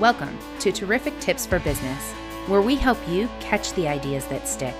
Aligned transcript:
Welcome 0.00 0.38
to 0.60 0.72
Terrific 0.72 1.20
Tips 1.20 1.44
for 1.44 1.58
Business, 1.58 2.12
where 2.46 2.62
we 2.62 2.74
help 2.74 2.96
you 3.06 3.28
catch 3.38 3.74
the 3.74 3.86
ideas 3.86 4.24
that 4.28 4.48
stick. 4.48 4.74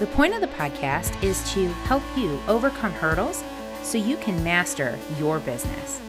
The 0.00 0.08
point 0.08 0.34
of 0.34 0.40
the 0.40 0.48
podcast 0.48 1.22
is 1.22 1.48
to 1.52 1.68
help 1.84 2.02
you 2.16 2.36
overcome 2.48 2.90
hurdles 2.90 3.44
so 3.84 3.96
you 3.96 4.16
can 4.16 4.42
master 4.42 4.98
your 5.20 5.38
business. 5.38 6.00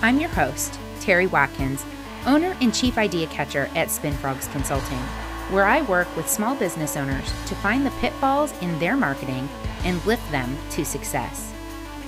I'm 0.00 0.18
your 0.18 0.30
host, 0.30 0.78
Terry 1.02 1.26
Watkins, 1.26 1.84
owner 2.24 2.56
and 2.62 2.74
chief 2.74 2.96
idea 2.96 3.26
catcher 3.26 3.68
at 3.76 3.88
SpinFrogs 3.88 4.50
Consulting, 4.52 5.02
where 5.50 5.66
I 5.66 5.82
work 5.82 6.08
with 6.16 6.30
small 6.30 6.54
business 6.54 6.96
owners 6.96 7.26
to 7.48 7.54
find 7.56 7.84
the 7.84 7.90
pitfalls 8.00 8.54
in 8.62 8.78
their 8.78 8.96
marketing 8.96 9.50
and 9.84 10.02
lift 10.06 10.30
them 10.30 10.56
to 10.70 10.84
success. 10.86 11.52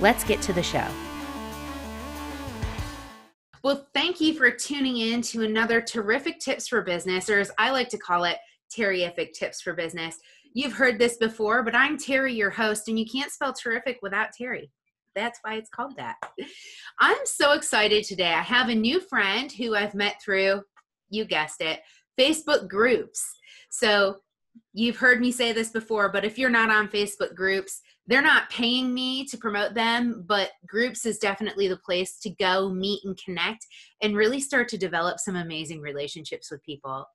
Let's 0.01 0.23
get 0.23 0.41
to 0.41 0.53
the 0.53 0.63
show. 0.63 0.87
Well, 3.65 3.87
thank 3.95 4.21
you 4.21 4.35
for 4.35 4.51
tuning 4.51 4.97
in 4.97 5.23
to 5.23 5.43
another 5.43 5.81
terrific 5.81 6.37
tips 6.39 6.67
for 6.67 6.83
business, 6.83 7.31
or 7.31 7.39
as 7.39 7.51
I 7.57 7.71
like 7.71 7.89
to 7.89 7.97
call 7.97 8.25
it, 8.25 8.37
terrific 8.71 9.33
tips 9.33 9.59
for 9.59 9.73
business. 9.73 10.19
You've 10.53 10.73
heard 10.73 10.99
this 10.99 11.17
before, 11.17 11.63
but 11.63 11.73
I'm 11.73 11.97
Terry, 11.97 12.31
your 12.31 12.51
host, 12.51 12.87
and 12.89 12.99
you 12.99 13.07
can't 13.07 13.31
spell 13.31 13.53
terrific 13.53 13.97
without 14.03 14.33
Terry. 14.37 14.69
That's 15.15 15.39
why 15.41 15.55
it's 15.55 15.71
called 15.71 15.95
that. 15.97 16.17
I'm 16.99 17.17
so 17.25 17.53
excited 17.53 18.03
today. 18.03 18.33
I 18.33 18.43
have 18.43 18.69
a 18.69 18.75
new 18.75 18.99
friend 18.99 19.51
who 19.51 19.73
I've 19.73 19.95
met 19.95 20.21
through, 20.23 20.61
you 21.09 21.25
guessed 21.25 21.61
it, 21.61 21.81
Facebook 22.19 22.67
groups. 22.69 23.27
So 23.71 24.17
you've 24.73 24.97
heard 24.97 25.19
me 25.19 25.31
say 25.31 25.53
this 25.53 25.71
before, 25.71 26.11
but 26.11 26.23
if 26.23 26.37
you're 26.37 26.51
not 26.51 26.69
on 26.69 26.87
Facebook 26.87 27.33
groups, 27.33 27.81
they're 28.07 28.21
not 28.21 28.49
paying 28.49 28.93
me 28.93 29.25
to 29.25 29.37
promote 29.37 29.73
them, 29.73 30.23
but 30.27 30.51
groups 30.67 31.05
is 31.05 31.17
definitely 31.17 31.67
the 31.67 31.77
place 31.77 32.19
to 32.19 32.29
go 32.29 32.69
meet 32.69 33.01
and 33.03 33.19
connect 33.23 33.65
and 34.01 34.15
really 34.15 34.39
start 34.39 34.69
to 34.69 34.77
develop 34.77 35.19
some 35.19 35.35
amazing 35.35 35.81
relationships 35.81 36.51
with 36.51 36.63
people. 36.63 37.05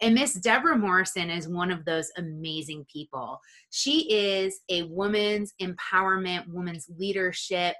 And 0.00 0.14
Miss 0.14 0.34
Deborah 0.34 0.78
Morrison 0.78 1.28
is 1.28 1.48
one 1.48 1.70
of 1.70 1.84
those 1.84 2.10
amazing 2.16 2.86
people. 2.90 3.38
She 3.70 4.10
is 4.10 4.60
a 4.70 4.84
woman's 4.84 5.52
empowerment, 5.60 6.48
woman's 6.48 6.88
leadership 6.96 7.76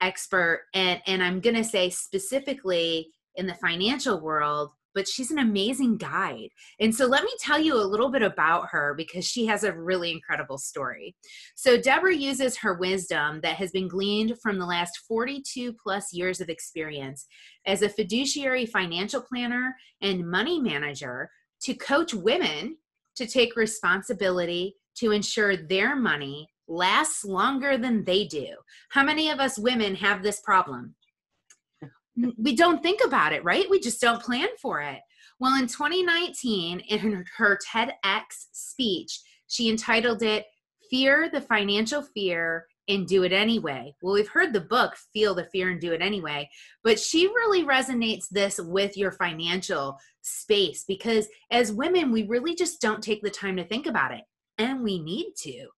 expert. 0.00 0.62
And, 0.72 1.02
and 1.06 1.22
I'm 1.22 1.40
going 1.40 1.56
to 1.56 1.64
say 1.64 1.90
specifically 1.90 3.12
in 3.36 3.46
the 3.46 3.54
financial 3.54 4.20
world, 4.20 4.70
but 4.94 5.08
she's 5.08 5.30
an 5.30 5.38
amazing 5.38 5.96
guide. 5.96 6.48
And 6.78 6.94
so 6.94 7.06
let 7.06 7.24
me 7.24 7.30
tell 7.40 7.58
you 7.58 7.74
a 7.74 7.84
little 7.84 8.10
bit 8.10 8.22
about 8.22 8.68
her 8.70 8.94
because 8.96 9.24
she 9.24 9.46
has 9.46 9.64
a 9.64 9.72
really 9.72 10.10
incredible 10.10 10.58
story. 10.58 11.14
So 11.54 11.80
Deborah 11.80 12.14
uses 12.14 12.56
her 12.58 12.74
wisdom 12.74 13.40
that 13.42 13.56
has 13.56 13.70
been 13.70 13.88
gleaned 13.88 14.38
from 14.42 14.58
the 14.58 14.66
last 14.66 14.98
42 15.08 15.74
plus 15.74 16.12
years 16.12 16.40
of 16.40 16.48
experience 16.48 17.26
as 17.66 17.82
a 17.82 17.88
fiduciary 17.88 18.66
financial 18.66 19.20
planner 19.20 19.76
and 20.00 20.28
money 20.28 20.60
manager 20.60 21.30
to 21.62 21.74
coach 21.74 22.14
women 22.14 22.76
to 23.16 23.26
take 23.26 23.56
responsibility 23.56 24.76
to 24.96 25.12
ensure 25.12 25.56
their 25.56 25.94
money 25.94 26.48
lasts 26.68 27.24
longer 27.24 27.76
than 27.76 28.04
they 28.04 28.24
do. 28.24 28.54
How 28.90 29.02
many 29.02 29.30
of 29.30 29.40
us 29.40 29.58
women 29.58 29.94
have 29.96 30.22
this 30.22 30.40
problem? 30.40 30.94
We 32.16 32.56
don't 32.56 32.82
think 32.82 33.00
about 33.04 33.32
it, 33.32 33.44
right? 33.44 33.70
We 33.70 33.80
just 33.80 34.00
don't 34.00 34.22
plan 34.22 34.48
for 34.60 34.80
it. 34.80 35.00
Well, 35.38 35.58
in 35.58 35.68
2019, 35.68 36.80
in 36.80 37.24
her 37.36 37.58
TEDx 37.66 38.24
speech, 38.52 39.20
she 39.46 39.70
entitled 39.70 40.22
it 40.22 40.44
Feel 40.90 41.30
the 41.30 41.40
Financial 41.40 42.02
Fear 42.02 42.66
and 42.88 43.06
Do 43.06 43.22
It 43.22 43.32
Anyway. 43.32 43.94
Well, 44.02 44.14
we've 44.14 44.28
heard 44.28 44.52
the 44.52 44.60
book 44.60 44.96
Feel 45.12 45.34
the 45.34 45.48
Fear 45.52 45.70
and 45.70 45.80
Do 45.80 45.92
It 45.92 46.02
Anyway, 46.02 46.50
but 46.82 46.98
she 46.98 47.28
really 47.28 47.64
resonates 47.64 48.28
this 48.30 48.60
with 48.60 48.96
your 48.96 49.12
financial 49.12 49.96
space 50.22 50.84
because 50.86 51.28
as 51.50 51.72
women, 51.72 52.10
we 52.12 52.26
really 52.26 52.54
just 52.54 52.80
don't 52.80 53.02
take 53.02 53.22
the 53.22 53.30
time 53.30 53.56
to 53.56 53.64
think 53.64 53.86
about 53.86 54.12
it, 54.12 54.24
and 54.58 54.82
we 54.82 55.00
need 55.00 55.32
to. 55.38 55.68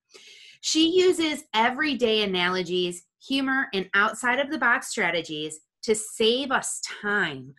She 0.62 0.98
uses 0.98 1.44
everyday 1.54 2.22
analogies, 2.22 3.04
humor, 3.24 3.66
and 3.74 3.88
outside 3.94 4.38
of 4.38 4.50
the 4.50 4.58
box 4.58 4.88
strategies 4.88 5.60
to 5.82 5.94
save 5.94 6.50
us 6.50 6.80
time 7.02 7.54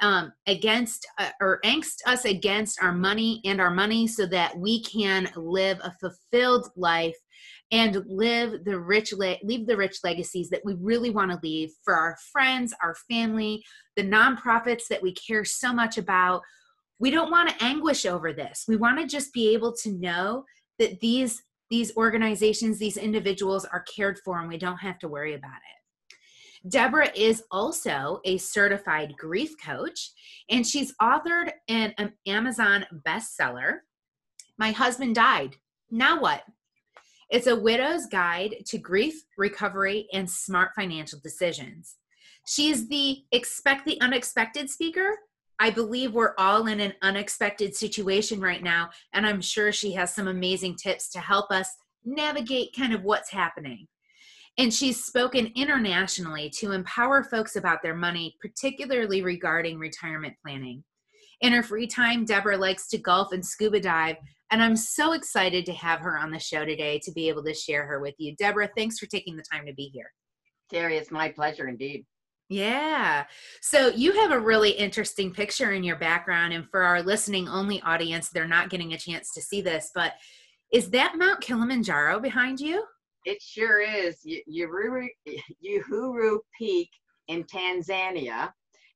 um, 0.00 0.32
against 0.46 1.06
uh, 1.18 1.30
or 1.40 1.60
angst 1.64 1.96
us 2.06 2.24
against 2.24 2.82
our 2.82 2.92
money 2.92 3.40
and 3.44 3.60
our 3.60 3.70
money 3.70 4.06
so 4.06 4.26
that 4.26 4.56
we 4.56 4.82
can 4.82 5.28
live 5.36 5.78
a 5.82 5.92
fulfilled 6.00 6.68
life 6.76 7.16
and 7.72 8.04
live 8.06 8.64
the 8.64 8.78
rich 8.78 9.12
le- 9.12 9.38
leave 9.42 9.66
the 9.66 9.76
rich 9.76 9.98
legacies 10.04 10.48
that 10.50 10.64
we 10.64 10.74
really 10.74 11.10
want 11.10 11.30
to 11.30 11.38
leave 11.42 11.70
for 11.84 11.94
our 11.94 12.16
friends 12.32 12.74
our 12.82 12.94
family 13.08 13.62
the 13.96 14.02
nonprofits 14.02 14.86
that 14.88 15.02
we 15.02 15.12
care 15.14 15.44
so 15.44 15.72
much 15.72 15.98
about. 15.98 16.42
We 16.98 17.10
don't 17.10 17.30
want 17.30 17.48
to 17.48 17.64
anguish 17.64 18.06
over 18.06 18.32
this. 18.32 18.64
We 18.68 18.76
want 18.76 18.98
to 19.00 19.06
just 19.06 19.32
be 19.32 19.52
able 19.54 19.74
to 19.78 19.92
know 19.92 20.44
that 20.78 21.00
these 21.00 21.42
these 21.70 21.96
organizations 21.96 22.78
these 22.78 22.96
individuals 22.96 23.64
are 23.64 23.84
cared 23.94 24.18
for 24.24 24.40
and 24.40 24.48
we 24.48 24.58
don't 24.58 24.78
have 24.78 24.98
to 24.98 25.08
worry 25.08 25.34
about 25.34 25.56
it 25.56 25.79
Deborah 26.68 27.10
is 27.14 27.42
also 27.50 28.20
a 28.24 28.36
certified 28.36 29.14
grief 29.16 29.54
coach, 29.64 30.12
and 30.50 30.66
she's 30.66 30.94
authored 31.00 31.52
an, 31.68 31.94
an 31.96 32.12
Amazon 32.26 32.84
bestseller. 33.06 33.78
My 34.58 34.72
husband 34.72 35.14
died. 35.14 35.56
Now 35.90 36.20
what? 36.20 36.42
It's 37.30 37.46
a 37.46 37.56
widow's 37.56 38.06
guide 38.06 38.56
to 38.66 38.78
grief, 38.78 39.22
recovery, 39.38 40.08
and 40.12 40.28
smart 40.28 40.72
financial 40.76 41.20
decisions. 41.22 41.96
She's 42.46 42.88
the 42.88 43.22
expect 43.32 43.86
the 43.86 44.00
unexpected 44.00 44.68
speaker. 44.68 45.16
I 45.58 45.70
believe 45.70 46.12
we're 46.12 46.34
all 46.38 46.66
in 46.66 46.80
an 46.80 46.94
unexpected 47.02 47.74
situation 47.76 48.40
right 48.40 48.62
now, 48.62 48.90
and 49.12 49.26
I'm 49.26 49.40
sure 49.40 49.72
she 49.72 49.92
has 49.92 50.14
some 50.14 50.26
amazing 50.26 50.76
tips 50.76 51.10
to 51.10 51.20
help 51.20 51.50
us 51.50 51.76
navigate 52.04 52.74
kind 52.76 52.92
of 52.92 53.04
what's 53.04 53.30
happening. 53.30 53.86
And 54.58 54.72
she's 54.72 55.04
spoken 55.04 55.52
internationally 55.54 56.50
to 56.58 56.72
empower 56.72 57.22
folks 57.24 57.56
about 57.56 57.82
their 57.82 57.94
money, 57.94 58.36
particularly 58.40 59.22
regarding 59.22 59.78
retirement 59.78 60.34
planning. 60.44 60.84
In 61.40 61.52
her 61.52 61.62
free 61.62 61.86
time, 61.86 62.26
Deborah 62.26 62.58
likes 62.58 62.88
to 62.88 62.98
golf 62.98 63.32
and 63.32 63.44
scuba 63.44 63.80
dive, 63.80 64.16
and 64.50 64.62
I'm 64.62 64.76
so 64.76 65.12
excited 65.12 65.64
to 65.66 65.72
have 65.72 66.00
her 66.00 66.18
on 66.18 66.30
the 66.30 66.38
show 66.38 66.64
today 66.64 66.98
to 67.04 67.12
be 67.12 67.28
able 67.28 67.44
to 67.44 67.54
share 67.54 67.86
her 67.86 68.00
with 68.00 68.14
you. 68.18 68.34
Deborah, 68.36 68.68
thanks 68.76 68.98
for 68.98 69.06
taking 69.06 69.36
the 69.36 69.44
time 69.50 69.64
to 69.66 69.72
be 69.72 69.90
here. 69.94 70.12
Terry, 70.70 70.96
it's 70.96 71.10
my 71.10 71.30
pleasure 71.30 71.68
indeed. 71.68 72.04
Yeah. 72.50 73.26
So 73.62 73.88
you 73.88 74.12
have 74.12 74.32
a 74.32 74.40
really 74.40 74.72
interesting 74.72 75.32
picture 75.32 75.72
in 75.72 75.84
your 75.84 75.96
background. 75.96 76.52
And 76.52 76.68
for 76.68 76.82
our 76.82 77.00
listening 77.00 77.48
only 77.48 77.80
audience, 77.82 78.28
they're 78.28 78.46
not 78.46 78.70
getting 78.70 78.92
a 78.92 78.98
chance 78.98 79.32
to 79.34 79.40
see 79.40 79.60
this, 79.60 79.92
but 79.94 80.14
is 80.72 80.90
that 80.90 81.16
Mount 81.16 81.40
Kilimanjaro 81.40 82.18
behind 82.18 82.60
you? 82.60 82.84
It 83.24 83.42
sure 83.42 83.80
is. 83.80 84.26
Uhuru, 84.50 85.08
Uhuru 85.64 86.38
Peak 86.58 86.90
in 87.28 87.44
Tanzania, 87.44 88.52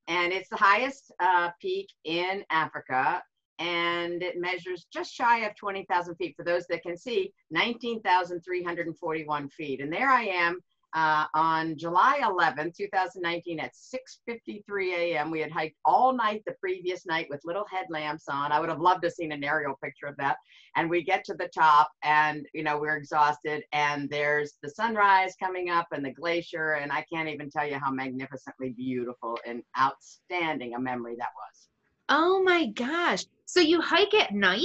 and 0.09 0.33
it's 0.33 0.49
the 0.49 0.57
highest 0.57 1.13
uh, 1.21 1.51
peak 1.61 1.89
in 2.05 2.45
Africa, 2.51 3.23
and 3.59 4.23
it 4.23 4.39
measures 4.39 4.87
just 4.93 5.13
shy 5.13 5.39
of 5.47 5.55
20,000 5.57 6.15
feet. 6.17 6.35
For 6.37 6.45
those 6.45 6.67
that 6.69 6.83
can 6.83 6.97
see, 6.97 7.33
19,341 7.51 9.49
feet. 9.51 9.81
And 9.81 9.93
there 9.93 10.11
I 10.11 10.25
am 10.25 10.61
uh, 10.95 11.25
on 11.35 11.77
July 11.77 12.21
11, 12.23 12.73
2019 12.77 13.59
at 13.59 13.73
6.53 13.73 14.93
a.m. 14.93 15.31
We 15.31 15.41
had 15.41 15.51
hiked 15.51 15.77
all 15.85 16.13
night 16.13 16.43
the 16.47 16.55
previous 16.61 17.05
night 17.05 17.27
with 17.29 17.41
little 17.45 17.67
headlamps 17.71 18.25
on. 18.29 18.53
I 18.53 18.61
would 18.61 18.69
have 18.69 18.81
loved 18.81 19.03
to 19.03 19.09
have 19.09 19.15
seen 19.15 19.33
an 19.33 19.43
aerial 19.43 19.75
picture 19.83 20.07
of 20.07 20.17
that. 20.19 20.37
And 20.77 20.89
we 20.89 21.03
get 21.03 21.25
to 21.25 21.35
the 21.35 21.49
top 21.49 21.91
and, 22.05 22.47
you 22.55 22.63
know, 22.63 22.79
we're 22.79 22.97
exhausted 22.97 23.65
and 23.73 24.09
there's 24.09 24.55
the 24.63 24.71
sunrise 24.71 25.35
coming 25.43 25.69
up 25.69 25.89
and 25.93 26.05
the 26.05 26.13
glacier. 26.13 26.75
And 26.75 26.93
I 26.93 27.05
can't 27.13 27.29
even 27.29 27.51
tell 27.51 27.67
you 27.67 27.79
how 27.79 27.91
magnificently 27.91 28.71
beautiful 28.71 29.39
and 29.45 29.63
outstanding 29.79 30.75
a 30.75 30.81
memory 30.81 31.17
that 31.19 31.31
was. 31.35 31.69
Oh 32.09 32.43
my 32.45 32.67
gosh. 32.67 33.25
So 33.47 33.61
you 33.61 33.81
hike 33.81 34.15
at 34.15 34.33
night? 34.33 34.61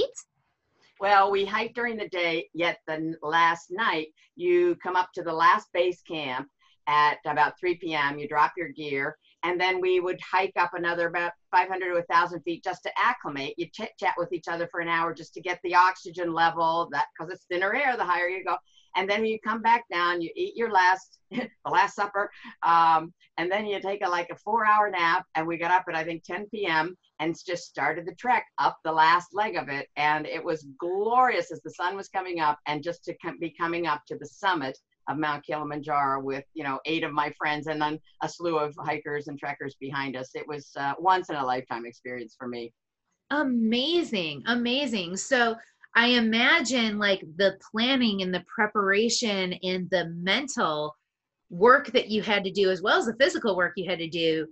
Well, 1.00 1.30
we 1.30 1.46
hike 1.46 1.72
during 1.74 1.96
the 1.96 2.10
day, 2.10 2.50
yet 2.52 2.80
the 2.86 3.14
last 3.22 3.70
night 3.70 4.08
you 4.36 4.76
come 4.82 4.96
up 4.96 5.08
to 5.14 5.22
the 5.22 5.32
last 5.32 5.68
base 5.72 6.02
camp 6.02 6.46
at 6.88 7.16
about 7.24 7.58
3 7.58 7.76
p.m. 7.76 8.18
You 8.18 8.28
drop 8.28 8.52
your 8.54 8.68
gear, 8.68 9.16
and 9.42 9.58
then 9.58 9.80
we 9.80 10.00
would 10.00 10.20
hike 10.20 10.52
up 10.58 10.72
another 10.74 11.06
about 11.06 11.32
500 11.52 11.88
to 11.88 11.94
1,000 11.94 12.42
feet 12.42 12.62
just 12.62 12.82
to 12.82 12.90
acclimate. 12.98 13.54
You 13.56 13.68
chit 13.72 13.92
chat 13.98 14.12
with 14.18 14.30
each 14.34 14.46
other 14.46 14.68
for 14.70 14.80
an 14.80 14.88
hour 14.88 15.14
just 15.14 15.32
to 15.34 15.40
get 15.40 15.58
the 15.64 15.74
oxygen 15.74 16.34
level. 16.34 16.90
That 16.92 17.06
because 17.18 17.32
it's 17.32 17.46
thinner 17.46 17.74
air, 17.74 17.96
the 17.96 18.04
higher 18.04 18.28
you 18.28 18.44
go. 18.44 18.58
And 18.96 19.08
then 19.08 19.24
you 19.24 19.38
come 19.40 19.62
back 19.62 19.84
down, 19.92 20.20
you 20.20 20.30
eat 20.34 20.56
your 20.56 20.70
last, 20.70 21.18
the 21.30 21.48
last 21.70 21.94
supper, 21.94 22.30
um, 22.62 23.12
and 23.38 23.50
then 23.50 23.66
you 23.66 23.80
take 23.80 24.04
a 24.04 24.08
like 24.08 24.28
a 24.30 24.36
four-hour 24.36 24.90
nap. 24.90 25.24
And 25.34 25.46
we 25.46 25.56
got 25.56 25.70
up 25.70 25.84
at 25.88 25.94
I 25.94 26.04
think 26.04 26.24
10 26.24 26.46
p.m 26.50 26.96
and 27.20 27.36
just 27.46 27.64
started 27.64 28.06
the 28.06 28.14
trek 28.14 28.46
up 28.58 28.78
the 28.82 28.90
last 28.90 29.28
leg 29.34 29.54
of 29.54 29.68
it. 29.68 29.88
And 29.96 30.26
it 30.26 30.42
was 30.42 30.66
glorious 30.78 31.52
as 31.52 31.60
the 31.60 31.70
sun 31.70 31.94
was 31.94 32.08
coming 32.08 32.40
up 32.40 32.58
and 32.66 32.82
just 32.82 33.04
to 33.04 33.14
be 33.38 33.50
coming 33.50 33.86
up 33.86 34.02
to 34.08 34.16
the 34.16 34.26
summit 34.26 34.76
of 35.08 35.18
Mount 35.18 35.44
Kilimanjaro 35.44 36.22
with, 36.22 36.44
you 36.54 36.64
know, 36.64 36.80
eight 36.86 37.04
of 37.04 37.12
my 37.12 37.30
friends 37.38 37.66
and 37.66 37.80
then 37.80 38.00
a 38.22 38.28
slew 38.28 38.58
of 38.58 38.74
hikers 38.78 39.28
and 39.28 39.38
trekkers 39.38 39.76
behind 39.78 40.16
us. 40.16 40.30
It 40.34 40.48
was 40.48 40.70
uh, 40.76 40.94
once 40.98 41.28
in 41.28 41.36
a 41.36 41.44
lifetime 41.44 41.84
experience 41.84 42.34
for 42.36 42.48
me. 42.48 42.72
Amazing, 43.30 44.42
amazing. 44.46 45.16
So 45.16 45.56
I 45.94 46.08
imagine 46.08 46.98
like 46.98 47.20
the 47.36 47.58
planning 47.70 48.22
and 48.22 48.32
the 48.32 48.44
preparation 48.54 49.54
and 49.62 49.88
the 49.90 50.06
mental 50.16 50.94
work 51.50 51.88
that 51.92 52.08
you 52.08 52.22
had 52.22 52.44
to 52.44 52.50
do, 52.50 52.70
as 52.70 52.80
well 52.80 52.98
as 52.98 53.06
the 53.06 53.16
physical 53.18 53.56
work 53.56 53.72
you 53.76 53.88
had 53.88 53.98
to 53.98 54.08
do 54.08 54.46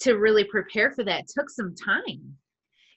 to 0.00 0.14
really 0.14 0.44
prepare 0.44 0.90
for 0.90 1.04
that, 1.04 1.26
took 1.28 1.50
some 1.50 1.74
time. 1.74 2.36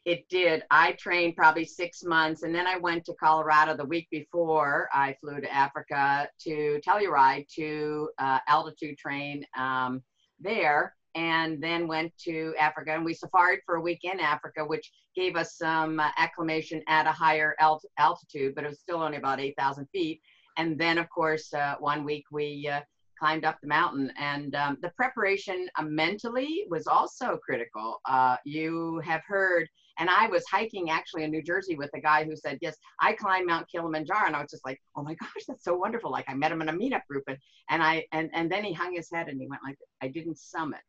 It 0.05 0.25
did. 0.29 0.63
I 0.69 0.93
trained 0.93 1.35
probably 1.35 1.65
six 1.65 2.03
months, 2.03 2.43
and 2.43 2.53
then 2.53 2.67
I 2.67 2.77
went 2.77 3.05
to 3.05 3.13
Colorado 3.13 3.75
the 3.75 3.85
week 3.85 4.07
before 4.11 4.89
I 4.93 5.15
flew 5.21 5.39
to 5.39 5.53
Africa 5.53 6.27
to 6.41 6.79
Telluride 6.85 7.47
to 7.55 8.09
uh, 8.17 8.39
altitude 8.47 8.97
train 8.97 9.45
um, 9.57 10.01
there 10.39 10.93
and 11.15 11.61
then 11.61 11.87
went 11.87 12.11
to 12.19 12.53
Africa 12.59 12.91
and 12.93 13.05
we 13.05 13.13
safaried 13.13 13.59
for 13.65 13.75
a 13.75 13.81
week 13.81 14.01
in 14.03 14.19
Africa, 14.19 14.65
which 14.65 14.91
gave 15.15 15.35
us 15.35 15.57
some 15.57 15.99
uh, 15.99 16.09
acclimation 16.17 16.81
at 16.87 17.07
a 17.07 17.11
higher 17.11 17.55
alt- 17.61 17.85
altitude, 17.97 18.55
but 18.55 18.63
it 18.63 18.69
was 18.69 18.79
still 18.79 19.01
only 19.01 19.17
about 19.17 19.39
8,000 19.39 19.87
feet. 19.91 20.21
And 20.57 20.79
then, 20.79 20.97
of 20.97 21.09
course, 21.09 21.53
uh, 21.53 21.75
one 21.79 22.03
week 22.03 22.25
we 22.31 22.69
uh, 22.71 22.81
climbed 23.23 23.45
up 23.45 23.57
the 23.61 23.67
mountain, 23.67 24.11
and 24.19 24.53
um, 24.55 24.77
the 24.81 24.89
preparation 24.89 25.67
uh, 25.77 25.83
mentally 25.83 26.65
was 26.69 26.87
also 26.87 27.37
critical. 27.37 28.01
Uh, 28.05 28.35
you 28.43 29.01
have 29.05 29.21
heard, 29.25 29.67
and 29.97 30.09
I 30.09 30.27
was 30.27 30.43
hiking 30.51 30.89
actually 30.89 31.23
in 31.23 31.31
New 31.31 31.41
Jersey 31.41 31.75
with 31.75 31.89
a 31.95 32.01
guy 32.01 32.23
who 32.23 32.35
said, 32.35 32.59
"Yes, 32.61 32.75
I 32.99 33.13
climbed 33.13 33.47
Mount 33.47 33.69
Kilimanjaro," 33.69 34.27
and 34.27 34.35
I 34.35 34.41
was 34.41 34.51
just 34.51 34.65
like, 34.65 34.81
"Oh 34.95 35.03
my 35.03 35.15
gosh, 35.15 35.45
that's 35.47 35.63
so 35.63 35.75
wonderful!" 35.75 36.11
Like 36.11 36.25
I 36.27 36.33
met 36.33 36.51
him 36.51 36.61
in 36.61 36.69
a 36.69 36.73
meetup 36.73 37.05
group, 37.09 37.23
and 37.27 37.37
and 37.69 37.81
I 37.81 38.05
and 38.11 38.29
and 38.33 38.51
then 38.51 38.63
he 38.63 38.73
hung 38.73 38.93
his 38.93 39.09
head 39.11 39.29
and 39.29 39.39
he 39.39 39.47
went 39.47 39.61
like, 39.65 39.77
"I 40.01 40.09
didn't 40.09 40.37
summit." 40.37 40.81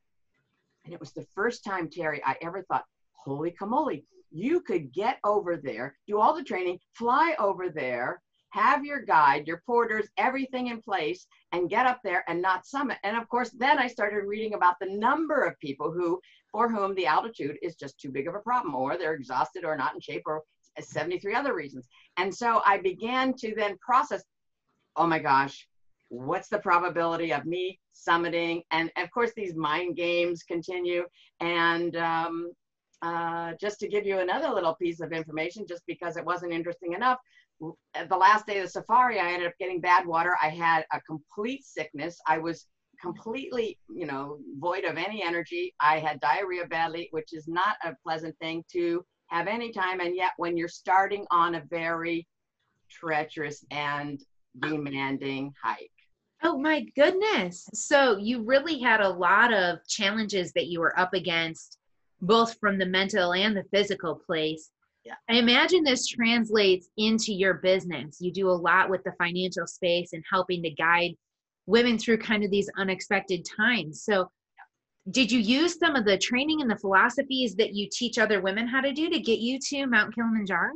And 0.84 0.92
it 0.92 1.00
was 1.00 1.12
the 1.12 1.26
first 1.34 1.64
time, 1.64 1.88
Terry, 1.88 2.22
I 2.24 2.36
ever 2.42 2.62
thought, 2.62 2.84
holy 3.12 3.52
camoli, 3.52 4.04
you 4.30 4.60
could 4.60 4.92
get 4.92 5.18
over 5.24 5.56
there, 5.56 5.96
do 6.06 6.20
all 6.20 6.34
the 6.34 6.42
training, 6.42 6.78
fly 6.92 7.34
over 7.38 7.70
there, 7.70 8.20
have 8.50 8.84
your 8.84 9.00
guide, 9.00 9.46
your 9.46 9.62
porters, 9.66 10.08
everything 10.16 10.68
in 10.68 10.80
place, 10.80 11.26
and 11.52 11.70
get 11.70 11.86
up 11.86 12.00
there 12.04 12.24
and 12.28 12.40
not 12.40 12.66
summit. 12.66 12.98
And 13.02 13.16
of 13.16 13.28
course, 13.28 13.50
then 13.50 13.78
I 13.78 13.88
started 13.88 14.26
reading 14.26 14.54
about 14.54 14.76
the 14.80 14.90
number 14.90 15.44
of 15.44 15.58
people 15.58 15.90
who, 15.90 16.20
for 16.52 16.68
whom 16.68 16.94
the 16.94 17.06
altitude 17.06 17.58
is 17.62 17.74
just 17.74 17.98
too 17.98 18.10
big 18.10 18.28
of 18.28 18.34
a 18.34 18.40
problem, 18.40 18.74
or 18.74 18.96
they're 18.96 19.14
exhausted 19.14 19.64
or 19.64 19.76
not 19.76 19.94
in 19.94 20.00
shape, 20.00 20.22
or 20.26 20.42
73 20.80 21.34
other 21.34 21.54
reasons. 21.54 21.88
And 22.16 22.34
so 22.34 22.60
I 22.64 22.78
began 22.78 23.34
to 23.34 23.54
then 23.56 23.76
process, 23.78 24.22
oh 24.96 25.06
my 25.06 25.18
gosh, 25.18 25.66
what's 26.14 26.48
the 26.48 26.58
probability 26.58 27.32
of 27.32 27.44
me 27.44 27.78
summiting? 27.94 28.62
And 28.70 28.90
of 28.96 29.10
course, 29.10 29.32
these 29.36 29.54
mind 29.54 29.96
games 29.96 30.42
continue. 30.42 31.04
And 31.40 31.96
um, 31.96 32.52
uh, 33.02 33.52
just 33.60 33.80
to 33.80 33.88
give 33.88 34.06
you 34.06 34.20
another 34.20 34.50
little 34.50 34.74
piece 34.74 35.00
of 35.00 35.12
information, 35.12 35.66
just 35.68 35.82
because 35.86 36.16
it 36.16 36.24
wasn't 36.24 36.52
interesting 36.52 36.92
enough, 36.92 37.18
the 37.60 38.16
last 38.16 38.46
day 38.46 38.58
of 38.58 38.64
the 38.64 38.70
safari, 38.70 39.18
I 39.20 39.32
ended 39.32 39.48
up 39.48 39.54
getting 39.58 39.80
bad 39.80 40.06
water. 40.06 40.36
I 40.42 40.48
had 40.48 40.84
a 40.92 41.00
complete 41.02 41.64
sickness. 41.64 42.18
I 42.26 42.38
was 42.38 42.66
completely, 43.00 43.78
you 43.88 44.06
know, 44.06 44.38
void 44.58 44.84
of 44.84 44.96
any 44.96 45.22
energy. 45.22 45.74
I 45.80 45.98
had 45.98 46.20
diarrhea 46.20 46.66
badly, 46.66 47.08
which 47.12 47.32
is 47.32 47.46
not 47.46 47.76
a 47.84 47.94
pleasant 48.02 48.36
thing 48.38 48.64
to 48.72 49.04
have 49.28 49.46
any 49.46 49.72
time. 49.72 50.00
And 50.00 50.16
yet, 50.16 50.32
when 50.36 50.56
you're 50.56 50.68
starting 50.68 51.26
on 51.30 51.54
a 51.54 51.62
very 51.70 52.26
treacherous 52.90 53.64
and 53.70 54.20
demanding 54.60 55.52
hike, 55.62 55.90
Oh 56.46 56.58
my 56.58 56.84
goodness. 56.94 57.66
So 57.72 58.18
you 58.18 58.42
really 58.42 58.78
had 58.78 59.00
a 59.00 59.08
lot 59.08 59.50
of 59.52 59.78
challenges 59.88 60.52
that 60.52 60.66
you 60.66 60.78
were 60.78 60.98
up 61.00 61.14
against, 61.14 61.78
both 62.20 62.58
from 62.60 62.76
the 62.76 62.84
mental 62.84 63.32
and 63.32 63.56
the 63.56 63.64
physical 63.72 64.14
place. 64.14 64.70
Yeah. 65.04 65.14
I 65.30 65.36
imagine 65.36 65.82
this 65.82 66.06
translates 66.06 66.88
into 66.98 67.32
your 67.32 67.54
business. 67.54 68.18
You 68.20 68.30
do 68.30 68.50
a 68.50 68.52
lot 68.52 68.90
with 68.90 69.02
the 69.04 69.12
financial 69.18 69.66
space 69.66 70.12
and 70.12 70.22
helping 70.30 70.62
to 70.64 70.70
guide 70.70 71.14
women 71.66 71.98
through 71.98 72.18
kind 72.18 72.44
of 72.44 72.50
these 72.50 72.70
unexpected 72.76 73.46
times. 73.56 74.02
So, 74.02 74.30
did 75.10 75.30
you 75.30 75.38
use 75.38 75.78
some 75.78 75.96
of 75.96 76.06
the 76.06 76.16
training 76.16 76.62
and 76.62 76.70
the 76.70 76.78
philosophies 76.78 77.54
that 77.56 77.74
you 77.74 77.88
teach 77.92 78.16
other 78.16 78.40
women 78.40 78.66
how 78.66 78.80
to 78.80 78.92
do 78.92 79.10
to 79.10 79.20
get 79.20 79.38
you 79.38 79.58
to 79.68 79.86
Mount 79.86 80.14
Kilimanjaro? 80.14 80.72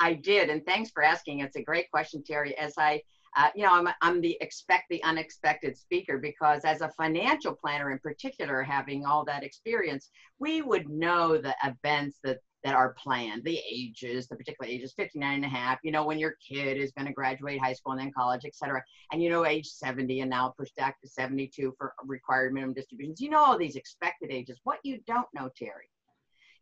I 0.00 0.14
did, 0.14 0.50
and 0.50 0.66
thanks 0.66 0.90
for 0.90 1.04
asking. 1.04 1.40
It's 1.40 1.54
a 1.54 1.62
great 1.62 1.88
question, 1.92 2.24
Terry. 2.26 2.58
As 2.58 2.74
I 2.76 3.02
uh, 3.36 3.50
you 3.54 3.64
know, 3.64 3.72
I'm, 3.72 3.88
I'm 4.00 4.20
the 4.20 4.36
expect 4.40 4.84
the 4.88 5.02
unexpected 5.04 5.76
speaker 5.76 6.18
because 6.18 6.64
as 6.64 6.80
a 6.80 6.88
financial 6.96 7.54
planner 7.54 7.90
in 7.90 7.98
particular, 7.98 8.62
having 8.62 9.04
all 9.04 9.24
that 9.26 9.44
experience, 9.44 10.10
we 10.38 10.62
would 10.62 10.88
know 10.88 11.36
the 11.36 11.54
events 11.62 12.18
that 12.24 12.38
that 12.64 12.74
are 12.74 12.94
planned, 12.94 13.44
the 13.44 13.60
ages, 13.70 14.26
the 14.26 14.34
particular 14.34 14.68
ages, 14.68 14.92
59 14.96 15.34
and 15.34 15.44
a 15.44 15.48
half, 15.48 15.78
you 15.84 15.92
know, 15.92 16.04
when 16.04 16.18
your 16.18 16.34
kid 16.46 16.76
is 16.76 16.90
going 16.90 17.06
to 17.06 17.12
graduate 17.12 17.60
high 17.60 17.72
school 17.72 17.92
and 17.92 18.00
then 18.00 18.10
college, 18.10 18.40
et 18.44 18.56
cetera. 18.56 18.82
And, 19.12 19.22
you 19.22 19.30
know, 19.30 19.46
age 19.46 19.66
70 19.66 20.18
and 20.20 20.30
now 20.30 20.52
pushed 20.58 20.74
back 20.74 21.00
to 21.00 21.08
72 21.08 21.74
for 21.78 21.92
required 22.04 22.52
minimum 22.52 22.74
distributions. 22.74 23.20
You 23.20 23.30
know, 23.30 23.44
all 23.44 23.56
these 23.56 23.76
expected 23.76 24.32
ages. 24.32 24.58
What 24.64 24.80
you 24.82 24.98
don't 25.06 25.28
know, 25.32 25.48
Terry, 25.56 25.88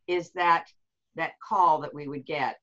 is 0.06 0.30
that 0.32 0.66
that 1.16 1.32
call 1.42 1.80
that 1.80 1.94
we 1.94 2.06
would 2.06 2.26
get. 2.26 2.56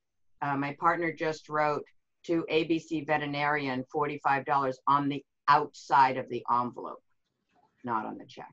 Uh, 0.44 0.56
my 0.56 0.76
partner 0.80 1.12
just 1.12 1.50
wrote 1.50 1.84
to 2.24 2.46
ABC 2.52 3.06
veterinarian 3.06 3.84
$45 3.94 4.74
on 4.88 5.10
the 5.10 5.24
outside 5.48 6.18
of 6.18 6.30
the 6.30 6.44
envelope, 6.52 7.04
not 7.84 8.06
on 8.06 8.18
the 8.18 8.26
check. 8.26 8.52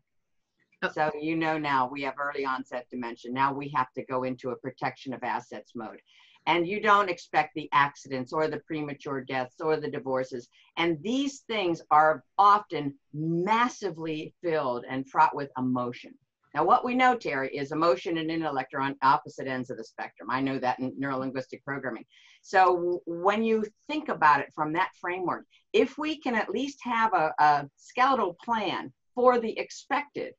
Oh. 0.82 0.90
So 0.92 1.10
you 1.20 1.36
know 1.36 1.58
now 1.58 1.88
we 1.90 2.02
have 2.02 2.14
early 2.18 2.44
onset 2.44 2.86
dementia. 2.90 3.32
Now 3.32 3.52
we 3.52 3.68
have 3.70 3.92
to 3.94 4.04
go 4.04 4.24
into 4.24 4.50
a 4.50 4.56
protection 4.56 5.12
of 5.12 5.22
assets 5.22 5.72
mode. 5.74 6.00
And 6.46 6.66
you 6.66 6.80
don't 6.80 7.10
expect 7.10 7.54
the 7.54 7.68
accidents 7.72 8.32
or 8.32 8.48
the 8.48 8.60
premature 8.60 9.22
deaths 9.22 9.60
or 9.60 9.76
the 9.76 9.90
divorces. 9.90 10.48
And 10.76 11.02
these 11.02 11.40
things 11.40 11.82
are 11.90 12.24
often 12.38 12.94
massively 13.12 14.34
filled 14.42 14.84
and 14.88 15.06
fraught 15.08 15.34
with 15.34 15.50
emotion. 15.58 16.14
Now, 16.54 16.64
what 16.64 16.84
we 16.84 16.94
know, 16.94 17.14
Terry, 17.14 17.54
is 17.54 17.72
emotion 17.72 18.18
and 18.18 18.30
intellect 18.30 18.74
are 18.74 18.80
on 18.80 18.96
opposite 19.02 19.46
ends 19.46 19.70
of 19.70 19.76
the 19.76 19.84
spectrum. 19.84 20.30
I 20.30 20.40
know 20.40 20.58
that 20.58 20.78
in 20.78 20.92
neurolinguistic 20.92 21.62
programming. 21.64 22.04
So 22.42 23.02
when 23.06 23.42
you 23.42 23.64
think 23.88 24.08
about 24.08 24.40
it 24.40 24.52
from 24.54 24.72
that 24.72 24.90
framework, 25.00 25.44
if 25.72 25.98
we 25.98 26.18
can 26.18 26.34
at 26.34 26.50
least 26.50 26.78
have 26.82 27.12
a, 27.12 27.32
a 27.38 27.68
skeletal 27.76 28.36
plan 28.42 28.92
for 29.14 29.38
the 29.38 29.58
expected, 29.58 30.32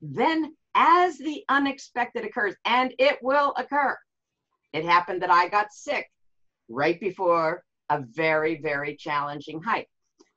then 0.00 0.56
as 0.74 1.18
the 1.18 1.44
unexpected 1.48 2.24
occurs, 2.24 2.54
and 2.64 2.92
it 2.98 3.18
will 3.22 3.54
occur, 3.56 3.96
it 4.72 4.84
happened 4.84 5.22
that 5.22 5.30
I 5.30 5.48
got 5.48 5.72
sick 5.72 6.10
right 6.68 6.98
before 6.98 7.62
a 7.90 8.00
very, 8.00 8.60
very 8.60 8.96
challenging 8.96 9.62
hike. 9.62 9.88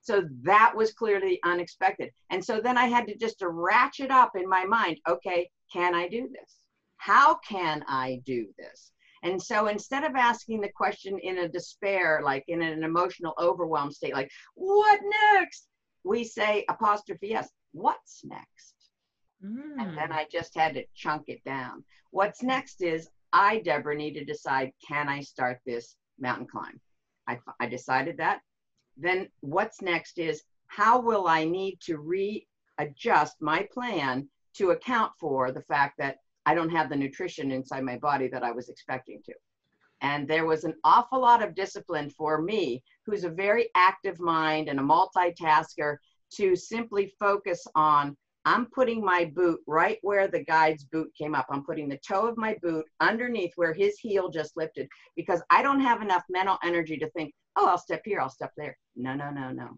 So 0.05 0.24
that 0.43 0.71
was 0.75 0.93
clearly 0.93 1.39
unexpected. 1.43 2.12
And 2.29 2.45
so 2.45 2.62
then 2.62 2.77
I 2.77 2.85
had 2.85 3.07
to 3.07 3.17
just 3.17 3.39
to 3.39 3.50
ratchet 3.50 4.12
up 4.12 4.33
in 4.35 4.47
my 4.47 4.63
mind, 4.63 5.00
okay, 5.09 5.50
can 5.74 5.95
I 5.95 6.07
do 6.07 6.29
this? 6.31 6.57
How 6.97 7.39
can 7.47 7.83
I 7.88 8.21
do 8.24 8.45
this? 8.55 8.91
And 9.24 9.41
so 9.41 9.65
instead 9.65 10.03
of 10.03 10.15
asking 10.15 10.62
the 10.62 10.69
question 10.75 11.17
in 11.17 11.39
a 11.39 11.50
despair, 11.50 12.21
like 12.24 12.43
in 12.47 12.62
an 12.62 12.83
emotional 12.83 13.33
overwhelm 13.39 13.91
state, 13.91 14.13
like, 14.13 14.29
what 14.53 15.00
next? 15.33 15.69
We 16.03 16.24
say 16.24 16.65
apostrophe 16.69 17.29
yes, 17.29 17.50
what's 17.71 18.21
next? 18.24 18.75
Mm. 19.43 19.79
And 19.79 19.97
then 19.97 20.12
I 20.12 20.27
just 20.31 20.55
had 20.55 20.75
to 20.75 20.83
chunk 20.93 21.24
it 21.29 21.43
down. 21.45 21.83
What's 22.12 22.43
next 22.43 22.83
is 22.83 23.09
I, 23.33 23.57
Deborah, 23.57 23.95
need 23.95 24.13
to 24.13 24.24
decide 24.24 24.71
can 24.88 25.09
I 25.09 25.21
start 25.21 25.62
this 25.65 25.95
mountain 26.19 26.45
climb? 26.45 26.79
I, 27.27 27.39
I 27.59 27.65
decided 27.65 28.17
that 28.17 28.41
then 28.97 29.27
what's 29.41 29.81
next 29.81 30.19
is 30.19 30.43
how 30.67 30.99
will 30.99 31.27
I 31.27 31.45
need 31.45 31.79
to 31.81 31.97
readjust 31.97 33.41
my 33.41 33.67
plan 33.71 34.27
to 34.55 34.71
account 34.71 35.11
for 35.19 35.51
the 35.51 35.61
fact 35.61 35.97
that 35.97 36.17
I 36.45 36.53
don't 36.53 36.69
have 36.69 36.89
the 36.89 36.95
nutrition 36.95 37.51
inside 37.51 37.83
my 37.83 37.97
body 37.97 38.27
that 38.29 38.43
I 38.43 38.51
was 38.51 38.69
expecting 38.69 39.21
to. 39.25 39.33
And 40.01 40.27
there 40.27 40.45
was 40.45 40.63
an 40.63 40.75
awful 40.83 41.21
lot 41.21 41.41
of 41.41 41.55
discipline 41.55 42.09
for 42.09 42.41
me, 42.41 42.83
who's 43.05 43.23
a 43.23 43.29
very 43.29 43.69
active 43.75 44.19
mind 44.19 44.69
and 44.69 44.79
a 44.79 44.83
multitasker, 44.83 45.97
to 46.35 46.55
simply 46.55 47.13
focus 47.19 47.65
on 47.75 48.15
I'm 48.47 48.67
putting 48.67 49.03
my 49.03 49.25
boot 49.25 49.59
right 49.65 49.97
where 50.03 50.27
the 50.27 50.43
guide's 50.43 50.83
boot 50.83 51.11
came 51.17 51.33
up. 51.33 51.47
I'm 51.49 51.63
putting 51.63 51.89
the 51.89 51.97
toe 52.07 52.27
of 52.27 52.37
my 52.37 52.55
boot 52.61 52.85
underneath 52.99 53.53
where 53.55 53.73
his 53.73 53.97
heel 53.97 54.29
just 54.29 54.55
lifted 54.55 54.87
because 55.15 55.41
I 55.49 55.63
don't 55.63 55.79
have 55.79 56.03
enough 56.03 56.23
mental 56.29 56.59
energy 56.63 56.97
to 56.97 57.09
think, 57.11 57.33
oh, 57.55 57.67
I'll 57.67 57.77
step 57.77 58.01
here, 58.05 58.19
I'll 58.19 58.29
step 58.29 58.51
there. 58.57 58.77
No, 58.95 59.13
no, 59.13 59.29
no, 59.29 59.51
no. 59.51 59.77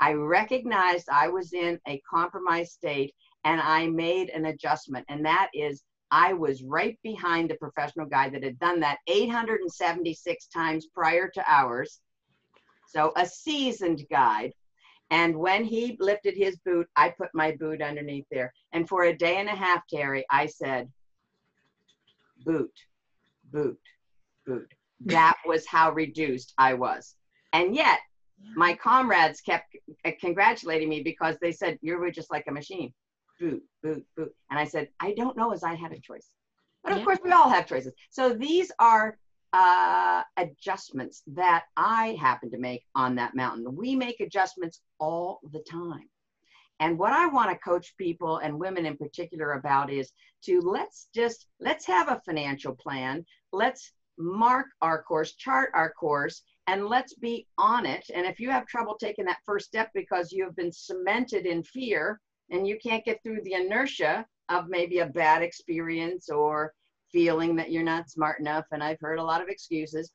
I 0.00 0.12
recognized 0.12 1.08
I 1.10 1.28
was 1.28 1.52
in 1.52 1.80
a 1.88 2.00
compromised 2.08 2.72
state 2.72 3.14
and 3.44 3.60
I 3.60 3.86
made 3.86 4.30
an 4.30 4.46
adjustment. 4.46 5.06
And 5.08 5.24
that 5.24 5.48
is, 5.54 5.82
I 6.10 6.32
was 6.32 6.62
right 6.62 6.98
behind 7.02 7.50
the 7.50 7.56
professional 7.56 8.06
guy 8.06 8.28
that 8.28 8.42
had 8.42 8.58
done 8.58 8.80
that 8.80 8.98
876 9.06 10.46
times 10.48 10.86
prior 10.94 11.28
to 11.30 11.44
ours. 11.46 12.00
So 12.88 13.12
a 13.16 13.26
seasoned 13.26 14.02
guide. 14.10 14.52
And 15.10 15.36
when 15.36 15.64
he 15.64 15.96
lifted 16.00 16.36
his 16.36 16.56
boot, 16.64 16.88
I 16.96 17.10
put 17.10 17.28
my 17.32 17.52
boot 17.52 17.80
underneath 17.80 18.26
there. 18.30 18.52
And 18.72 18.88
for 18.88 19.04
a 19.04 19.16
day 19.16 19.36
and 19.36 19.48
a 19.48 19.54
half, 19.54 19.82
Terry, 19.88 20.24
I 20.30 20.46
said, 20.46 20.90
boot, 22.44 22.72
boot, 23.52 23.78
boot. 24.44 24.72
That 25.04 25.36
was 25.46 25.66
how 25.66 25.92
reduced 25.92 26.54
I 26.58 26.74
was. 26.74 27.14
And 27.52 27.74
yet, 27.74 28.00
my 28.54 28.74
comrades 28.74 29.40
kept 29.40 29.76
congratulating 30.20 30.88
me 30.88 31.02
because 31.02 31.36
they 31.40 31.52
said, 31.52 31.78
You 31.82 31.98
were 31.98 32.10
just 32.10 32.30
like 32.30 32.44
a 32.48 32.52
machine. 32.52 32.92
Boot, 33.40 33.62
boot, 33.82 34.04
boot. 34.16 34.34
And 34.50 34.58
I 34.58 34.64
said, 34.64 34.88
I 35.00 35.12
don't 35.12 35.36
know 35.36 35.52
as 35.52 35.62
I 35.62 35.74
had 35.74 35.92
a 35.92 36.00
choice. 36.00 36.30
But 36.82 36.92
of 36.92 36.98
yeah. 36.98 37.04
course, 37.04 37.18
we 37.24 37.32
all 37.32 37.50
have 37.50 37.66
choices. 37.66 37.92
So 38.10 38.32
these 38.32 38.70
are 38.78 39.18
uh, 39.52 40.22
adjustments 40.36 41.22
that 41.26 41.64
I 41.76 42.16
happen 42.20 42.50
to 42.50 42.58
make 42.58 42.84
on 42.94 43.14
that 43.16 43.34
mountain. 43.34 43.74
We 43.74 43.94
make 43.94 44.20
adjustments 44.20 44.80
all 44.98 45.40
the 45.52 45.64
time. 45.70 46.08
And 46.78 46.98
what 46.98 47.12
I 47.12 47.26
want 47.26 47.50
to 47.50 47.58
coach 47.58 47.96
people 47.96 48.38
and 48.38 48.60
women 48.60 48.84
in 48.84 48.96
particular 48.96 49.52
about 49.52 49.90
is 49.90 50.12
to 50.44 50.60
let's 50.60 51.08
just 51.14 51.46
let's 51.58 51.86
have 51.86 52.08
a 52.08 52.20
financial 52.26 52.74
plan. 52.74 53.24
Let's 53.52 53.92
mark 54.18 54.66
our 54.82 55.02
course, 55.02 55.34
chart 55.34 55.70
our 55.74 55.92
course, 55.92 56.42
and 56.66 56.86
let's 56.86 57.14
be 57.14 57.46
on 57.58 57.86
it. 57.86 58.04
And 58.14 58.26
if 58.26 58.40
you 58.40 58.50
have 58.50 58.66
trouble 58.66 58.96
taking 58.98 59.24
that 59.26 59.38
first 59.44 59.66
step 59.66 59.90
because 59.94 60.32
you 60.32 60.44
have 60.44 60.56
been 60.56 60.72
cemented 60.72 61.46
in 61.46 61.62
fear 61.62 62.20
and 62.50 62.66
you 62.66 62.78
can't 62.82 63.04
get 63.04 63.22
through 63.22 63.40
the 63.42 63.54
inertia 63.54 64.26
of 64.48 64.68
maybe 64.68 64.98
a 64.98 65.06
bad 65.06 65.42
experience 65.42 66.28
or 66.28 66.72
feeling 67.12 67.56
that 67.56 67.70
you're 67.70 67.82
not 67.82 68.10
smart 68.10 68.40
enough, 68.40 68.66
and 68.72 68.82
I've 68.82 69.00
heard 69.00 69.18
a 69.18 69.24
lot 69.24 69.40
of 69.40 69.48
excuses. 69.48 70.10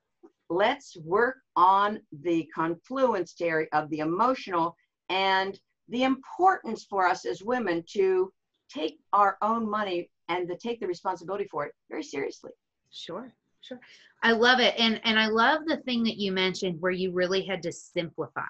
Let's 0.50 0.98
work 0.98 1.38
on 1.56 2.00
the 2.24 2.48
confluence, 2.54 3.34
Terry, 3.34 3.72
of 3.72 3.90
the 3.90 4.00
emotional 4.00 4.76
and 5.10 5.58
the 5.88 6.04
importance 6.04 6.86
for 6.90 7.08
us 7.08 7.26
as 7.26 7.42
women 7.42 7.84
to 7.94 8.32
take 8.70 9.00
our 9.14 9.38
own 9.42 9.70
money 9.70 10.10
and 10.30 10.48
to 10.48 10.58
take 10.58 10.80
the 10.80 10.88
responsibility 10.88 11.46
for 11.50 11.66
it 11.66 11.74
very 11.90 12.04
seriously. 12.04 12.52
Sure, 12.92 13.34
sure. 13.62 13.80
I 14.24 14.32
love 14.34 14.60
it. 14.60 14.76
And 14.78 15.02
and 15.04 15.20
I 15.20 15.28
love 15.28 15.62
the 15.66 15.78
thing 15.78 16.04
that 16.04 16.18
you 16.18 16.32
mentioned 16.32 16.80
where 16.80 16.92
you 16.92 17.12
really 17.12 17.44
had 17.46 17.64
to 17.64 17.72
simplify. 17.72 18.44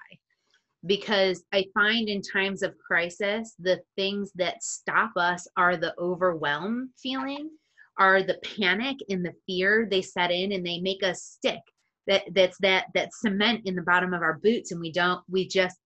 Because 0.84 1.44
I 1.52 1.66
find 1.74 2.08
in 2.08 2.22
times 2.22 2.62
of 2.62 2.76
crisis, 2.78 3.54
the 3.58 3.80
things 3.96 4.32
that 4.34 4.62
stop 4.62 5.12
us 5.16 5.46
are 5.56 5.76
the 5.76 5.94
overwhelm 5.98 6.90
feeling 7.00 7.50
are 7.98 8.22
the 8.22 8.38
panic 8.58 8.96
and 9.08 9.24
the 9.24 9.34
fear 9.46 9.86
they 9.90 10.02
set 10.02 10.30
in 10.30 10.52
and 10.52 10.66
they 10.66 10.80
make 10.80 11.02
us 11.02 11.22
stick 11.22 11.60
that 12.06 12.22
that's 12.34 12.58
that 12.58 12.86
that 12.94 13.12
cement 13.14 13.60
in 13.64 13.74
the 13.74 13.82
bottom 13.82 14.12
of 14.12 14.22
our 14.22 14.38
boots 14.38 14.72
and 14.72 14.80
we 14.80 14.90
don't 14.90 15.22
we 15.28 15.46
just 15.46 15.76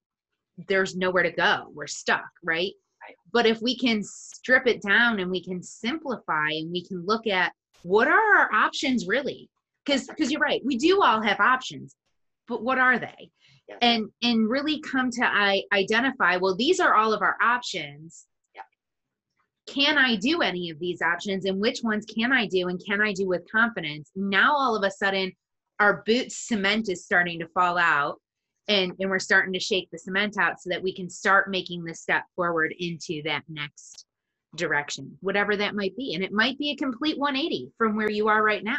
there's 0.69 0.97
nowhere 0.97 1.23
to 1.23 1.31
go 1.31 1.67
we're 1.75 1.87
stuck 1.87 2.29
right? 2.43 2.73
right 3.03 3.15
but 3.33 3.47
if 3.47 3.61
we 3.61 3.77
can 3.77 4.03
strip 4.03 4.67
it 4.67 4.81
down 4.83 5.19
and 5.21 5.31
we 5.31 5.43
can 5.43 5.63
simplify 5.63 6.49
and 6.49 6.71
we 6.71 6.85
can 6.85 7.05
look 7.05 7.27
at 7.27 7.53
what 7.83 8.09
are 8.09 8.39
our 8.39 8.53
options 8.53 9.07
really 9.07 9.49
because 9.85 10.07
because 10.07 10.31
you're 10.31 10.41
right 10.41 10.63
we 10.65 10.77
do 10.77 11.03
all 11.03 11.21
have 11.21 11.41
options 11.41 11.95
but 12.49 12.63
what 12.63 12.79
are 12.79 12.99
they 12.99 13.31
yeah. 13.69 13.77
and 13.83 14.09
and 14.23 14.49
really 14.49 14.81
come 14.81 15.11
to 15.11 15.25
i 15.25 15.63
identify 15.73 16.37
well 16.37 16.57
these 16.57 16.81
are 16.81 16.95
all 16.95 17.13
of 17.13 17.23
our 17.23 17.37
options 17.43 18.27
can 19.67 19.99
I 19.99 20.17
do 20.17 20.43
any 20.43 20.71
of 20.71 20.79
these 20.79 21.03
options 21.03 21.45
and 21.45 21.61
which 21.61 21.83
ones 21.83 22.07
can 22.07 22.33
I 22.33 22.47
do 22.47 22.69
and 22.69 22.81
can 22.85 23.01
I 23.01 23.13
do 23.13 23.27
with 23.27 23.51
confidence? 23.51 24.11
Now 24.15 24.55
all 24.55 24.77
of 24.77 24.85
a 24.85 24.91
sudden 24.91 25.33
our 25.81 26.03
boot 26.07 26.33
cement 26.33 26.89
is 26.89 27.05
starting 27.05 27.41
to 27.41 27.49
fall 27.49 27.77
out 27.77 28.21
and, 28.69 28.93
and 28.99 29.11
we're 29.11 29.19
starting 29.19 29.53
to 29.53 29.61
shake 29.61 29.89
the 29.91 29.99
cement 29.99 30.37
out 30.39 30.61
so 30.61 30.71
that 30.71 30.83
we 30.83 30.95
can 30.95 31.11
start 31.11 31.51
making 31.51 31.85
the 31.85 31.95
step 31.95 32.25
forward 32.35 32.75
into 32.79 33.23
that 33.25 33.43
next 33.49 34.06
direction, 34.57 35.17
whatever 35.21 35.57
that 35.57 35.75
might 35.75 35.97
be. 35.97 36.15
And 36.15 36.25
it 36.25 36.33
might 36.33 36.59
be 36.59 36.71
a 36.71 36.77
complete 36.77 37.19
180 37.19 37.71
from 37.79 37.97
where 37.97 38.11
you 38.11 38.29
are 38.29 38.43
right 38.43 38.65
now, 38.65 38.79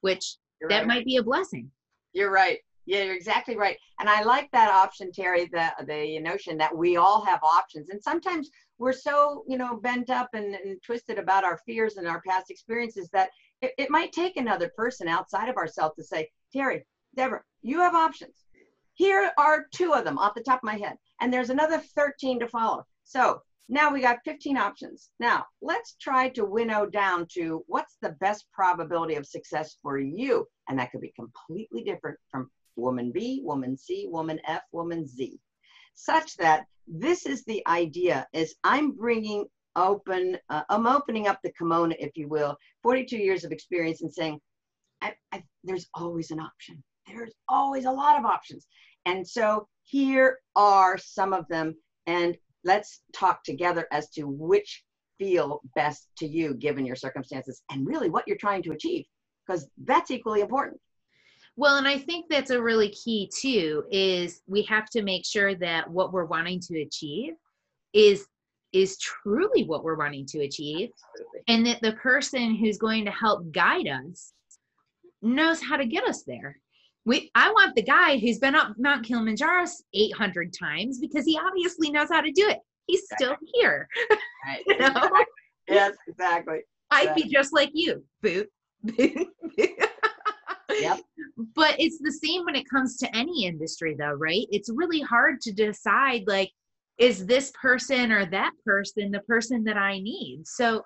which 0.00 0.36
you're 0.60 0.70
that 0.70 0.78
right. 0.80 0.86
might 0.86 1.04
be 1.04 1.16
a 1.16 1.22
blessing. 1.22 1.70
You're 2.12 2.32
right. 2.32 2.58
Yeah, 2.86 3.04
you're 3.04 3.14
exactly 3.14 3.56
right. 3.56 3.76
And 4.00 4.08
I 4.08 4.22
like 4.22 4.50
that 4.50 4.70
option, 4.70 5.12
Terry, 5.12 5.46
the 5.52 5.70
the 5.86 6.18
notion 6.18 6.56
that 6.58 6.76
we 6.76 6.96
all 6.96 7.24
have 7.24 7.40
options. 7.42 7.90
And 7.90 8.02
sometimes 8.02 8.50
we're 8.80 8.92
so 8.92 9.44
you 9.46 9.56
know 9.56 9.76
bent 9.76 10.10
up 10.10 10.30
and, 10.32 10.56
and 10.56 10.82
twisted 10.82 11.18
about 11.18 11.44
our 11.44 11.60
fears 11.64 11.98
and 11.98 12.08
our 12.08 12.20
past 12.26 12.50
experiences 12.50 13.08
that 13.12 13.30
it, 13.60 13.72
it 13.78 13.90
might 13.90 14.10
take 14.10 14.36
another 14.36 14.72
person 14.74 15.06
outside 15.06 15.48
of 15.48 15.56
ourselves 15.56 15.94
to 15.94 16.02
say 16.02 16.28
terry 16.52 16.84
deborah 17.14 17.42
you 17.62 17.78
have 17.78 17.94
options 17.94 18.46
here 18.94 19.30
are 19.38 19.66
two 19.72 19.92
of 19.92 20.04
them 20.04 20.18
off 20.18 20.34
the 20.34 20.42
top 20.42 20.58
of 20.58 20.64
my 20.64 20.76
head 20.76 20.96
and 21.20 21.32
there's 21.32 21.50
another 21.50 21.78
13 21.78 22.40
to 22.40 22.48
follow 22.48 22.84
so 23.04 23.40
now 23.68 23.92
we 23.92 24.00
got 24.00 24.18
15 24.24 24.56
options. 24.56 25.10
Now 25.20 25.44
let's 25.62 25.96
try 26.00 26.28
to 26.30 26.44
winnow 26.44 26.86
down 26.86 27.26
to 27.34 27.64
what's 27.66 27.96
the 28.02 28.16
best 28.20 28.46
probability 28.52 29.14
of 29.14 29.26
success 29.26 29.76
for 29.82 29.98
you? 29.98 30.46
And 30.68 30.78
that 30.78 30.90
could 30.90 31.00
be 31.00 31.12
completely 31.16 31.82
different 31.84 32.18
from 32.30 32.50
woman 32.76 33.10
b 33.12 33.42
woman 33.44 33.76
c 33.76 34.06
woman 34.08 34.40
f 34.46 34.62
woman 34.72 35.06
z 35.06 35.38
such 35.94 36.36
that 36.36 36.64
this 36.86 37.26
is 37.26 37.44
the 37.44 37.62
idea 37.66 38.26
is 38.32 38.54
i'm 38.64 38.92
bringing 38.92 39.44
open 39.76 40.38
uh, 40.48 40.62
i'm 40.70 40.86
opening 40.86 41.26
up 41.26 41.38
the 41.42 41.52
kimono 41.58 41.94
if 41.98 42.12
you 42.14 42.26
will 42.28 42.56
42 42.82 43.18
years 43.18 43.44
of 43.44 43.52
experience 43.52 44.00
and 44.00 44.10
saying 44.10 44.40
I, 45.02 45.14
I, 45.32 45.42
there's 45.64 45.88
always 45.94 46.30
an 46.30 46.40
option. 46.40 46.82
There's 47.06 47.32
always 47.48 47.84
a 47.84 47.90
lot 47.90 48.18
of 48.18 48.24
options. 48.24 48.66
And 49.06 49.26
so 49.26 49.66
here 49.84 50.38
are 50.56 50.98
some 50.98 51.32
of 51.32 51.48
them. 51.48 51.74
And 52.06 52.36
let's 52.64 53.02
talk 53.12 53.42
together 53.44 53.86
as 53.92 54.10
to 54.10 54.24
which 54.24 54.84
feel 55.18 55.60
best 55.74 56.08
to 56.16 56.26
you 56.26 56.54
given 56.54 56.86
your 56.86 56.96
circumstances 56.96 57.62
and 57.70 57.86
really 57.86 58.08
what 58.08 58.26
you're 58.26 58.36
trying 58.36 58.62
to 58.62 58.72
achieve 58.72 59.04
because 59.46 59.68
that's 59.84 60.10
equally 60.10 60.40
important 60.40 60.80
well, 61.56 61.76
and 61.76 61.86
I 61.86 61.98
think 61.98 62.26
that's 62.30 62.50
a 62.50 62.62
really 62.62 62.88
key 62.90 63.30
too 63.38 63.84
is 63.90 64.40
we 64.46 64.62
have 64.62 64.88
to 64.90 65.02
make 65.02 65.26
sure 65.26 65.54
that 65.56 65.90
what 65.90 66.12
we're 66.12 66.24
wanting 66.24 66.60
to 66.60 66.80
achieve 66.80 67.34
is 67.92 68.26
is 68.72 68.96
truly 68.98 69.64
what 69.64 69.82
we're 69.82 69.98
wanting 69.98 70.24
to 70.24 70.40
achieve 70.40 70.90
Absolutely. 71.12 71.40
and 71.48 71.66
that 71.66 71.82
the 71.82 72.00
person 72.00 72.54
who's 72.54 72.78
going 72.78 73.04
to 73.04 73.10
help 73.10 73.50
guide 73.50 73.88
us 73.88 74.32
knows 75.22 75.60
how 75.60 75.76
to 75.76 75.84
get 75.84 76.04
us 76.04 76.22
there. 76.22 76.56
We 77.06 77.30
I 77.34 77.50
want 77.50 77.74
the 77.74 77.82
guy 77.82 78.18
who's 78.18 78.38
been 78.38 78.54
up 78.54 78.74
Mount 78.78 79.06
Kilimanjaro 79.06 79.64
800 79.94 80.52
times 80.52 80.98
because 80.98 81.24
he 81.24 81.38
obviously 81.38 81.90
knows 81.90 82.08
how 82.10 82.20
to 82.20 82.30
do 82.30 82.48
it. 82.48 82.58
He's 82.86 83.04
still 83.14 83.36
here. 83.54 83.88
Right. 84.46 84.62
you 84.66 84.78
know? 84.78 85.10
Yes, 85.68 85.94
exactly. 86.08 86.62
I'd 86.90 87.14
be 87.14 87.28
just 87.28 87.52
like 87.52 87.70
you, 87.74 88.02
boot. 88.22 88.48
yep. 88.96 89.28
But 91.54 91.76
it's 91.78 91.98
the 92.00 92.10
same 92.10 92.44
when 92.44 92.56
it 92.56 92.68
comes 92.68 92.96
to 92.98 93.16
any 93.16 93.46
industry, 93.46 93.94
though, 93.96 94.14
right? 94.14 94.46
It's 94.50 94.68
really 94.68 95.00
hard 95.00 95.40
to 95.42 95.52
decide, 95.52 96.24
like, 96.26 96.50
is 96.98 97.24
this 97.24 97.52
person 97.60 98.10
or 98.10 98.26
that 98.26 98.50
person 98.64 99.12
the 99.12 99.20
person 99.20 99.62
that 99.64 99.76
I 99.76 100.00
need? 100.00 100.42
So, 100.44 100.82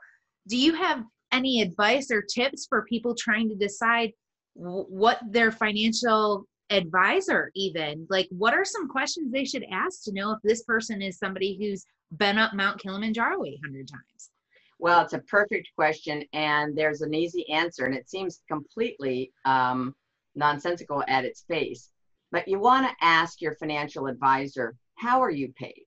do 0.49 0.59
you 0.59 0.75
have 0.75 1.03
any 1.33 1.63
advice 1.63 2.11
or 2.11 2.23
tips 2.23 2.67
for 2.69 2.85
people 2.85 3.15
trying 3.15 3.49
to 3.49 3.57
decide 3.57 4.13
what 4.55 5.19
their 5.29 5.51
financial 5.51 6.47
advisor 6.71 7.51
even 7.55 8.07
like 8.09 8.27
what 8.31 8.55
are 8.55 8.65
some 8.65 8.89
questions 8.89 9.31
they 9.31 9.45
should 9.45 9.65
ask 9.71 10.03
to 10.05 10.13
know 10.13 10.33
if 10.33 10.39
this 10.43 10.63
person 10.63 11.03
is 11.03 11.19
somebody 11.19 11.59
who's 11.59 11.85
been 12.17 12.39
up 12.39 12.55
mount 12.55 12.81
kilimanjaro 12.81 13.45
800 13.45 13.87
times 13.87 14.31
well, 14.79 15.03
it's 15.03 15.13
a 15.13 15.19
perfect 15.21 15.71
question, 15.77 16.25
and 16.33 16.77
there's 16.77 17.01
an 17.01 17.15
easy 17.15 17.49
answer, 17.49 17.87
and 17.87 17.95
it 17.95 18.11
seems 18.11 18.43
completely 18.49 19.33
um, 19.45 19.95
nonsensical 20.35 21.03
at 21.09 21.25
its 21.25 21.45
face. 21.49 21.91
But 22.33 22.49
you 22.49 22.59
want 22.59 22.87
to 22.87 23.05
ask 23.05 23.41
your 23.41 23.55
financial 23.55 24.09
advisor, 24.09 24.77
how 24.97 25.23
are 25.23 25.31
you 25.31 25.53
paid? 25.57 25.87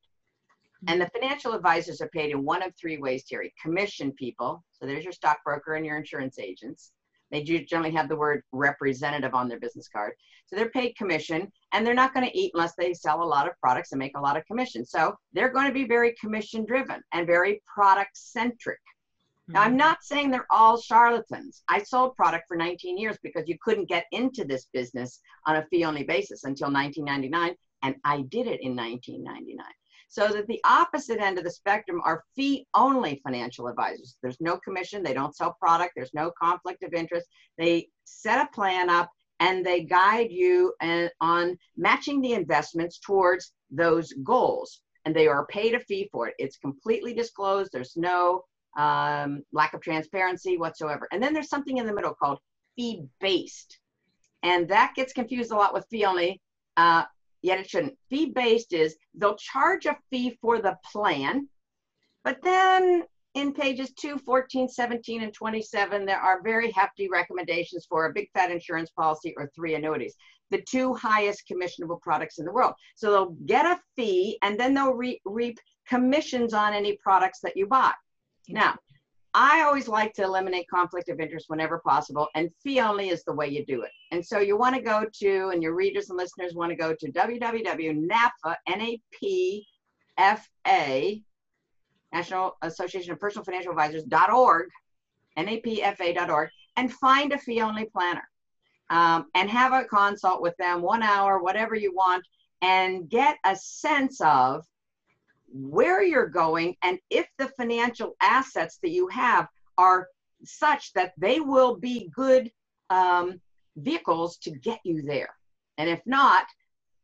And 0.88 1.02
the 1.02 1.10
financial 1.10 1.54
advisors 1.54 2.02
are 2.02 2.10
paid 2.10 2.32
in 2.32 2.44
one 2.46 2.64
of 2.64 2.74
three 2.76 2.98
ways, 2.98 3.24
Terry. 3.26 3.54
Commission 3.62 4.12
people, 4.14 4.64
so 4.72 4.86
there's 4.86 5.04
your 5.04 5.14
stockbroker 5.14 5.76
and 5.76 5.86
your 5.86 5.98
insurance 5.98 6.40
agents. 6.40 6.92
They 7.32 7.44
generally 7.44 7.92
have 7.92 8.10
the 8.10 8.16
word 8.16 8.44
representative 8.52 9.34
on 9.34 9.48
their 9.48 9.60
business 9.60 9.88
card. 9.88 10.14
So 10.48 10.56
they're 10.56 10.70
paid 10.70 10.96
commission 10.96 11.52
and 11.74 11.86
they're 11.86 11.94
not 11.94 12.14
going 12.14 12.26
to 12.26 12.38
eat 12.38 12.52
unless 12.54 12.76
they 12.76 12.94
sell 12.94 13.22
a 13.22 13.26
lot 13.26 13.48
of 13.48 13.60
products 13.60 13.92
and 13.92 14.00
make 14.00 14.16
a 14.18 14.22
lot 14.22 14.38
of 14.38 14.46
commission. 14.46 14.86
So 14.86 15.16
they're 15.34 15.52
going 15.52 15.68
to 15.68 15.74
be 15.74 15.86
very 15.86 16.16
commission 16.20 16.66
driven 16.66 17.02
and 17.14 17.28
very 17.28 17.62
product 17.74 18.16
centric. 18.16 18.80
Now, 19.50 19.62
I'm 19.62 19.72
mm-hmm. 19.72 19.78
not 19.78 20.04
saying 20.04 20.30
they're 20.30 20.48
all 20.50 20.80
charlatans. 20.80 21.64
I 21.70 21.82
sold 21.84 22.16
product 22.16 22.46
for 22.48 22.58
19 22.58 22.98
years 22.98 23.18
because 23.24 23.48
you 23.48 23.58
couldn't 23.62 23.88
get 23.88 24.06
into 24.12 24.44
this 24.44 24.68
business 24.74 25.22
on 25.46 25.56
a 25.56 25.66
fee 25.68 25.86
only 25.86 26.04
basis 26.04 26.44
until 26.44 26.72
1999, 26.72 27.56
and 27.84 27.96
I 28.04 28.24
did 28.24 28.48
it 28.48 28.60
in 28.62 28.76
1999 28.76 29.66
so 30.08 30.30
that 30.30 30.48
the 30.48 30.62
opposite 30.64 31.20
end 31.20 31.38
of 31.38 31.44
the 31.44 31.52
spectrum 31.52 32.02
are 32.04 32.24
fee 32.36 32.66
only 32.74 33.22
financial 33.24 33.68
advisors. 33.68 34.18
There's 34.22 34.40
no 34.40 34.58
commission, 34.58 35.04
they 35.04 35.14
don't 35.14 35.36
sell 35.36 35.58
product, 35.60 35.94
there's 35.96 36.14
no 36.14 36.32
conflict 36.42 36.84
of 36.84 36.94
interest. 36.94 37.28
They 37.58 37.90
set 38.06 38.46
a 38.46 38.50
plan 38.54 38.90
up 38.90 39.10
and 39.40 39.66
they 39.66 39.84
guide 39.84 40.32
you 40.32 40.74
and, 40.82 41.12
on 41.22 41.58
matching 41.76 42.22
the 42.22 42.34
investments 42.34 43.00
towards 43.00 43.54
those 43.70 44.14
goals 44.24 44.82
and 45.08 45.16
they 45.16 45.28
are 45.28 45.46
paid 45.46 45.74
a 45.74 45.80
fee 45.80 46.10
for 46.12 46.28
it. 46.28 46.36
It's 46.38 46.58
completely 46.58 47.14
disclosed. 47.14 47.72
There's 47.72 47.96
no 47.96 48.44
um, 48.78 49.42
lack 49.54 49.74
of 49.74 49.82
transparency 49.82 50.58
whatsoever. 50.58 51.08
And 51.14 51.24
then 51.24 51.34
there's 51.34 51.48
something 51.48 51.78
in 51.78 51.86
the 51.86 51.94
middle 51.94 52.14
called 52.14 52.40
fee 52.76 53.04
based. 53.22 53.80
And 54.44 54.68
that 54.70 54.94
gets 54.96 55.14
confused 55.14 55.52
a 55.52 55.56
lot 55.56 55.74
with 55.74 55.88
fee 55.90 56.04
only, 56.04 56.42
uh, 56.76 57.06
yet 57.42 57.60
it 57.60 57.70
shouldn't. 57.70 57.98
Fee 58.10 58.28
based 58.28 58.74
is 58.74 58.96
they'll 59.14 59.36
charge 59.36 59.86
a 59.86 59.98
fee 60.10 60.38
for 60.42 60.60
the 60.60 60.78
plan, 60.92 61.48
but 62.24 62.42
then 62.42 63.04
in 63.38 63.54
pages 63.54 63.92
2, 63.94 64.18
14, 64.18 64.68
17, 64.68 65.22
and 65.22 65.34
27, 65.34 66.06
there 66.06 66.20
are 66.20 66.42
very 66.42 66.72
hefty 66.72 67.08
recommendations 67.08 67.86
for 67.88 68.06
a 68.06 68.14
big 68.14 68.30
fat 68.34 68.50
insurance 68.50 68.90
policy 68.90 69.34
or 69.38 69.52
three 69.56 69.76
annuities, 69.76 70.16
the 70.50 70.64
two 70.68 70.94
highest 70.96 71.44
commissionable 71.52 72.02
products 72.02 72.40
in 72.40 72.46
the 72.46 72.52
world. 72.52 72.74
So 72.96 73.12
they'll 73.12 73.38
get 73.46 73.66
a 73.66 73.80
fee 73.96 74.40
and 74.42 74.60
then 74.60 74.74
they'll 74.74 74.94
re 74.94 75.22
reap 75.24 75.60
commissions 75.88 76.54
on 76.54 76.74
any 76.74 76.98
products 76.98 77.40
that 77.42 77.56
you 77.56 77.68
buy. 77.68 77.94
Now, 78.50 78.76
I 79.40 79.62
always 79.62 79.88
like 79.88 80.14
to 80.14 80.24
eliminate 80.24 80.68
conflict 80.68 81.10
of 81.10 81.20
interest 81.20 81.46
whenever 81.48 81.78
possible, 81.78 82.28
and 82.34 82.50
fee 82.64 82.80
only 82.80 83.10
is 83.10 83.24
the 83.24 83.34
way 83.34 83.48
you 83.48 83.64
do 83.68 83.84
it. 83.84 83.92
And 84.10 84.26
so 84.26 84.40
you 84.40 84.58
want 84.58 84.74
to 84.74 84.82
go 84.82 85.06
to, 85.20 85.50
and 85.54 85.62
your 85.62 85.76
readers 85.76 86.10
and 86.10 86.18
listeners 86.18 86.56
want 86.56 86.72
to 86.72 86.76
go 86.76 86.96
to 86.96 87.12
www.napfa, 87.12 88.56
N-A-P-F-A, 88.66 89.64
National 92.12 92.58
Association 92.64 93.12
of 93.12 93.20
Personal 93.20 93.46
Financial 93.46 93.70
Advisors.org, 93.70 94.70
napfa.org, 95.38 96.50
and 96.76 96.92
find 96.94 97.32
a 97.32 97.38
fee 97.38 97.62
only 97.62 97.86
planner. 97.86 98.28
Um, 98.90 99.28
and 99.36 99.52
have 99.52 99.72
a 99.72 99.86
consult 99.86 100.42
with 100.42 100.58
them, 100.58 100.82
one 100.82 101.04
hour, 101.04 101.44
whatever 101.44 101.76
you 101.76 101.94
want, 101.94 102.26
and 102.64 103.08
get 103.08 103.38
a 103.46 103.56
sense 103.56 104.20
of 104.20 104.66
where 105.52 106.04
you're 106.04 106.28
going 106.28 106.76
and 106.84 107.00
if 107.10 107.28
the 107.38 107.48
financial 107.58 108.16
assets 108.22 108.80
that 108.82 108.90
you 108.90 109.08
have 109.08 109.48
are 109.78 110.08
such 110.44 110.94
that 110.94 111.14
they 111.18 111.40
will 111.40 111.76
be 111.76 112.10
good 112.16 112.52
um, 112.90 113.40
vehicles 113.76 114.38
to 114.38 114.52
get 114.52 114.80
you 114.84 115.02
there. 115.02 115.34
And 115.78 115.90
if 115.90 116.02
not, 116.06 116.46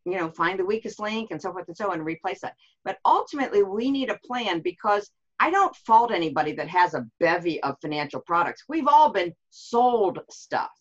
you 0.05 0.17
know, 0.17 0.29
find 0.29 0.59
the 0.59 0.65
weakest 0.65 0.99
link 0.99 1.31
and 1.31 1.41
so 1.41 1.51
forth 1.51 1.67
and 1.67 1.77
so 1.77 1.91
on 1.91 1.99
and 1.99 2.05
replace 2.05 2.41
that. 2.41 2.55
But 2.83 2.97
ultimately, 3.05 3.63
we 3.63 3.89
need 3.89 4.09
a 4.09 4.19
plan 4.25 4.59
because 4.59 5.09
I 5.39 5.49
don't 5.49 5.75
fault 5.75 6.11
anybody 6.11 6.53
that 6.53 6.67
has 6.67 6.93
a 6.93 7.07
bevy 7.19 7.61
of 7.63 7.75
financial 7.81 8.21
products. 8.21 8.63
We've 8.67 8.87
all 8.87 9.11
been 9.11 9.33
sold 9.49 10.19
stuff. 10.29 10.71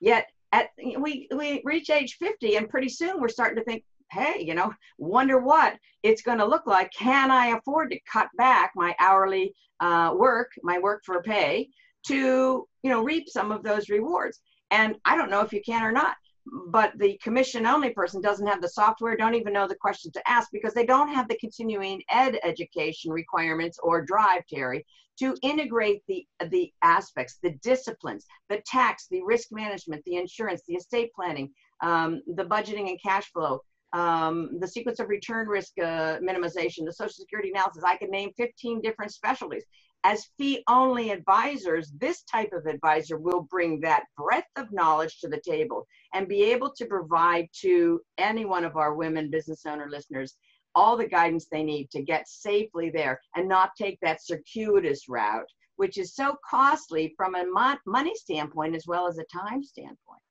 Yet 0.00 0.26
at 0.52 0.70
we 0.98 1.28
we 1.34 1.62
reach 1.64 1.90
age 1.90 2.16
50 2.18 2.56
and 2.56 2.68
pretty 2.68 2.88
soon 2.88 3.20
we're 3.20 3.28
starting 3.28 3.56
to 3.56 3.64
think, 3.64 3.84
hey, 4.10 4.42
you 4.44 4.54
know, 4.54 4.72
wonder 4.98 5.38
what 5.38 5.76
it's 6.02 6.22
going 6.22 6.38
to 6.38 6.46
look 6.46 6.66
like. 6.66 6.90
Can 6.92 7.30
I 7.30 7.48
afford 7.48 7.90
to 7.90 8.00
cut 8.10 8.28
back 8.36 8.72
my 8.74 8.94
hourly 8.98 9.54
uh, 9.80 10.14
work, 10.16 10.50
my 10.62 10.78
work 10.78 11.02
for 11.04 11.22
pay, 11.22 11.68
to 12.06 12.66
you 12.82 12.90
know 12.90 13.02
reap 13.02 13.28
some 13.28 13.52
of 13.52 13.62
those 13.62 13.88
rewards? 13.88 14.40
And 14.70 14.96
I 15.04 15.16
don't 15.16 15.30
know 15.30 15.40
if 15.40 15.52
you 15.52 15.62
can 15.64 15.82
or 15.82 15.92
not 15.92 16.16
but 16.68 16.92
the 16.98 17.18
commission 17.22 17.66
only 17.66 17.90
person 17.90 18.20
doesn't 18.20 18.46
have 18.46 18.62
the 18.62 18.68
software, 18.68 19.16
don't 19.16 19.34
even 19.34 19.52
know 19.52 19.68
the 19.68 19.74
questions 19.74 20.14
to 20.14 20.30
ask 20.30 20.48
because 20.52 20.74
they 20.74 20.86
don't 20.86 21.08
have 21.08 21.28
the 21.28 21.36
continuing 21.38 22.02
ed 22.10 22.38
education 22.42 23.12
requirements 23.12 23.78
or 23.82 24.04
drive, 24.04 24.42
Terry, 24.48 24.84
to 25.18 25.36
integrate 25.42 26.02
the, 26.08 26.26
the 26.48 26.72
aspects, 26.82 27.38
the 27.42 27.52
disciplines, 27.62 28.26
the 28.48 28.62
tax, 28.66 29.06
the 29.10 29.22
risk 29.22 29.48
management, 29.52 30.02
the 30.04 30.16
insurance, 30.16 30.62
the 30.66 30.74
estate 30.74 31.12
planning, 31.14 31.50
um, 31.82 32.22
the 32.26 32.44
budgeting 32.44 32.88
and 32.88 33.00
cash 33.02 33.30
flow, 33.32 33.60
um, 33.92 34.58
the 34.60 34.68
sequence 34.68 35.00
of 35.00 35.08
return 35.08 35.48
risk 35.48 35.72
uh, 35.78 36.18
minimization, 36.18 36.84
the 36.84 36.92
social 36.92 37.12
security 37.12 37.50
analysis. 37.50 37.82
I 37.84 37.96
can 37.96 38.10
name 38.10 38.30
15 38.36 38.80
different 38.80 39.12
specialties 39.12 39.64
as 40.04 40.28
fee 40.38 40.62
only 40.68 41.10
advisors, 41.10 41.92
this 41.98 42.22
type 42.22 42.52
of 42.52 42.66
advisor 42.66 43.18
will 43.18 43.42
bring 43.42 43.80
that 43.80 44.04
breadth 44.16 44.48
of 44.56 44.72
knowledge 44.72 45.20
to 45.20 45.28
the 45.28 45.40
table 45.40 45.86
and 46.14 46.28
be 46.28 46.42
able 46.44 46.70
to 46.72 46.86
provide 46.86 47.48
to 47.60 48.00
any 48.18 48.44
one 48.44 48.64
of 48.64 48.76
our 48.76 48.94
women 48.94 49.30
business 49.30 49.66
owner 49.66 49.88
listeners 49.90 50.36
all 50.74 50.96
the 50.96 51.06
guidance 51.06 51.46
they 51.46 51.62
need 51.62 51.90
to 51.90 52.02
get 52.02 52.28
safely 52.28 52.90
there 52.90 53.20
and 53.34 53.48
not 53.48 53.72
take 53.76 53.98
that 54.00 54.24
circuitous 54.24 55.08
route, 55.08 55.48
which 55.76 55.98
is 55.98 56.14
so 56.14 56.36
costly 56.48 57.12
from 57.16 57.34
a 57.34 57.44
money 57.86 58.14
standpoint 58.14 58.76
as 58.76 58.86
well 58.86 59.06
as 59.06 59.18
a 59.18 59.24
time 59.24 59.62
standpoint. 59.62 60.22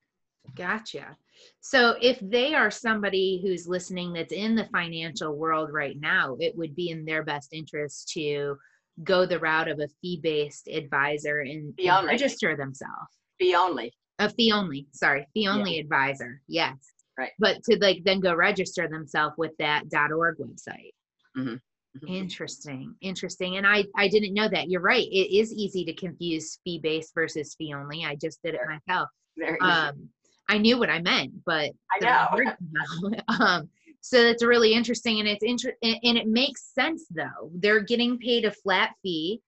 Gotcha. 0.56 1.18
So 1.62 1.96
if 2.02 2.20
they 2.22 2.56
are 2.56 2.72
somebody 2.72 3.42
who's 3.44 3.68
listening 3.68 4.14
that's 4.14 4.34
in 4.34 4.56
the 4.56 4.70
financial 4.72 5.36
world 5.36 5.70
right 5.72 5.98
now, 6.00 6.38
it 6.40 6.58
would 6.58 6.76
be 6.76 6.90
in 6.90 7.06
their 7.06 7.24
best 7.24 7.50
interest 7.54 8.10
to 8.14 8.58
go 9.04 9.26
the 9.26 9.40
route 9.40 9.68
of 9.68 9.80
a 9.80 9.88
fee-based 10.02 10.68
advisor 10.68 11.40
and, 11.40 11.74
and 11.78 12.08
register 12.08 12.56
themselves. 12.56 13.18
Fee 13.40 13.56
only. 13.56 13.94
A 14.20 14.30
fee 14.30 14.52
only. 14.52 14.88
Sorry, 14.92 15.26
fee 15.34 15.48
only 15.48 15.76
yeah. 15.76 15.82
advisor. 15.82 16.42
Yes. 16.48 16.76
Right. 17.18 17.32
But 17.40 17.64
to 17.64 17.78
like 17.80 18.04
then 18.04 18.20
go 18.20 18.34
register 18.34 18.88
themselves 18.88 19.36
with 19.38 19.52
that 19.60 19.84
.org 19.94 20.38
website. 20.38 20.94
Mm-hmm. 21.38 21.56
Mm-hmm. 21.98 22.08
Interesting, 22.08 22.96
interesting. 23.02 23.58
And 23.58 23.66
I 23.66 23.86
I 23.96 24.08
didn't 24.08 24.34
know 24.34 24.48
that. 24.48 24.70
You're 24.70 24.82
right. 24.82 25.08
It 25.08 25.36
is 25.36 25.52
easy 25.52 25.84
to 25.86 25.94
confuse 25.94 26.60
fee 26.64 26.80
based 26.80 27.14
versus 27.16 27.56
fee 27.56 27.74
only. 27.74 28.06
I 28.06 28.16
just 28.16 28.42
did 28.44 28.56
it 28.56 28.62
myself. 28.68 29.10
Very 29.38 29.60
um, 29.60 30.10
I 30.50 30.58
knew 30.58 30.78
what 30.78 30.90
I 30.90 31.02
meant, 31.02 31.32
but 31.46 31.72
I 31.92 32.00
know. 32.02 33.14
um, 33.40 33.70
so 34.02 34.24
that's 34.24 34.44
really 34.44 34.74
interesting 34.74 35.20
and 35.20 35.28
it's 35.28 35.44
inter- 35.44 35.76
and 35.82 36.18
it 36.18 36.28
makes 36.28 36.74
sense 36.74 37.06
though 37.12 37.52
they're 37.56 37.82
getting 37.82 38.18
paid 38.18 38.46
a 38.46 38.52
flat 38.52 38.92
fee 39.04 39.42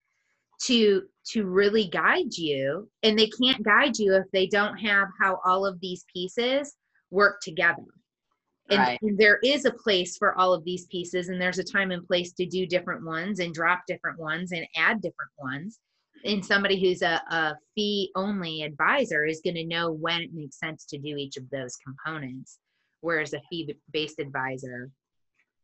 to 0.61 1.03
to 1.25 1.45
really 1.45 1.87
guide 1.87 2.33
you 2.33 2.89
and 3.03 3.17
they 3.17 3.27
can't 3.27 3.63
guide 3.63 3.97
you 3.97 4.13
if 4.15 4.25
they 4.31 4.47
don't 4.47 4.77
have 4.77 5.07
how 5.19 5.39
all 5.45 5.65
of 5.65 5.79
these 5.79 6.05
pieces 6.13 6.75
work 7.09 7.39
together 7.41 7.83
and, 8.69 8.79
right. 8.79 8.99
and 9.01 9.17
there 9.17 9.39
is 9.43 9.65
a 9.65 9.71
place 9.71 10.17
for 10.17 10.37
all 10.37 10.53
of 10.53 10.63
these 10.63 10.85
pieces 10.87 11.29
and 11.29 11.41
there's 11.41 11.59
a 11.59 11.63
time 11.63 11.91
and 11.91 12.05
place 12.05 12.31
to 12.33 12.45
do 12.45 12.65
different 12.65 13.03
ones 13.05 13.39
and 13.39 13.53
drop 13.53 13.81
different 13.87 14.19
ones 14.19 14.51
and 14.51 14.65
add 14.75 15.01
different 15.01 15.31
ones 15.37 15.79
and 16.25 16.45
somebody 16.45 16.79
who's 16.79 17.01
a, 17.01 17.21
a 17.29 17.55
fee 17.75 18.11
only 18.15 18.63
advisor 18.63 19.25
is 19.25 19.41
going 19.43 19.55
to 19.55 19.65
know 19.65 19.91
when 19.91 20.21
it 20.21 20.33
makes 20.33 20.59
sense 20.59 20.85
to 20.85 20.97
do 20.97 21.15
each 21.17 21.37
of 21.37 21.49
those 21.49 21.75
components 21.77 22.59
whereas 23.01 23.33
a 23.33 23.41
fee-based 23.49 24.19
advisor 24.19 24.89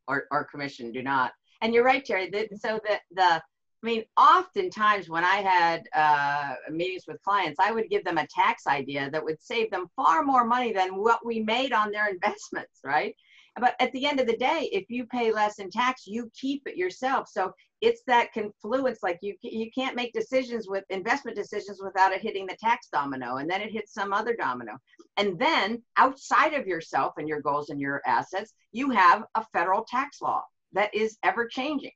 or, 0.07 0.25
or 0.31 0.43
commission 0.45 0.91
do 0.91 1.01
not. 1.01 1.31
And 1.61 1.73
you're 1.73 1.83
right, 1.83 2.03
Terry. 2.03 2.29
The, 2.29 2.47
so 2.57 2.79
the 2.83 2.99
the 3.11 3.41
I 3.83 3.85
mean, 3.85 4.03
oftentimes 4.17 5.07
when 5.07 5.23
I 5.23 5.35
had 5.35 5.83
uh, 5.93 6.55
meetings 6.71 7.03
with 7.07 7.21
clients, 7.21 7.59
I 7.59 7.71
would 7.71 7.89
give 7.89 8.03
them 8.03 8.17
a 8.17 8.25
tax 8.27 8.65
idea 8.65 9.09
that 9.11 9.23
would 9.23 9.41
save 9.41 9.69
them 9.69 9.85
far 9.95 10.23
more 10.23 10.45
money 10.45 10.73
than 10.73 10.95
what 10.95 11.23
we 11.23 11.41
made 11.41 11.73
on 11.73 11.91
their 11.91 12.07
investments, 12.11 12.79
right? 12.83 13.15
But 13.59 13.75
at 13.79 13.91
the 13.91 14.05
end 14.05 14.19
of 14.19 14.27
the 14.27 14.37
day, 14.37 14.69
if 14.71 14.85
you 14.89 15.05
pay 15.05 15.31
less 15.31 15.59
in 15.59 15.69
tax, 15.69 16.05
you 16.05 16.31
keep 16.39 16.63
it 16.67 16.77
yourself. 16.77 17.27
So 17.29 17.53
it's 17.81 18.01
that 18.07 18.33
confluence. 18.33 18.99
Like 19.03 19.19
you, 19.21 19.35
you 19.41 19.69
can't 19.71 19.95
make 19.95 20.13
decisions 20.13 20.67
with 20.67 20.83
investment 20.89 21.35
decisions 21.35 21.79
without 21.81 22.11
it 22.11 22.21
hitting 22.21 22.45
the 22.45 22.57
tax 22.59 22.87
domino, 22.91 23.37
and 23.37 23.49
then 23.49 23.61
it 23.61 23.71
hits 23.71 23.93
some 23.93 24.13
other 24.13 24.35
domino. 24.35 24.77
And 25.17 25.39
then 25.39 25.81
outside 25.97 26.53
of 26.53 26.67
yourself 26.67 27.13
and 27.17 27.27
your 27.27 27.41
goals 27.41 27.69
and 27.69 27.79
your 27.79 28.01
assets, 28.05 28.53
you 28.71 28.91
have 28.91 29.23
a 29.35 29.45
federal 29.53 29.85
tax 29.85 30.21
law 30.21 30.43
that 30.73 30.93
is 30.93 31.17
ever 31.23 31.47
changing. 31.47 31.91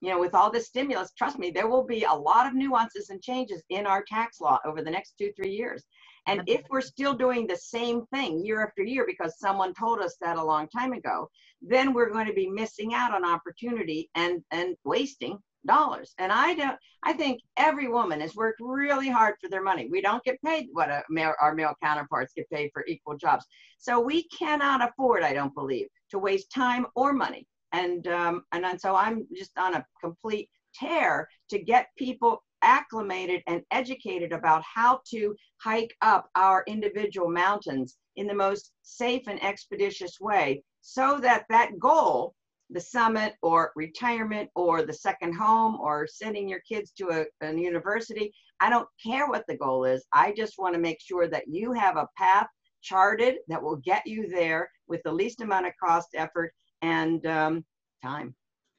You 0.00 0.10
know, 0.10 0.18
with 0.18 0.34
all 0.34 0.50
this 0.50 0.66
stimulus, 0.66 1.12
trust 1.16 1.38
me, 1.38 1.50
there 1.50 1.68
will 1.68 1.84
be 1.84 2.04
a 2.04 2.12
lot 2.12 2.46
of 2.46 2.54
nuances 2.54 3.10
and 3.10 3.22
changes 3.22 3.62
in 3.70 3.86
our 3.86 4.02
tax 4.02 4.40
law 4.40 4.58
over 4.66 4.82
the 4.82 4.90
next 4.90 5.14
two, 5.16 5.30
three 5.36 5.52
years. 5.52 5.84
And 6.26 6.42
if 6.46 6.62
we're 6.70 6.80
still 6.80 7.14
doing 7.14 7.46
the 7.46 7.56
same 7.56 8.06
thing 8.06 8.44
year 8.44 8.64
after 8.64 8.82
year 8.82 9.04
because 9.06 9.38
someone 9.38 9.74
told 9.74 10.00
us 10.00 10.16
that 10.20 10.36
a 10.36 10.44
long 10.44 10.68
time 10.68 10.92
ago, 10.92 11.28
then 11.60 11.92
we're 11.92 12.12
going 12.12 12.26
to 12.26 12.32
be 12.32 12.48
missing 12.48 12.94
out 12.94 13.12
on 13.12 13.24
opportunity 13.24 14.08
and, 14.14 14.42
and 14.50 14.76
wasting 14.84 15.38
dollars. 15.66 16.14
And 16.18 16.32
I 16.32 16.54
don't, 16.54 16.78
I 17.02 17.12
think 17.12 17.40
every 17.56 17.88
woman 17.88 18.20
has 18.20 18.34
worked 18.34 18.60
really 18.60 19.08
hard 19.08 19.34
for 19.40 19.48
their 19.48 19.62
money. 19.62 19.88
We 19.90 20.00
don't 20.00 20.22
get 20.24 20.42
paid 20.42 20.68
what 20.72 20.90
a 20.90 21.02
male, 21.08 21.34
our 21.40 21.54
male 21.54 21.74
counterparts 21.82 22.32
get 22.34 22.50
paid 22.50 22.70
for 22.72 22.84
equal 22.86 23.16
jobs. 23.16 23.44
So 23.78 24.00
we 24.00 24.24
cannot 24.28 24.88
afford, 24.88 25.22
I 25.22 25.32
don't 25.32 25.54
believe, 25.54 25.88
to 26.10 26.18
waste 26.18 26.52
time 26.52 26.86
or 26.94 27.12
money. 27.12 27.46
And, 27.72 28.06
um, 28.08 28.44
and, 28.52 28.64
and 28.64 28.80
so 28.80 28.94
I'm 28.94 29.26
just 29.34 29.56
on 29.58 29.74
a 29.74 29.86
complete 30.00 30.50
tear 30.74 31.28
to 31.50 31.58
get 31.58 31.88
people 31.96 32.42
acclimated 32.62 33.42
and 33.46 33.62
educated 33.70 34.32
about 34.32 34.62
how 34.62 35.00
to 35.10 35.34
hike 35.60 35.94
up 36.02 36.28
our 36.36 36.64
individual 36.66 37.28
mountains 37.28 37.96
in 38.16 38.26
the 38.26 38.34
most 38.34 38.72
safe 38.82 39.22
and 39.26 39.42
expeditious 39.42 40.18
way 40.20 40.62
so 40.80 41.18
that 41.20 41.44
that 41.48 41.78
goal 41.78 42.34
the 42.70 42.80
summit 42.80 43.34
or 43.42 43.70
retirement 43.76 44.48
or 44.54 44.82
the 44.82 44.92
second 44.92 45.34
home 45.34 45.78
or 45.78 46.06
sending 46.06 46.48
your 46.48 46.60
kids 46.60 46.92
to 46.92 47.08
a, 47.10 47.46
a 47.46 47.54
university 47.54 48.32
i 48.60 48.70
don't 48.70 48.88
care 49.04 49.28
what 49.28 49.44
the 49.46 49.56
goal 49.56 49.84
is 49.84 50.04
i 50.12 50.32
just 50.32 50.54
want 50.58 50.74
to 50.74 50.80
make 50.80 51.00
sure 51.00 51.28
that 51.28 51.44
you 51.48 51.72
have 51.72 51.96
a 51.96 52.08
path 52.16 52.46
charted 52.82 53.36
that 53.48 53.62
will 53.62 53.76
get 53.76 54.06
you 54.06 54.28
there 54.28 54.70
with 54.88 55.02
the 55.04 55.12
least 55.12 55.40
amount 55.40 55.66
of 55.66 55.72
cost 55.82 56.08
effort 56.14 56.52
and 56.82 57.24
um, 57.26 57.64
time. 58.02 58.34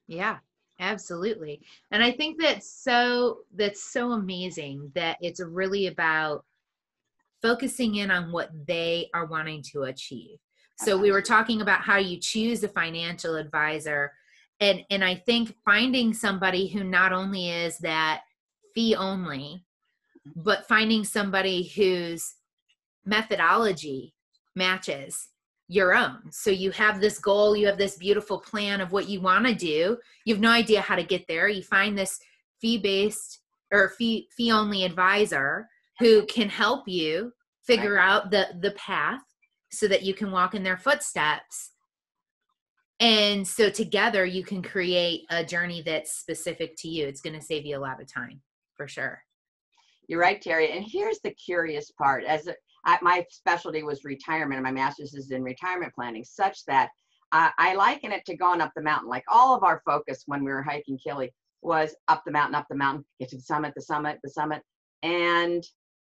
Yeah, 0.08 0.38
absolutely. 0.84 1.62
And 1.92 2.04
I 2.04 2.12
think 2.12 2.42
that's 2.42 2.70
so 2.70 3.40
that's 3.56 3.84
so 3.84 4.12
amazing 4.12 4.92
that 4.96 5.18
it's 5.22 5.40
really 5.40 5.88
about 5.88 6.46
focusing 7.42 7.96
in 7.96 8.12
on 8.12 8.32
what 8.32 8.50
they 8.68 9.10
are 9.14 9.26
wanting 9.26 9.62
to 9.72 9.84
achieve. 9.84 10.38
So 10.78 10.98
we 10.98 11.12
were 11.12 11.22
talking 11.22 11.62
about 11.62 11.82
how 11.82 11.98
you 11.98 12.18
choose 12.18 12.64
a 12.64 12.68
financial 12.68 13.36
advisor 13.36 14.12
and 14.60 14.84
and 14.90 15.04
I 15.04 15.16
think 15.16 15.56
finding 15.66 16.14
somebody 16.14 16.68
who 16.68 16.84
not 16.84 17.12
only 17.12 17.50
is 17.50 17.78
that 17.80 18.22
fee 18.74 18.96
only 18.96 19.66
mm-hmm. 20.28 20.42
but 20.42 20.68
finding 20.68 21.04
somebody 21.04 21.64
whose 21.64 22.36
methodology 23.06 24.14
matches 24.56 25.30
your 25.74 25.96
own. 25.96 26.20
So 26.32 26.52
you 26.52 26.70
have 26.70 27.02
this 27.02 27.18
goal, 27.18 27.56
you 27.56 27.66
have 27.66 27.80
this 27.80 27.98
beautiful 27.98 28.40
plan 28.40 28.80
of 28.80 28.92
what 28.92 29.10
you 29.10 29.20
want 29.22 29.48
to 29.48 29.56
do. 29.56 29.98
You 30.24 30.36
have 30.36 30.42
no 30.42 30.52
idea 30.52 30.82
how 30.82 30.96
to 30.96 31.04
get 31.04 31.28
there. 31.28 31.48
You 31.48 31.64
find 31.64 31.98
this 31.98 32.20
fee-based 32.62 33.40
or 33.72 33.90
fee 33.98 34.30
fee 34.38 34.52
only 34.52 34.86
advisor 34.86 35.68
who 35.98 36.28
can 36.28 36.48
help 36.48 36.88
you 36.88 37.34
figure 37.66 37.96
right. 37.96 38.08
out 38.08 38.30
the 38.30 38.50
the 38.62 38.72
path 38.72 39.22
so 39.72 39.88
that 39.88 40.04
you 40.04 40.14
can 40.14 40.32
walk 40.32 40.54
in 40.54 40.62
their 40.62 40.78
footsteps. 40.78 41.72
And 43.00 43.46
so 43.48 43.72
together 43.72 44.26
you 44.26 44.44
can 44.44 44.62
create 44.62 45.22
a 45.32 45.44
journey 45.44 45.82
that's 45.82 46.14
specific 46.14 46.76
to 46.78 46.88
you. 46.88 47.08
It's 47.08 47.22
going 47.22 47.38
to 47.38 47.42
save 47.42 47.66
you 47.66 47.76
a 47.78 47.80
lot 47.80 48.00
of 48.00 48.08
time 48.08 48.42
for 48.76 48.88
sure. 48.88 49.24
You're 50.08 50.20
right, 50.20 50.40
Terry. 50.40 50.72
And 50.72 50.86
here's 50.88 51.20
the 51.24 51.32
curious 51.32 51.90
part. 51.90 52.26
As 52.26 52.46
a, 52.46 52.54
I, 52.86 52.98
my 53.02 53.26
specialty 53.30 53.84
was 53.84 54.04
retirement, 54.04 54.56
and 54.56 54.64
my 54.64 54.72
master's 54.72 55.14
is 55.14 55.32
in 55.32 55.44
retirement 55.44 55.94
planning, 55.96 56.24
such 56.24 56.66
that 56.66 56.90
uh, 57.32 57.50
I 57.58 57.74
liken 57.76 58.12
it 58.12 58.26
to 58.26 58.38
going 58.38 58.62
up 58.62 58.72
the 58.76 58.82
mountain. 58.82 59.10
Like 59.10 59.24
all 59.28 59.56
of 59.56 59.64
our 59.64 59.82
focus 59.86 60.24
when 60.28 60.44
we 60.44 60.52
were 60.52 60.62
hiking 60.62 61.00
Kili 61.06 61.30
was 61.62 61.96
up 62.08 62.24
the 62.26 62.32
mountain, 62.32 62.56
up 62.56 62.68
the 62.70 62.76
mountain, 62.76 63.06
get 63.20 63.30
to 63.30 63.38
the 63.38 63.42
summit, 63.42 63.74
the 63.76 63.82
summit, 63.82 64.20
the 64.24 64.30
summit. 64.30 64.62
And 65.02 65.64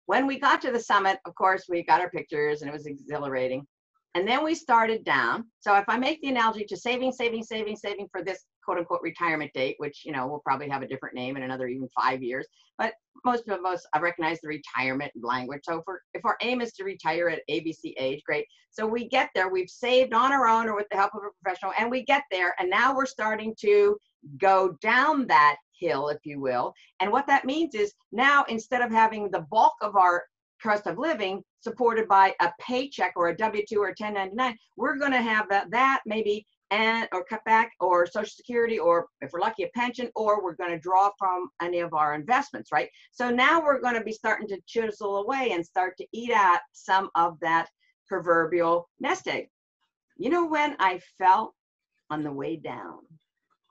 when 0.05 0.27
we 0.27 0.39
got 0.39 0.61
to 0.61 0.71
the 0.71 0.79
summit, 0.79 1.19
of 1.25 1.33
course, 1.35 1.65
we 1.67 1.83
got 1.83 2.01
our 2.01 2.09
pictures 2.09 2.61
and 2.61 2.69
it 2.69 2.73
was 2.73 2.85
exhilarating. 2.85 3.65
And 4.13 4.27
then 4.27 4.43
we 4.43 4.55
started 4.55 5.03
down. 5.03 5.45
So 5.59 5.75
if 5.75 5.85
I 5.88 5.97
make 5.97 6.21
the 6.21 6.29
analogy 6.29 6.65
to 6.65 6.77
saving, 6.77 7.11
saving, 7.11 7.43
saving, 7.43 7.75
saving 7.75 8.07
for 8.11 8.23
this 8.23 8.45
quote 8.65 8.80
unquote 8.80 9.01
retirement 9.04 9.51
date, 9.54 9.75
which, 9.78 10.01
you 10.04 10.12
know, 10.12 10.28
will 10.28 10.39
probably 10.39 10.67
have 10.67 10.82
a 10.82 10.88
different 10.88 11.15
name 11.15 11.38
in 11.38 11.43
another 11.43 11.67
even 11.67 11.88
five 11.95 12.21
years, 12.21 12.47
but 12.78 12.93
most 13.23 13.47
of 13.47 13.63
us 13.63 13.86
recognize 13.99 14.41
the 14.41 14.47
retirement 14.47 15.12
language. 15.21 15.62
So 15.63 15.84
if, 15.88 15.95
if 16.15 16.25
our 16.25 16.36
aim 16.41 16.62
is 16.62 16.73
to 16.73 16.84
retire 16.84 17.30
at 17.30 17.41
ABC 17.49 17.93
age, 17.97 18.21
great. 18.25 18.45
So 18.71 18.86
we 18.86 19.08
get 19.08 19.30
there, 19.34 19.49
we've 19.49 19.69
saved 19.69 20.13
on 20.13 20.34
our 20.34 20.47
own 20.47 20.67
or 20.67 20.75
with 20.75 20.88
the 20.91 20.97
help 20.97 21.13
of 21.13 21.21
a 21.23 21.43
professional, 21.43 21.73
and 21.80 21.89
we 21.89 22.04
get 22.04 22.23
there, 22.32 22.56
and 22.60 22.69
now 22.69 22.95
we're 22.95 23.06
starting 23.06 23.56
to 23.62 23.97
go 24.38 24.75
down 24.82 25.28
that 25.28 25.58
hill, 25.80 26.10
if 26.10 26.19
you 26.23 26.39
will. 26.39 26.73
And 26.99 27.12
what 27.12 27.28
that 27.28 27.45
means 27.45 27.75
is 27.75 27.93
now 28.12 28.43
instead 28.49 28.82
of 28.82 28.91
having 28.91 29.30
the 29.30 29.45
bulk 29.51 29.73
of 29.82 29.95
our 29.95 30.23
cost 30.62 30.88
of 30.88 30.97
living 30.97 31.43
supported 31.60 32.08
by 32.08 32.34
a 32.41 32.51
paycheck 32.60 33.13
or 33.15 33.30
a 33.30 33.38
W-2 33.38 33.78
or 33.78 33.88
a 33.88 33.95
1099, 33.97 34.58
we're 34.78 34.97
going 34.97 35.12
to 35.12 35.21
have 35.21 35.47
that, 35.49 35.69
that 35.71 36.01
maybe 36.06 36.45
and 36.71 37.08
or 37.12 37.23
cut 37.23 37.43
back 37.45 37.71
or 37.80 38.06
social 38.06 38.25
security 38.25 38.80
or 38.80 39.08
if 39.21 39.32
we're 39.32 39.39
lucky 39.39 39.63
a 39.63 39.69
pension 39.75 40.10
or 40.15 40.43
we're 40.43 40.56
going 40.56 40.71
to 40.71 40.80
draw 40.80 41.10
from 41.17 41.49
any 41.62 41.80
of 41.80 41.93
our 41.93 42.15
investments 42.15 42.71
right? 42.71 42.89
So 43.12 43.30
now 43.30 43.62
we're 43.62 43.82
going 43.82 43.95
to 43.95 44.04
be 44.04 44.12
starting 44.12 44.47
to 44.49 44.60
chisel 44.65 45.17
away 45.17 45.51
and 45.51 45.65
start 45.65 45.95
to 45.97 46.08
eat 46.12 46.32
at 46.32 46.62
some 46.73 47.10
of 47.15 47.39
that 47.41 47.67
proverbial 48.08 48.89
nest 48.99 49.28
egg. 49.28 49.47
You 50.17 50.30
know 50.30 50.45
when 50.45 50.75
i 50.80 50.99
felt 51.17 51.54
on 52.10 52.23
the 52.23 52.32
way 52.32 52.56
down? 52.56 52.99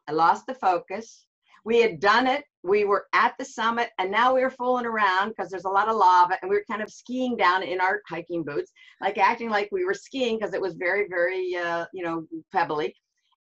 I 0.07 0.13
lost 0.13 0.47
the 0.47 0.55
focus 0.55 1.27
we 1.65 1.81
had 1.81 1.99
done 1.99 2.27
it. 2.27 2.45
We 2.63 2.85
were 2.85 3.07
at 3.13 3.35
the 3.39 3.45
summit, 3.45 3.91
and 3.99 4.11
now 4.11 4.35
we 4.35 4.43
were 4.43 4.51
fooling 4.51 4.87
around 4.87 5.31
because 5.31 5.51
there's 5.51 5.65
a 5.65 5.71
lot 5.71 5.89
of 5.89 5.97
lava, 5.97 6.39
and 6.41 6.51
we 6.51 6.57
were 6.57 6.65
kind 6.71 6.83
of 6.83 6.91
skiing 6.91 7.37
down 7.37 7.63
in 7.63 7.81
our 7.81 8.01
hiking 8.09 8.45
boots, 8.45 8.73
like 9.01 9.19
acting 9.19 9.51
like 9.51 9.69
we 9.73 9.85
were 9.85 9.95
skiing 9.95 10.39
because 10.39 10.55
it 10.55 10.61
was 10.61 10.75
very, 10.75 11.07
very, 11.09 11.57
uh, 11.57 11.87
you 11.93 12.03
know, 12.05 12.27
pebbly. 12.53 12.95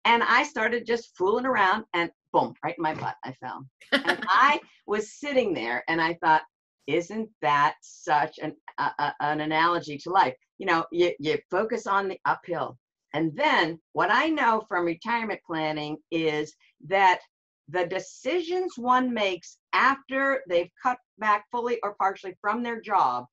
And 0.06 0.24
I 0.24 0.44
started 0.44 0.86
just 0.86 1.16
fooling 1.18 1.46
around, 1.46 1.86
and 1.94 2.10
boom, 2.34 2.54
right 2.64 2.76
in 2.78 2.82
my 2.82 2.94
butt, 2.94 3.16
I 3.24 3.34
fell. 3.34 3.66
and 3.92 4.26
I 4.30 4.60
was 4.88 5.14
sitting 5.20 5.54
there, 5.54 5.84
and 5.88 6.02
I 6.02 6.16
thought, 6.16 6.42
isn't 6.88 7.30
that 7.42 7.76
such 7.82 8.40
an 8.40 8.56
uh, 8.78 9.12
an 9.22 9.42
analogy 9.42 9.98
to 10.00 10.10
life? 10.10 10.36
You 10.58 10.66
know, 10.66 10.86
you 10.92 11.14
you 11.20 11.38
focus 11.50 11.88
on 11.88 12.10
the 12.10 12.20
uphill, 12.26 12.78
and 13.14 13.32
then 13.36 13.80
what 13.94 14.12
I 14.12 14.28
know 14.28 14.64
from 14.68 14.86
retirement 14.86 15.40
planning 15.46 15.98
is 16.12 16.54
that 16.88 17.20
the 17.69 17.86
decisions 17.86 18.73
one 18.78 19.13
makes 19.13 19.58
after 19.73 20.41
they've 20.49 20.71
cut 20.82 20.97
back 21.17 21.45
fully 21.52 21.80
or 21.84 21.95
partially 21.95 22.36
from 22.41 22.62
their 22.62 22.82
job 22.82 23.26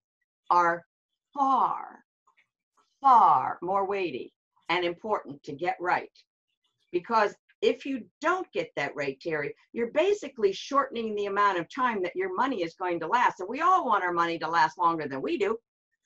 are 0.51 0.83
far, 1.35 2.05
far 3.01 3.59
more 3.63 3.87
weighty 3.87 4.33
and 4.69 4.85
important 4.85 5.43
to 5.43 5.53
get 5.53 5.77
right. 5.81 6.11
Because 6.93 7.35
if 7.63 7.85
you 7.85 8.05
don't 8.21 8.51
get 8.53 8.71
that 8.77 8.95
right, 8.97 9.21
Terry, 9.21 9.55
you're 9.73 9.91
basically 9.93 10.53
shortening 10.53 11.15
the 11.15 11.27
amount 11.27 11.59
of 11.59 11.67
time 11.75 12.03
that 12.03 12.17
your 12.17 12.35
money 12.35 12.63
is 12.63 12.75
going 12.75 13.01
to 13.01 13.07
last. 13.07 13.41
And 13.41 13.49
we 13.49 13.61
all 13.61 13.85
want 13.85 14.05
our 14.05 14.13
money 14.13 14.39
to 14.39 14.49
last 14.49 14.79
longer 14.79 15.07
than 15.07 15.21
we 15.21 15.39
do, 15.39 15.59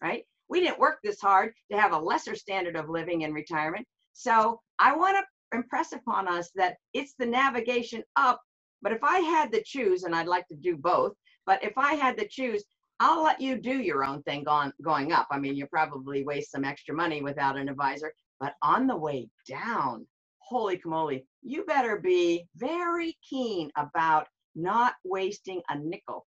right? 0.03 0.25
We 0.49 0.61
didn't 0.61 0.81
work 0.81 0.99
this 1.03 1.21
hard 1.21 1.55
to 1.71 1.79
have 1.79 1.93
a 1.93 1.99
lesser 1.99 2.35
standard 2.35 2.77
of 2.77 2.89
living 2.89 3.23
in 3.23 3.33
retirement. 3.33 3.87
So 4.13 4.61
I 4.79 4.97
want 4.97 5.17
to 5.17 5.25
impress 5.55 5.93
upon 5.93 6.29
us 6.29 6.51
that 6.55 6.77
it's 6.93 7.15
the 7.19 7.27
navigation 7.27 8.03
up. 8.17 8.41
But 8.83 8.93
if 8.93 9.03
I 9.03 9.21
had 9.21 9.53
to 9.53 9.63
choose, 9.65 10.05
and 10.05 10.15
I'd 10.15 10.27
like 10.27 10.47
to 10.49 10.57
do 10.57 10.77
both, 10.77 11.13
but 11.47 11.63
if 11.63 11.77
I 11.77 11.95
had 11.95 12.17
to 12.19 12.29
choose, 12.29 12.65
I'll 13.01 13.25
let 13.25 13.41
you 13.41 13.57
do 13.57 13.81
your 13.81 14.05
own 14.05 14.23
thing 14.23 14.45
going, 14.45 14.73
going 14.83 15.13
up. 15.13 15.27
I 15.31 15.39
mean, 15.39 15.57
you 15.57 15.67
probably 15.67 16.25
waste 16.25 16.53
some 16.53 16.65
extra 16.65 16.95
money 16.95 17.23
without 17.23 17.57
an 17.57 17.69
advisor, 17.69 18.13
but 18.41 18.55
on 18.63 18.87
the 18.87 18.97
way 18.97 19.29
down, 19.49 20.07
holy 20.39 20.79
camoli, 20.79 21.25
you 21.43 21.65
better 21.65 21.99
be 21.99 22.47
very 22.57 23.17
keen 23.29 23.71
about 23.77 24.27
not 24.55 24.95
wasting 25.05 25.61
a 25.69 25.79
nickel, 25.79 26.27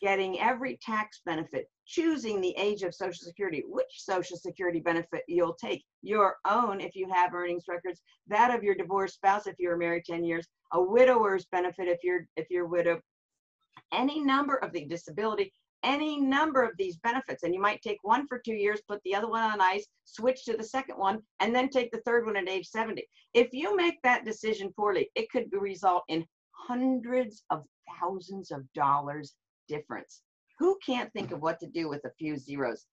getting 0.00 0.40
every 0.40 0.78
tax 0.82 1.20
benefit, 1.24 1.68
choosing 1.86 2.40
the 2.40 2.54
age 2.58 2.82
of 2.82 2.94
Social 2.94 3.24
Security, 3.24 3.62
which 3.66 3.86
Social 3.96 4.36
Security 4.36 4.80
benefit 4.80 5.22
you'll 5.28 5.54
take, 5.54 5.84
your 6.02 6.36
own 6.48 6.80
if 6.80 6.94
you 6.94 7.08
have 7.12 7.34
earnings 7.34 7.64
records, 7.68 8.00
that 8.26 8.54
of 8.54 8.62
your 8.62 8.74
divorced 8.74 9.14
spouse 9.14 9.46
if 9.46 9.56
you 9.58 9.68
were 9.68 9.76
married 9.76 10.04
10 10.04 10.24
years, 10.24 10.46
a 10.72 10.82
widower's 10.82 11.46
benefit 11.46 11.88
if 11.88 11.98
you're 12.02 12.26
if 12.36 12.46
you're 12.50 12.66
widowed, 12.66 13.00
any 13.92 14.20
number 14.20 14.56
of 14.56 14.72
the 14.72 14.84
disability, 14.84 15.52
any 15.82 16.20
number 16.20 16.62
of 16.62 16.76
these 16.76 16.96
benefits. 16.98 17.42
And 17.42 17.54
you 17.54 17.60
might 17.60 17.80
take 17.82 17.98
one 18.02 18.26
for 18.26 18.38
two 18.38 18.54
years, 18.54 18.80
put 18.88 19.00
the 19.04 19.14
other 19.14 19.28
one 19.28 19.42
on 19.42 19.60
ice, 19.60 19.86
switch 20.04 20.44
to 20.44 20.56
the 20.56 20.64
second 20.64 20.96
one, 20.96 21.20
and 21.40 21.54
then 21.54 21.68
take 21.68 21.90
the 21.92 22.02
third 22.04 22.26
one 22.26 22.36
at 22.36 22.48
age 22.48 22.66
70. 22.66 23.06
If 23.34 23.52
you 23.52 23.76
make 23.76 24.02
that 24.02 24.24
decision 24.24 24.72
poorly, 24.76 25.10
it 25.14 25.30
could 25.30 25.46
result 25.52 26.02
in 26.08 26.26
hundreds 26.52 27.44
of 27.50 27.62
thousands 28.00 28.50
of 28.50 28.62
dollars 28.72 29.34
difference 29.68 30.22
who 30.58 30.78
can't 30.84 31.12
think 31.12 31.32
of 31.32 31.40
what 31.40 31.60
to 31.60 31.66
do 31.66 31.88
with 31.88 32.04
a 32.04 32.10
few 32.18 32.36
zeros? 32.36 32.86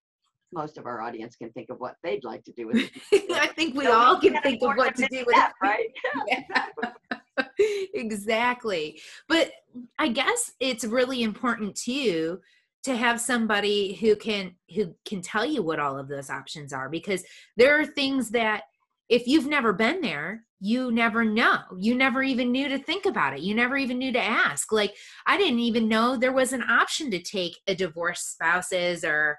Most 0.52 0.78
of 0.78 0.86
our 0.86 1.02
audience 1.02 1.36
can 1.36 1.52
think 1.52 1.70
of 1.70 1.80
what 1.80 1.96
they'd 2.04 2.24
like 2.24 2.44
to 2.44 2.52
do 2.52 2.68
with 2.68 2.90
it. 3.12 3.32
I 3.32 3.48
think 3.48 3.76
we 3.76 3.86
so 3.86 3.94
all 3.94 4.20
we 4.20 4.30
can 4.30 4.42
think 4.42 4.62
of 4.62 4.76
what 4.76 4.96
to 4.96 5.08
do 5.10 5.24
with 5.26 5.36
that. 5.36 5.54
Right? 5.62 5.88
yeah. 6.28 7.46
exactly. 7.94 9.02
But 9.28 9.52
I 9.98 10.10
guess 10.10 10.52
it's 10.60 10.86
really 10.86 11.24
important 11.24 11.76
too 11.76 12.40
to 12.84 12.96
have 12.96 13.20
somebody 13.20 13.94
who 13.96 14.16
can 14.16 14.54
who 14.76 14.94
can 15.06 15.22
tell 15.22 15.46
you 15.46 15.64
what 15.64 15.80
all 15.80 15.98
of 15.98 16.08
those 16.08 16.30
options 16.30 16.74
are 16.74 16.90
because 16.90 17.24
there 17.58 17.80
are 17.80 17.86
things 17.86 18.30
that 18.32 18.64
if 19.10 19.28
you've 19.28 19.48
never 19.48 19.74
been 19.74 20.02
there, 20.02 20.44
you 20.65 20.93
never 20.93 21.26
know. 21.26 21.60
You 21.78 21.93
never 21.93 22.23
even 22.23 22.49
knew 22.49 22.69
to 22.69 22.80
think 22.80 23.06
about 23.06 23.34
it. 23.34 23.41
You 23.41 23.54
never 23.54 23.76
even 23.76 23.97
knew 23.97 24.13
to 24.13 24.23
ask. 24.23 24.71
Like, 24.71 24.95
I 25.28 25.36
didn't 25.36 25.60
even 25.60 25.89
know 25.89 26.15
there 26.15 26.32
was 26.32 26.54
an 26.54 26.63
option 26.63 27.12
to 27.12 27.21
take 27.21 27.60
a 27.67 27.76
divorced 27.76 28.32
spouse's 28.32 29.04
or 29.04 29.38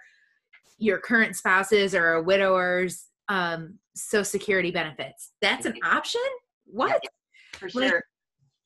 your 0.77 0.99
current 0.99 1.35
spouse's 1.35 1.95
or 1.95 2.13
a 2.13 2.23
widower's 2.23 3.07
um, 3.31 3.79
social 3.97 4.23
security 4.23 4.71
benefits. 4.71 5.31
That's 5.41 5.65
an 5.65 5.77
option? 5.83 6.21
What? 6.67 7.01
Yeah, 7.03 7.59
for 7.59 7.71
sure. 7.71 7.83
Like, 7.83 8.03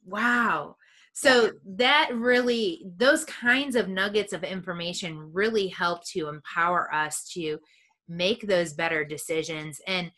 wow. 0.04 0.74
So 1.12 1.44
yeah. 1.44 1.50
that 1.76 2.10
really, 2.12 2.86
those 2.96 3.24
kinds 3.26 3.76
of 3.76 3.88
nuggets 3.88 4.32
of 4.32 4.42
information 4.42 5.32
really 5.32 5.68
help 5.68 6.04
to 6.08 6.26
empower 6.26 6.92
us 6.92 7.30
to 7.34 7.58
make 8.08 8.48
those 8.48 8.72
better 8.72 9.04
decisions. 9.04 9.80
And 9.86 10.10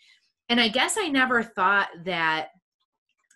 and 0.51 0.61
I 0.61 0.69
guess 0.69 0.97
I 0.99 1.09
never 1.09 1.43
thought 1.43 1.89
that 2.05 2.49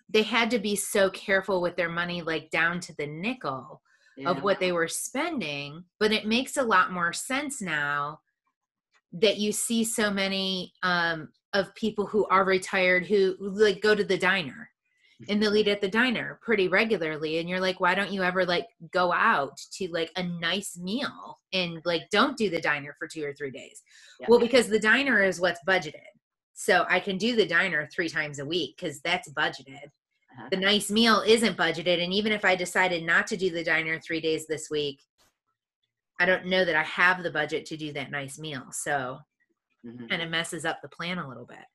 they 0.09 0.21
had 0.21 0.51
to 0.51 0.59
be 0.59 0.75
so 0.75 1.09
careful 1.09 1.61
with 1.61 1.75
their 1.77 1.89
money, 1.89 2.21
like 2.21 2.51
down 2.51 2.79
to 2.81 2.95
the 2.97 3.07
nickel 3.07 3.81
yeah. 4.17 4.29
of 4.29 4.43
what 4.43 4.59
they 4.59 4.71
were 4.71 4.89
spending. 4.89 5.85
But 5.99 6.11
it 6.11 6.27
makes 6.27 6.57
a 6.57 6.63
lot 6.63 6.91
more 6.91 7.13
sense 7.13 7.61
now 7.61 8.19
that 9.13 9.37
you 9.37 9.53
see 9.53 9.85
so 9.85 10.11
many 10.11 10.73
um, 10.83 11.29
of 11.53 11.73
people 11.73 12.05
who 12.05 12.27
are 12.27 12.43
retired 12.43 13.05
who 13.05 13.35
like 13.39 13.81
go 13.81 13.95
to 13.95 14.03
the 14.03 14.17
diner 14.17 14.69
and 15.29 15.41
they'll 15.41 15.55
eat 15.55 15.69
at 15.69 15.79
the 15.79 15.87
diner 15.87 16.39
pretty 16.41 16.67
regularly 16.67 17.37
and 17.37 17.47
you're 17.47 17.61
like 17.61 17.79
why 17.79 17.95
don't 17.95 18.11
you 18.11 18.21
ever 18.21 18.45
like 18.45 18.65
go 18.91 19.13
out 19.13 19.57
to 19.71 19.87
like 19.93 20.11
a 20.17 20.23
nice 20.23 20.77
meal 20.77 21.39
and 21.53 21.81
like 21.85 22.01
don't 22.11 22.35
do 22.35 22.49
the 22.49 22.59
diner 22.59 22.93
for 22.99 23.07
two 23.07 23.23
or 23.23 23.33
three 23.33 23.51
days 23.51 23.81
yeah. 24.19 24.27
well 24.29 24.39
because 24.39 24.67
the 24.67 24.79
diner 24.79 25.23
is 25.23 25.39
what's 25.39 25.61
budgeted 25.65 26.01
so 26.55 26.85
i 26.89 26.99
can 26.99 27.17
do 27.17 27.35
the 27.35 27.45
diner 27.45 27.87
three 27.93 28.09
times 28.09 28.39
a 28.39 28.45
week 28.45 28.75
because 28.75 28.99
that's 29.01 29.31
budgeted 29.33 29.85
uh-huh. 29.85 30.47
the 30.49 30.57
nice 30.57 30.89
meal 30.89 31.21
isn't 31.27 31.57
budgeted 31.57 32.03
and 32.03 32.11
even 32.11 32.31
if 32.31 32.43
i 32.43 32.55
decided 32.55 33.03
not 33.03 33.27
to 33.27 33.37
do 33.37 33.51
the 33.51 33.63
diner 33.63 33.99
three 33.99 34.21
days 34.21 34.47
this 34.47 34.69
week 34.71 34.99
i 36.19 36.25
don't 36.25 36.45
know 36.45 36.65
that 36.65 36.75
i 36.75 36.83
have 36.83 37.21
the 37.21 37.31
budget 37.31 37.65
to 37.65 37.77
do 37.77 37.93
that 37.93 38.09
nice 38.09 38.39
meal 38.39 38.63
so 38.71 39.19
mm-hmm. 39.85 40.07
kind 40.07 40.21
of 40.21 40.29
messes 40.29 40.65
up 40.65 40.79
the 40.81 40.89
plan 40.89 41.19
a 41.19 41.27
little 41.27 41.45
bit 41.45 41.65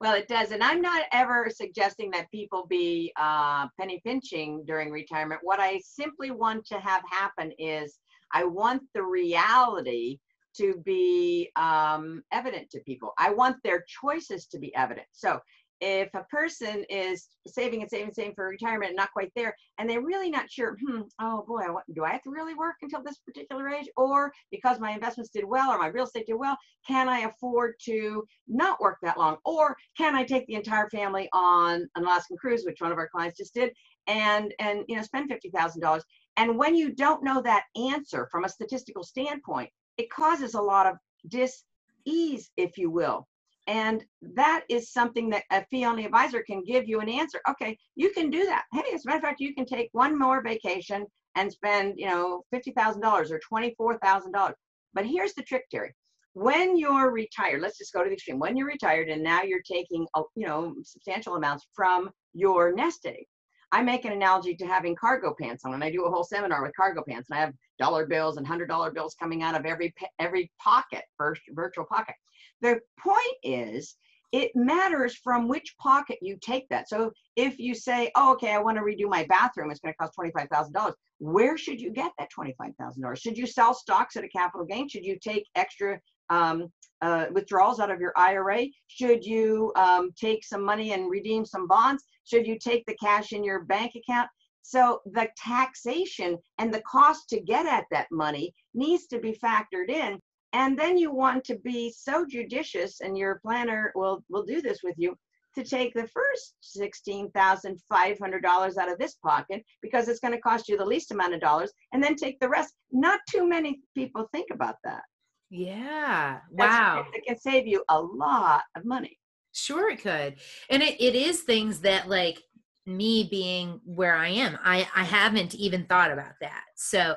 well, 0.00 0.14
it 0.14 0.28
does. 0.28 0.52
And 0.52 0.62
I'm 0.62 0.80
not 0.80 1.06
ever 1.12 1.50
suggesting 1.52 2.10
that 2.12 2.30
people 2.30 2.66
be 2.68 3.12
uh, 3.18 3.66
penny 3.80 4.00
pinching 4.06 4.64
during 4.64 4.92
retirement. 4.92 5.40
What 5.42 5.58
I 5.58 5.80
simply 5.84 6.30
want 6.30 6.64
to 6.66 6.78
have 6.78 7.02
happen 7.10 7.50
is 7.58 7.98
I 8.32 8.44
want 8.44 8.82
the 8.94 9.02
reality 9.02 10.18
to 10.56 10.82
be 10.84 11.50
um, 11.56 12.22
evident 12.32 12.70
to 12.70 12.80
people. 12.80 13.12
I 13.18 13.30
want 13.30 13.56
their 13.62 13.84
choices 13.86 14.46
to 14.46 14.58
be 14.58 14.74
evident. 14.74 15.06
So 15.12 15.40
if 15.80 16.12
a 16.14 16.24
person 16.24 16.84
is 16.90 17.28
saving 17.46 17.82
and 17.82 17.90
saving 17.90 18.06
and 18.06 18.14
saving 18.14 18.34
for 18.34 18.48
retirement 18.48 18.90
and 18.90 18.96
not 18.96 19.12
quite 19.12 19.30
there 19.36 19.54
and 19.78 19.88
they're 19.88 20.02
really 20.02 20.30
not 20.30 20.50
sure 20.50 20.76
hmm, 20.84 21.02
oh 21.20 21.44
boy 21.46 21.62
do 21.94 22.04
i 22.04 22.10
have 22.10 22.22
to 22.22 22.30
really 22.30 22.54
work 22.54 22.74
until 22.82 23.02
this 23.02 23.18
particular 23.18 23.68
age 23.68 23.88
or 23.96 24.32
because 24.50 24.80
my 24.80 24.90
investments 24.90 25.30
did 25.30 25.44
well 25.44 25.70
or 25.70 25.78
my 25.78 25.86
real 25.86 26.04
estate 26.04 26.26
did 26.26 26.34
well 26.34 26.56
can 26.86 27.08
i 27.08 27.20
afford 27.20 27.74
to 27.80 28.24
not 28.48 28.80
work 28.80 28.98
that 29.02 29.18
long 29.18 29.36
or 29.44 29.76
can 29.96 30.14
i 30.14 30.24
take 30.24 30.46
the 30.46 30.54
entire 30.54 30.88
family 30.90 31.28
on 31.32 31.86
an 31.94 32.04
alaskan 32.04 32.36
cruise 32.36 32.64
which 32.64 32.80
one 32.80 32.92
of 32.92 32.98
our 32.98 33.08
clients 33.08 33.38
just 33.38 33.54
did 33.54 33.72
and 34.08 34.52
and 34.58 34.84
you 34.88 34.96
know 34.96 35.02
spend 35.02 35.30
$50000 35.30 36.00
and 36.38 36.56
when 36.56 36.74
you 36.74 36.92
don't 36.92 37.22
know 37.22 37.40
that 37.42 37.64
answer 37.76 38.28
from 38.32 38.44
a 38.44 38.48
statistical 38.48 39.04
standpoint 39.04 39.70
it 39.98 40.10
causes 40.10 40.54
a 40.54 40.62
lot 40.62 40.86
of 40.86 40.96
dis-ease 41.28 42.50
if 42.56 42.78
you 42.78 42.90
will 42.90 43.26
and 43.68 44.02
that 44.34 44.62
is 44.70 44.92
something 44.92 45.28
that 45.28 45.44
a 45.52 45.62
fee 45.66 45.84
only 45.84 46.06
advisor 46.06 46.42
can 46.42 46.64
give 46.64 46.88
you 46.88 47.00
an 47.00 47.08
answer. 47.10 47.38
Okay, 47.50 47.76
you 47.96 48.10
can 48.10 48.30
do 48.30 48.46
that. 48.46 48.64
Hey, 48.72 48.94
as 48.94 49.04
a 49.04 49.08
matter 49.08 49.18
of 49.18 49.22
fact, 49.22 49.40
you 49.40 49.54
can 49.54 49.66
take 49.66 49.90
one 49.92 50.18
more 50.18 50.42
vacation 50.42 51.06
and 51.36 51.52
spend, 51.52 51.98
you 51.98 52.06
know, 52.06 52.42
$50,000 52.52 53.30
or 53.30 53.40
$24,000. 53.52 54.52
But 54.94 55.04
here's 55.04 55.34
the 55.34 55.42
trick, 55.42 55.64
Terry. 55.70 55.94
When 56.32 56.78
you're 56.78 57.12
retired, 57.12 57.60
let's 57.60 57.76
just 57.76 57.92
go 57.92 58.02
to 58.02 58.08
the 58.08 58.14
extreme. 58.14 58.38
When 58.38 58.56
you're 58.56 58.66
retired 58.66 59.10
and 59.10 59.22
now 59.22 59.42
you're 59.42 59.60
taking, 59.70 60.06
uh, 60.14 60.22
you 60.34 60.46
know, 60.46 60.74
substantial 60.82 61.36
amounts 61.36 61.66
from 61.76 62.10
your 62.32 62.74
nest 62.74 63.04
egg. 63.04 63.24
I 63.70 63.82
make 63.82 64.06
an 64.06 64.12
analogy 64.12 64.56
to 64.56 64.66
having 64.66 64.96
cargo 64.96 65.34
pants 65.38 65.64
on, 65.66 65.74
and 65.74 65.84
I 65.84 65.90
do 65.90 66.06
a 66.06 66.10
whole 66.10 66.24
seminar 66.24 66.62
with 66.62 66.72
cargo 66.74 67.02
pants, 67.06 67.28
and 67.28 67.38
I 67.38 67.42
have 67.42 67.52
dollar 67.78 68.06
bills 68.06 68.36
and 68.36 68.46
hundred 68.46 68.68
dollar 68.68 68.90
bills 68.90 69.14
coming 69.18 69.42
out 69.42 69.54
of 69.54 69.64
every 69.64 69.94
every 70.18 70.50
pocket, 70.58 71.04
first 71.16 71.42
virtual 71.50 71.84
pocket. 71.84 72.14
The 72.60 72.80
point 72.98 73.36
is, 73.42 73.96
it 74.32 74.50
matters 74.54 75.16
from 75.16 75.48
which 75.48 75.76
pocket 75.78 76.18
you 76.20 76.36
take 76.40 76.68
that. 76.68 76.88
So 76.88 77.12
if 77.36 77.58
you 77.58 77.74
say, 77.74 78.10
oh, 78.14 78.32
okay, 78.32 78.52
I 78.52 78.58
want 78.58 78.76
to 78.76 78.82
redo 78.82 79.08
my 79.08 79.24
bathroom, 79.24 79.70
it's 79.70 79.80
going 79.80 79.94
to 79.94 79.98
cost 79.98 80.12
$25,000. 80.18 80.92
Where 81.18 81.56
should 81.56 81.80
you 81.80 81.90
get 81.90 82.12
that 82.18 82.28
$25,000? 82.36 83.18
Should 83.20 83.38
you 83.38 83.46
sell 83.46 83.72
stocks 83.72 84.16
at 84.16 84.24
a 84.24 84.28
capital 84.28 84.66
gain? 84.66 84.88
Should 84.88 85.04
you 85.04 85.18
take 85.18 85.46
extra 85.54 85.98
um, 86.28 86.70
uh, 87.00 87.26
withdrawals 87.32 87.80
out 87.80 87.90
of 87.90 88.00
your 88.00 88.12
IRA? 88.16 88.66
Should 88.88 89.24
you 89.24 89.72
um, 89.76 90.10
take 90.12 90.44
some 90.44 90.62
money 90.62 90.92
and 90.92 91.10
redeem 91.10 91.46
some 91.46 91.66
bonds? 91.66 92.04
Should 92.24 92.46
you 92.46 92.58
take 92.58 92.84
the 92.86 92.96
cash 92.96 93.32
in 93.32 93.42
your 93.42 93.64
bank 93.64 93.92
account? 93.96 94.28
So 94.62 95.00
the 95.06 95.28
taxation 95.36 96.38
and 96.58 96.72
the 96.72 96.82
cost 96.82 97.28
to 97.30 97.40
get 97.40 97.66
at 97.66 97.84
that 97.90 98.08
money 98.10 98.54
needs 98.74 99.06
to 99.08 99.18
be 99.18 99.38
factored 99.42 99.88
in 99.88 100.20
and 100.52 100.78
then 100.78 100.96
you 100.96 101.12
want 101.12 101.44
to 101.44 101.56
be 101.56 101.92
so 101.94 102.24
judicious 102.26 103.00
and 103.00 103.18
your 103.18 103.40
planner 103.44 103.92
will 103.94 104.24
will 104.28 104.44
do 104.44 104.62
this 104.62 104.78
with 104.82 104.94
you 104.96 105.14
to 105.54 105.62
take 105.64 105.94
the 105.94 106.08
first 106.08 106.54
$16,500 106.78 108.78
out 108.78 108.92
of 108.92 108.98
this 108.98 109.14
pocket 109.14 109.64
because 109.82 110.08
it's 110.08 110.20
going 110.20 110.34
to 110.34 110.40
cost 110.40 110.68
you 110.68 110.76
the 110.76 110.84
least 110.84 111.10
amount 111.10 111.34
of 111.34 111.40
dollars 111.40 111.72
and 111.92 112.02
then 112.02 112.14
take 112.14 112.38
the 112.38 112.48
rest. 112.48 112.74
Not 112.92 113.18
too 113.28 113.48
many 113.48 113.80
people 113.94 114.28
think 114.32 114.50
about 114.52 114.76
that. 114.84 115.02
Yeah. 115.50 116.38
Wow. 116.52 117.06
It 117.12 117.24
can 117.26 117.38
save 117.38 117.66
you 117.66 117.82
a 117.88 118.00
lot 118.00 118.62
of 118.76 118.84
money. 118.84 119.18
Sure 119.52 119.90
it 119.90 120.00
could. 120.00 120.36
And 120.70 120.80
it, 120.82 121.00
it 121.00 121.16
is 121.16 121.40
things 121.40 121.80
that 121.80 122.08
like 122.08 122.40
me 122.88 123.28
being 123.30 123.80
where 123.84 124.14
I 124.14 124.28
am, 124.28 124.58
I, 124.64 124.88
I 124.96 125.04
haven't 125.04 125.54
even 125.54 125.84
thought 125.86 126.10
about 126.10 126.32
that. 126.40 126.64
So 126.74 127.16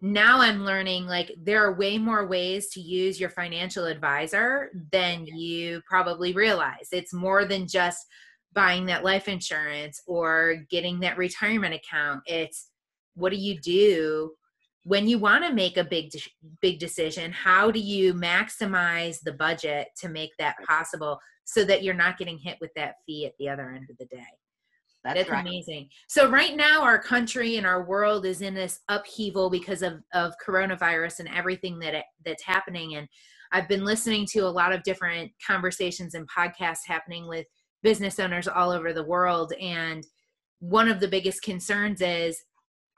now 0.00 0.40
I'm 0.40 0.64
learning 0.64 1.06
like 1.06 1.32
there 1.40 1.64
are 1.64 1.74
way 1.74 1.96
more 1.96 2.26
ways 2.26 2.68
to 2.70 2.80
use 2.80 3.20
your 3.20 3.30
financial 3.30 3.86
advisor 3.86 4.70
than 4.90 5.24
you 5.26 5.80
probably 5.86 6.32
realize. 6.32 6.88
It's 6.90 7.14
more 7.14 7.44
than 7.44 7.68
just 7.68 8.06
buying 8.52 8.86
that 8.86 9.04
life 9.04 9.28
insurance 9.28 10.02
or 10.06 10.56
getting 10.70 11.00
that 11.00 11.16
retirement 11.16 11.74
account. 11.74 12.22
It's 12.26 12.70
what 13.14 13.30
do 13.30 13.38
you 13.38 13.60
do 13.60 14.32
when 14.84 15.06
you 15.06 15.18
want 15.18 15.44
to 15.44 15.52
make 15.52 15.76
a 15.76 15.84
big 15.84 16.10
big 16.60 16.78
decision? 16.78 17.30
How 17.30 17.70
do 17.70 17.78
you 17.78 18.12
maximize 18.12 19.20
the 19.20 19.32
budget 19.32 19.88
to 19.98 20.08
make 20.08 20.30
that 20.38 20.56
possible 20.66 21.20
so 21.44 21.64
that 21.64 21.82
you're 21.82 21.94
not 21.94 22.18
getting 22.18 22.38
hit 22.38 22.58
with 22.60 22.72
that 22.74 22.96
fee 23.06 23.26
at 23.26 23.34
the 23.38 23.48
other 23.48 23.70
end 23.70 23.88
of 23.90 23.96
the 23.98 24.06
day? 24.06 24.26
That's, 25.04 25.18
That's 25.18 25.30
right. 25.30 25.46
amazing. 25.46 25.88
So 26.08 26.30
right 26.30 26.54
now 26.54 26.82
our 26.82 26.98
country 26.98 27.56
and 27.56 27.66
our 27.66 27.84
world 27.84 28.24
is 28.24 28.40
in 28.40 28.54
this 28.54 28.80
upheaval 28.88 29.50
because 29.50 29.82
of, 29.82 30.02
of 30.14 30.34
coronavirus 30.44 31.20
and 31.20 31.28
everything 31.28 31.78
that 31.80 31.94
it, 31.94 32.04
that's 32.24 32.44
happening. 32.44 32.94
And 32.94 33.08
I've 33.50 33.68
been 33.68 33.84
listening 33.84 34.26
to 34.32 34.40
a 34.40 34.48
lot 34.48 34.72
of 34.72 34.82
different 34.84 35.32
conversations 35.44 36.14
and 36.14 36.28
podcasts 36.30 36.86
happening 36.86 37.26
with 37.26 37.46
business 37.82 38.20
owners 38.20 38.46
all 38.46 38.70
over 38.70 38.92
the 38.92 39.04
world. 39.04 39.52
And 39.60 40.06
one 40.60 40.88
of 40.88 41.00
the 41.00 41.08
biggest 41.08 41.42
concerns 41.42 42.00
is 42.00 42.40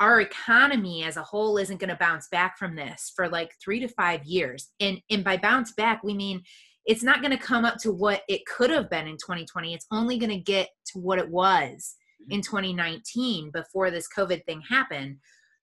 our 0.00 0.20
economy 0.20 1.04
as 1.04 1.16
a 1.16 1.22
whole 1.22 1.56
isn't 1.56 1.80
going 1.80 1.88
to 1.88 1.96
bounce 1.96 2.28
back 2.28 2.58
from 2.58 2.76
this 2.76 3.12
for 3.16 3.28
like 3.28 3.52
three 3.62 3.80
to 3.80 3.88
five 3.88 4.24
years. 4.24 4.70
And 4.80 5.00
and 5.10 5.24
by 5.24 5.36
bounce 5.36 5.72
back, 5.72 6.02
we 6.02 6.14
mean 6.14 6.42
it's 6.86 7.02
not 7.02 7.20
going 7.20 7.30
to 7.30 7.38
come 7.38 7.64
up 7.64 7.78
to 7.78 7.92
what 7.92 8.22
it 8.28 8.44
could 8.46 8.70
have 8.70 8.90
been 8.90 9.06
in 9.06 9.16
2020. 9.16 9.74
It's 9.74 9.86
only 9.90 10.18
going 10.18 10.30
to 10.30 10.36
get 10.36 10.68
to 10.92 10.98
what 10.98 11.18
it 11.18 11.28
was 11.28 11.96
mm-hmm. 12.22 12.32
in 12.32 12.42
2019 12.42 13.50
before 13.50 13.90
this 13.90 14.08
COVID 14.16 14.44
thing 14.44 14.62
happened. 14.68 15.18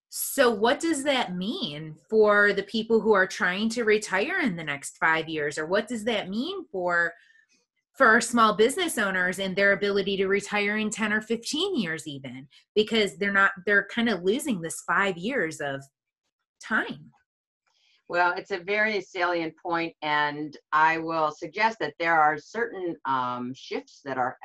So, 0.10 0.50
what 0.50 0.80
does 0.80 1.04
that 1.06 1.36
mean 1.36 1.96
for 2.10 2.52
the 2.52 2.64
people 2.64 3.00
who 3.00 3.14
are 3.14 3.28
trying 3.28 3.70
to 3.70 3.86
retire 3.86 4.42
in 4.42 4.58
the 4.58 4.64
next 4.64 4.98
five 4.98 5.30
years? 5.30 5.58
Or 5.58 5.66
what 5.66 5.88
does 5.88 6.04
that 6.04 6.30
mean 6.30 6.66
for 6.72 7.14
for 7.94 8.20
small 8.20 8.56
business 8.56 8.98
owners 8.98 9.40
and 9.40 9.56
their 9.56 9.74
ability 9.74 10.18
to 10.18 10.28
retire 10.28 10.78
in 10.78 10.90
10 10.90 11.14
or 11.14 11.22
15 11.22 11.76
years 11.76 12.08
even 12.08 12.48
because 12.74 13.18
they're 13.18 13.34
not 13.34 13.52
they're 13.66 13.88
kind 13.94 14.10
of 14.10 14.24
losing 14.24 14.62
this 14.62 14.82
five 14.88 15.18
years 15.18 15.60
of 15.60 15.84
time 16.64 17.12
well, 18.12 18.34
it's 18.36 18.52
a 18.52 18.58
very 18.58 19.00
salient 19.00 19.54
point, 19.56 19.96
and 20.02 20.58
I 20.74 20.98
will 20.98 21.32
suggest 21.32 21.80
that 21.80 21.94
there 21.98 22.20
are 22.20 22.38
certain 22.38 22.98
um, 23.06 23.54
shifts 23.56 24.02
that 24.04 24.18
are 24.18 24.38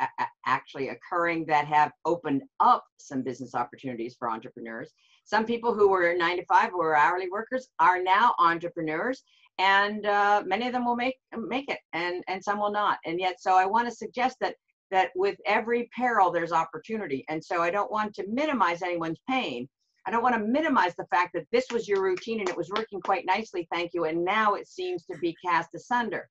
actually 0.47 0.91
occurring 0.91 1.47
that 1.47 1.67
have 1.67 1.91
opened 2.05 2.43
up 2.61 2.85
some 2.97 3.23
business 3.23 3.57
opportunities 3.57 4.15
for 4.17 4.31
entrepreneurs. 4.31 4.93
Some 5.25 5.45
people 5.45 5.75
who 5.75 5.89
were 5.89 6.15
nine 6.17 6.37
to 6.37 6.45
five 6.45 6.71
who 6.71 6.79
were 6.79 6.97
hourly 6.97 7.29
workers 7.29 7.67
are 7.81 8.01
now 8.01 8.37
entrepreneurs, 8.39 9.25
and 9.59 10.07
uh, 10.07 10.45
many 10.47 10.69
of 10.69 10.73
them 10.73 10.87
will 10.87 10.95
make 10.95 11.17
make 11.37 11.69
it, 11.69 11.81
and 11.93 12.23
and 12.29 12.45
some 12.45 12.61
will 12.61 12.71
not. 12.71 12.99
And 13.05 13.19
yet, 13.19 13.41
so 13.41 13.57
I 13.57 13.67
want 13.67 13.89
to 13.89 13.93
suggest 13.93 14.37
that 14.43 14.55
that 14.93 15.11
with 15.17 15.39
every 15.45 15.91
peril 15.93 16.31
there's 16.31 16.53
opportunity, 16.53 17.25
and 17.29 17.45
so 17.45 17.63
I 17.63 17.73
don't 17.73 17.91
want 17.91 18.15
to 18.15 18.29
minimize 18.29 18.83
anyone's 18.83 19.19
pain 19.29 19.69
I 20.07 20.11
don't 20.11 20.23
want 20.23 20.37
to 20.37 20.41
minimize 20.41 20.95
the 20.95 21.07
fact 21.07 21.33
that 21.35 21.47
this 21.51 21.67
was 21.73 21.89
your 21.89 22.03
routine 22.03 22.41
and 22.41 22.49
it 22.49 22.57
was 22.57 22.71
working 22.71 23.01
quite 23.01 23.27
nicely, 23.27 23.67
thank 23.73 23.93
you, 23.93 24.05
and 24.05 24.25
now 24.25 24.55
it 24.55 24.69
seems 24.69 25.05
to 25.07 25.19
be 25.19 25.37
cast 25.45 25.75
asunder. 25.75 26.29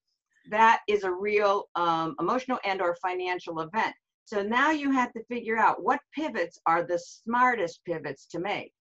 That 0.50 0.82
is 0.88 1.04
a 1.04 1.12
real 1.12 1.66
um, 1.76 2.16
emotional 2.20 2.60
and 2.64 2.82
or 2.82 2.96
financial 3.02 3.60
event. 3.60 3.94
So 4.26 4.42
now 4.42 4.72
you 4.72 4.92
have 4.92 5.12
to 5.14 5.24
figure 5.26 5.58
out 5.58 5.84
what 5.84 6.00
pivots 6.14 6.60
are 6.66 6.84
the 6.84 7.00
smartest 7.00 7.82
pivots 7.86 8.26
to 8.28 8.40
make. 8.40 8.72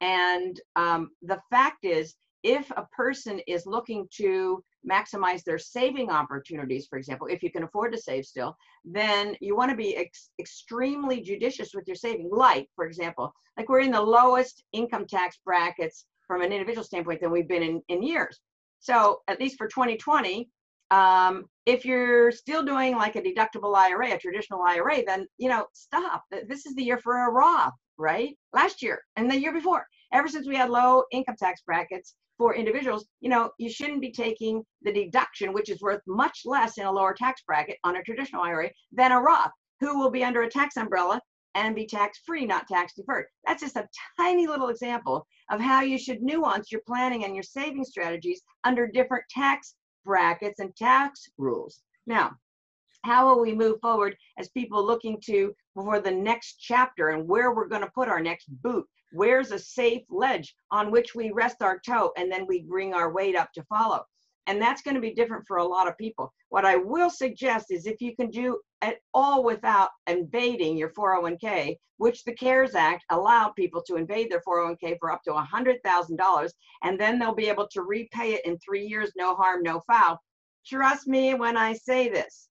And 0.00 0.58
um, 0.76 1.10
the 1.22 1.40
fact 1.50 1.84
is, 1.84 2.14
if 2.42 2.70
a 2.72 2.86
person 2.92 3.40
is 3.46 3.66
looking 3.66 4.08
to 4.16 4.62
maximize 4.88 5.42
their 5.44 5.58
saving 5.58 6.10
opportunities, 6.10 6.86
for 6.86 6.98
example, 6.98 7.26
if 7.26 7.42
you 7.42 7.50
can 7.50 7.64
afford 7.64 7.92
to 7.92 7.98
save 7.98 8.24
still, 8.24 8.56
then 8.84 9.36
you 9.40 9.56
want 9.56 9.70
to 9.70 9.76
be 9.76 9.96
ex- 9.96 10.30
extremely 10.38 11.20
judicious 11.20 11.74
with 11.74 11.86
your 11.86 11.96
saving. 11.96 12.30
Like, 12.32 12.68
for 12.74 12.86
example, 12.86 13.32
like 13.56 13.68
we're 13.68 13.80
in 13.80 13.92
the 13.92 14.00
lowest 14.00 14.64
income 14.72 15.06
tax 15.06 15.38
brackets 15.44 16.06
from 16.26 16.42
an 16.42 16.52
individual 16.52 16.84
standpoint 16.84 17.20
than 17.20 17.30
we've 17.30 17.48
been 17.48 17.62
in, 17.62 17.82
in 17.88 18.02
years. 18.02 18.40
So, 18.78 19.20
at 19.28 19.38
least 19.38 19.58
for 19.58 19.68
2020, 19.68 20.48
um, 20.90 21.44
if 21.66 21.84
you're 21.84 22.32
still 22.32 22.64
doing 22.64 22.96
like 22.96 23.16
a 23.16 23.22
deductible 23.22 23.76
IRA, 23.76 24.14
a 24.14 24.18
traditional 24.18 24.62
IRA, 24.62 25.04
then 25.06 25.26
you 25.38 25.48
know 25.48 25.66
stop. 25.72 26.24
This 26.48 26.66
is 26.66 26.74
the 26.74 26.82
year 26.82 26.98
for 26.98 27.26
a 27.26 27.30
Roth, 27.30 27.74
right? 27.98 28.36
Last 28.52 28.82
year 28.82 29.02
and 29.16 29.30
the 29.30 29.38
year 29.38 29.52
before. 29.52 29.86
Ever 30.12 30.26
since 30.26 30.48
we 30.48 30.56
had 30.56 30.70
low 30.70 31.04
income 31.12 31.36
tax 31.38 31.62
brackets 31.64 32.14
for 32.40 32.54
individuals, 32.54 33.04
you 33.20 33.28
know, 33.28 33.50
you 33.58 33.68
shouldn't 33.68 34.00
be 34.00 34.10
taking 34.10 34.64
the 34.80 34.90
deduction, 34.90 35.52
which 35.52 35.68
is 35.68 35.82
worth 35.82 36.00
much 36.06 36.40
less 36.46 36.78
in 36.78 36.86
a 36.86 36.90
lower 36.90 37.12
tax 37.12 37.42
bracket 37.46 37.76
on 37.84 37.96
a 37.96 38.02
traditional 38.02 38.42
IRA 38.42 38.70
than 38.92 39.12
a 39.12 39.20
Roth, 39.20 39.50
who 39.78 39.98
will 39.98 40.10
be 40.10 40.24
under 40.24 40.40
a 40.40 40.48
tax 40.48 40.78
umbrella 40.78 41.20
and 41.54 41.74
be 41.74 41.86
tax 41.86 42.20
free, 42.24 42.46
not 42.46 42.66
tax 42.66 42.94
deferred. 42.94 43.26
That's 43.46 43.60
just 43.60 43.76
a 43.76 43.86
tiny 44.18 44.46
little 44.46 44.70
example 44.70 45.26
of 45.50 45.60
how 45.60 45.82
you 45.82 45.98
should 45.98 46.22
nuance 46.22 46.72
your 46.72 46.80
planning 46.86 47.26
and 47.26 47.36
your 47.36 47.42
saving 47.42 47.84
strategies 47.84 48.40
under 48.64 48.86
different 48.86 49.24
tax 49.28 49.74
brackets 50.06 50.60
and 50.60 50.74
tax 50.74 51.28
rules. 51.36 51.82
Now, 52.06 52.30
how 53.02 53.28
will 53.28 53.42
we 53.42 53.54
move 53.54 53.80
forward 53.82 54.16
as 54.38 54.48
people 54.48 54.82
looking 54.82 55.20
to 55.26 55.54
for 55.74 56.00
the 56.00 56.10
next 56.10 56.56
chapter 56.58 57.10
and 57.10 57.28
where 57.28 57.54
we're 57.54 57.68
going 57.68 57.82
to 57.82 57.90
put 57.94 58.08
our 58.08 58.20
next 58.20 58.46
boot? 58.62 58.86
Where's 59.12 59.50
a 59.50 59.58
safe 59.58 60.02
ledge 60.08 60.54
on 60.70 60.90
which 60.90 61.14
we 61.14 61.30
rest 61.30 61.62
our 61.62 61.78
toe 61.78 62.12
and 62.16 62.30
then 62.30 62.46
we 62.46 62.62
bring 62.62 62.94
our 62.94 63.12
weight 63.12 63.36
up 63.36 63.52
to 63.54 63.64
follow? 63.64 64.04
And 64.46 64.60
that's 64.60 64.82
going 64.82 64.94
to 64.94 65.00
be 65.00 65.14
different 65.14 65.46
for 65.46 65.58
a 65.58 65.64
lot 65.64 65.88
of 65.88 65.98
people. 65.98 66.32
What 66.48 66.64
I 66.64 66.76
will 66.76 67.10
suggest 67.10 67.70
is 67.70 67.86
if 67.86 68.00
you 68.00 68.16
can 68.16 68.30
do 68.30 68.60
it 68.82 69.00
all 69.14 69.44
without 69.44 69.90
invading 70.06 70.76
your 70.76 70.90
401k, 70.90 71.76
which 71.98 72.24
the 72.24 72.34
CARES 72.34 72.74
Act 72.74 73.04
allowed 73.10 73.50
people 73.50 73.82
to 73.82 73.96
invade 73.96 74.30
their 74.30 74.42
401k 74.48 74.96
for 74.98 75.12
up 75.12 75.22
to 75.24 75.32
$100,000, 75.32 76.50
and 76.82 76.98
then 76.98 77.18
they'll 77.18 77.34
be 77.34 77.48
able 77.48 77.68
to 77.68 77.82
repay 77.82 78.32
it 78.32 78.44
in 78.46 78.58
three 78.58 78.86
years, 78.86 79.12
no 79.16 79.34
harm, 79.34 79.62
no 79.62 79.80
foul. 79.86 80.18
Trust 80.66 81.06
me 81.06 81.34
when 81.34 81.56
I 81.56 81.74
say 81.74 82.08
this. 82.08 82.48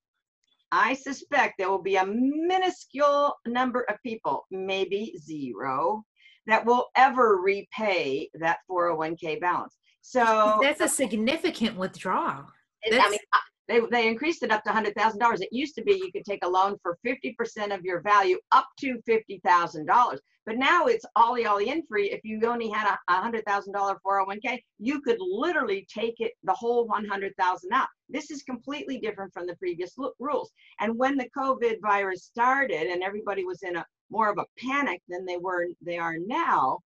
I 0.71 0.93
suspect 0.93 1.55
there 1.57 1.69
will 1.69 1.81
be 1.81 1.95
a 1.95 2.05
minuscule 2.05 3.33
number 3.47 3.81
of 3.89 4.01
people, 4.03 4.45
maybe 4.51 5.17
zero, 5.17 6.03
that 6.47 6.65
will 6.65 6.87
ever 6.95 7.37
repay 7.37 8.29
that 8.35 8.59
401k 8.69 9.39
balance. 9.39 9.75
So 10.01 10.59
that's 10.61 10.81
a 10.81 10.87
significant 10.87 11.77
withdrawal. 11.77 12.45
I 12.85 13.09
mean, 13.09 13.19
uh, 13.33 13.39
they, 13.67 13.81
they 13.91 14.07
increased 14.07 14.41
it 14.41 14.51
up 14.51 14.63
to 14.63 14.71
$100,000. 14.71 15.41
It 15.41 15.49
used 15.51 15.75
to 15.75 15.83
be 15.83 15.93
you 15.93 16.11
could 16.11 16.25
take 16.25 16.43
a 16.43 16.49
loan 16.49 16.77
for 16.81 16.97
50% 17.05 17.73
of 17.73 17.83
your 17.83 18.01
value 18.01 18.39
up 18.51 18.67
to 18.79 18.99
$50,000. 19.07 20.17
But 20.45 20.57
now 20.57 20.87
it's 20.87 21.05
ollie 21.15 21.45
ollie 21.45 21.69
in 21.69 21.85
free. 21.85 22.09
If 22.09 22.21
you 22.23 22.41
only 22.47 22.69
had 22.69 22.97
a 23.07 23.13
$100,000 23.13 23.97
401k, 24.03 24.59
you 24.79 24.99
could 25.01 25.17
literally 25.19 25.85
take 25.93 26.15
it 26.19 26.31
the 26.43 26.53
whole 26.53 26.87
100,000 26.87 27.71
out. 27.71 27.87
This 28.09 28.31
is 28.31 28.41
completely 28.41 28.97
different 28.97 29.31
from 29.31 29.45
the 29.45 29.55
previous 29.57 29.93
rules. 30.17 30.51
And 30.79 30.97
when 30.97 31.17
the 31.17 31.29
COVID 31.37 31.75
virus 31.81 32.23
started 32.23 32.87
and 32.87 33.03
everybody 33.03 33.45
was 33.45 33.61
in 33.61 33.75
a 33.75 33.85
more 34.09 34.29
of 34.29 34.37
a 34.37 34.45
panic 34.57 35.01
than 35.07 35.25
they 35.25 35.37
were 35.37 35.67
they 35.81 35.97
are 35.97 36.17
now, 36.17 36.79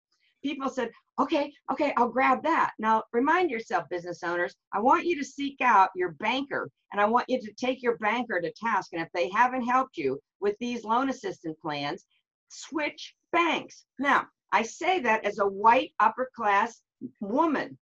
people 0.44 0.70
said, 0.70 0.92
okay, 1.20 1.52
okay, 1.72 1.94
I'll 1.98 2.10
grab 2.10 2.44
that. 2.44 2.74
Now, 2.80 3.04
remind 3.14 3.50
yourself, 3.50 3.88
business 3.90 4.24
owners, 4.24 4.56
I 4.74 4.80
want 4.80 5.06
you 5.06 5.18
to 5.18 5.26
seek 5.26 5.62
out 5.62 5.90
your 5.96 6.12
banker 6.14 6.70
and 6.92 7.00
I 7.00 7.06
want 7.06 7.30
you 7.30 7.40
to 7.40 7.54
take 7.54 7.82
your 7.82 7.98
banker 7.98 8.42
to 8.42 8.52
task. 8.54 8.90
And 8.94 9.02
if 9.02 9.10
they 9.14 9.30
haven't 9.30 9.66
helped 9.66 9.98
you 9.98 10.20
with 10.40 10.56
these 10.60 10.84
loan 10.84 11.10
assistance 11.10 11.58
plans, 11.62 12.06
switch 12.50 13.16
banks. 13.32 13.86
Now, 14.00 14.28
I 14.52 14.64
say 14.64 15.00
that 15.00 15.26
as 15.26 15.40
a 15.40 15.48
white 15.48 15.92
upper 16.00 16.30
class 16.36 16.82
woman 17.20 17.78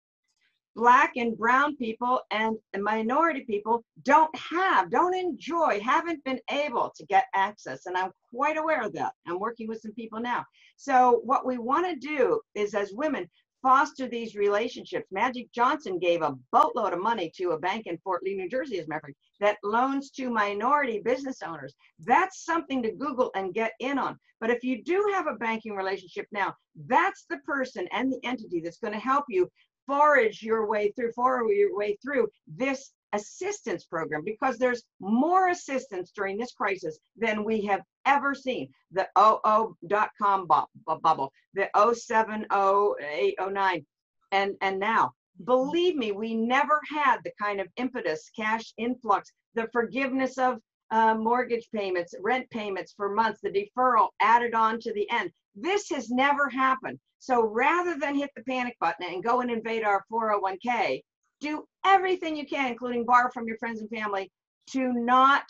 black 0.76 1.14
and 1.18 1.38
brown 1.38 1.76
people 1.76 2.22
and 2.32 2.58
minority 2.80 3.42
people 3.42 3.84
don't 4.04 4.34
have, 4.36 4.90
don't 4.90 5.16
enjoy, 5.16 5.80
haven't 5.82 6.24
been 6.24 6.40
able 6.50 6.92
to 6.96 7.06
get 7.06 7.26
access. 7.34 7.86
And 7.86 7.98
I'm 7.98 8.12
quite 8.34 8.58
aware 8.58 8.84
of 8.84 8.94
that. 8.94 9.14
I'm 9.28 9.40
working 9.40 9.68
with 9.68 9.82
some 9.82 9.94
people 9.94 10.20
now. 10.20 10.46
So, 10.78 11.22
what 11.24 11.46
we 11.46 11.58
want 11.58 11.88
to 11.88 11.96
do 11.96 12.40
is, 12.56 12.74
as 12.74 12.92
women, 12.94 13.30
foster 13.62 14.08
these 14.08 14.36
relationships. 14.36 15.08
Magic 15.12 15.52
Johnson 15.52 16.00
gave 16.00 16.22
a 16.22 16.36
boatload 16.52 16.94
of 16.94 17.00
money 17.00 17.32
to 17.38 17.52
a 17.52 17.60
bank 17.60 17.86
in 17.86 17.98
Fort 18.00 18.24
Lee, 18.24 18.36
New 18.36 18.50
Jersey, 18.50 18.80
as 18.80 18.86
a 18.86 18.90
matter 18.90 19.00
of 19.00 19.04
fact, 19.04 19.18
that 19.40 19.58
loans 19.64 20.10
to 20.12 20.30
minority 20.30 21.00
business 21.04 21.42
owners. 21.46 21.76
That's 22.00 22.44
something 22.44 22.82
to 22.84 22.92
Google 22.92 23.32
and 23.36 23.54
get 23.54 23.74
in 23.80 24.00
on. 24.00 24.18
But 24.40 24.50
if 24.50 24.64
you 24.64 24.84
do 24.84 25.12
have 25.14 25.28
a 25.28 25.36
banking 25.36 25.76
relationship 25.76 26.26
now, 26.32 26.56
that's 26.88 27.26
the 27.30 27.38
person 27.40 27.88
and 27.92 28.12
the 28.12 28.20
entity 28.24 28.62
that's 28.62 28.80
going 28.80 28.94
to 28.94 29.00
help 29.00 29.26
you 29.30 29.48
forage 29.92 30.42
your 30.42 30.66
way 30.68 30.92
through, 30.92 31.12
forage 31.12 31.58
your 31.58 31.76
way 31.76 31.98
through 32.02 32.30
this 32.48 32.94
assistance 33.12 33.84
program 33.84 34.24
because 34.24 34.58
there's 34.58 34.84
more 35.02 35.50
assistance 35.50 36.14
during 36.16 36.38
this 36.38 36.54
crisis 36.54 36.98
than 37.18 37.44
we 37.44 37.66
have 37.66 37.82
ever 38.06 38.34
seen. 38.34 38.70
The 38.94 39.10
OO.com 39.20 40.48
bubble, 40.48 41.34
the 41.54 41.70
070809, 41.76 43.86
and, 44.32 44.56
and 44.62 44.80
now. 44.80 45.12
Believe 45.44 45.98
me, 45.98 46.14
we 46.14 46.36
never 46.36 46.80
had 46.90 47.18
the 47.26 47.34
kind 47.42 47.60
of 47.60 47.68
impetus, 47.76 48.32
cash 48.34 48.74
influx, 48.78 49.34
the 49.56 49.68
forgiveness 49.74 50.38
of 50.38 50.62
uh, 50.92 51.16
mortgage 51.16 51.68
payments, 51.74 52.16
rent 52.22 52.50
payments 52.50 52.94
for 52.96 53.14
months, 53.14 53.42
the 53.42 53.50
deferral 53.50 54.08
added 54.22 54.54
on 54.54 54.80
to 54.80 54.94
the 54.94 55.10
end. 55.12 55.32
This 55.56 55.90
has 55.90 56.10
never 56.10 56.48
happened. 56.48 56.98
So 57.22 57.44
rather 57.44 58.00
than 58.00 58.16
hit 58.16 58.32
the 58.36 58.44
panic 58.44 58.76
button 58.80 59.06
and 59.08 59.24
go 59.24 59.42
and 59.42 59.52
invade 59.52 59.84
our 59.84 60.04
401k, 60.12 61.04
do 61.40 61.64
everything 61.86 62.36
you 62.36 62.48
can, 62.48 62.72
including 62.72 63.06
borrow 63.06 63.30
from 63.32 63.46
your 63.46 63.58
friends 63.60 63.80
and 63.80 63.90
family, 63.92 64.32
to 64.72 64.92
not 64.92 65.44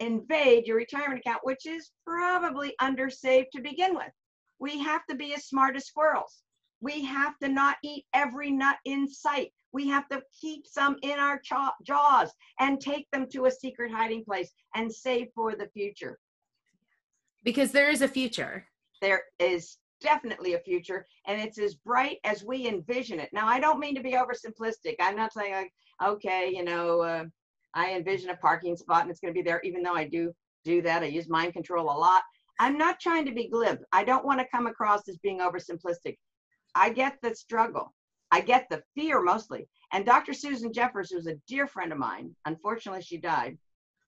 invade 0.00 0.66
your 0.66 0.76
retirement 0.76 1.20
account, 1.20 1.38
which 1.44 1.66
is 1.66 1.92
probably 2.04 2.74
undersaved 2.80 3.50
to 3.52 3.62
begin 3.62 3.94
with. 3.94 4.10
We 4.58 4.80
have 4.80 5.06
to 5.08 5.14
be 5.14 5.34
as 5.34 5.46
smart 5.46 5.76
as 5.76 5.86
squirrels. 5.86 6.42
We 6.80 7.04
have 7.04 7.38
to 7.38 7.48
not 7.48 7.76
eat 7.84 8.04
every 8.12 8.50
nut 8.50 8.78
in 8.84 9.08
sight. 9.08 9.52
We 9.72 9.86
have 9.86 10.08
to 10.08 10.20
keep 10.40 10.66
some 10.66 10.96
in 11.02 11.20
our 11.20 11.40
jaws 11.84 12.32
and 12.58 12.80
take 12.80 13.08
them 13.12 13.28
to 13.34 13.46
a 13.46 13.52
secret 13.52 13.92
hiding 13.92 14.24
place 14.24 14.50
and 14.74 14.92
save 14.92 15.28
for 15.32 15.54
the 15.54 15.68
future. 15.68 16.18
Because 17.44 17.70
there 17.70 17.88
is 17.88 18.02
a 18.02 18.08
future. 18.08 18.66
There 19.00 19.22
is 19.38 19.76
definitely 20.00 20.54
a 20.54 20.60
future 20.60 21.06
and 21.26 21.40
it's 21.40 21.58
as 21.58 21.74
bright 21.74 22.18
as 22.24 22.44
we 22.44 22.66
envision 22.66 23.20
it. 23.20 23.30
Now, 23.32 23.46
I 23.46 23.60
don't 23.60 23.80
mean 23.80 23.94
to 23.94 24.02
be 24.02 24.12
oversimplistic. 24.12 24.96
I'm 25.00 25.16
not 25.16 25.32
saying, 25.32 25.52
like, 25.52 25.72
okay, 26.04 26.52
you 26.54 26.64
know, 26.64 27.00
uh, 27.00 27.24
I 27.74 27.92
envision 27.92 28.30
a 28.30 28.36
parking 28.36 28.76
spot 28.76 29.02
and 29.02 29.10
it's 29.10 29.20
going 29.20 29.32
to 29.32 29.38
be 29.38 29.44
there, 29.44 29.60
even 29.64 29.82
though 29.82 29.94
I 29.94 30.04
do 30.04 30.32
do 30.64 30.82
that. 30.82 31.02
I 31.02 31.06
use 31.06 31.28
mind 31.28 31.52
control 31.52 31.86
a 31.86 31.98
lot. 31.98 32.22
I'm 32.58 32.76
not 32.76 33.00
trying 33.00 33.24
to 33.26 33.32
be 33.32 33.48
glib. 33.48 33.78
I 33.92 34.04
don't 34.04 34.24
want 34.24 34.40
to 34.40 34.48
come 34.48 34.66
across 34.66 35.08
as 35.08 35.18
being 35.18 35.38
oversimplistic. 35.38 36.16
I 36.74 36.90
get 36.90 37.18
the 37.22 37.34
struggle. 37.34 37.94
I 38.30 38.40
get 38.40 38.66
the 38.68 38.82
fear 38.94 39.22
mostly. 39.22 39.68
And 39.92 40.04
Dr. 40.04 40.34
Susan 40.34 40.72
Jeffers, 40.72 41.10
who's 41.10 41.26
a 41.26 41.36
dear 41.46 41.66
friend 41.66 41.92
of 41.92 41.98
mine, 41.98 42.34
unfortunately 42.44 43.02
she 43.02 43.16
died, 43.16 43.56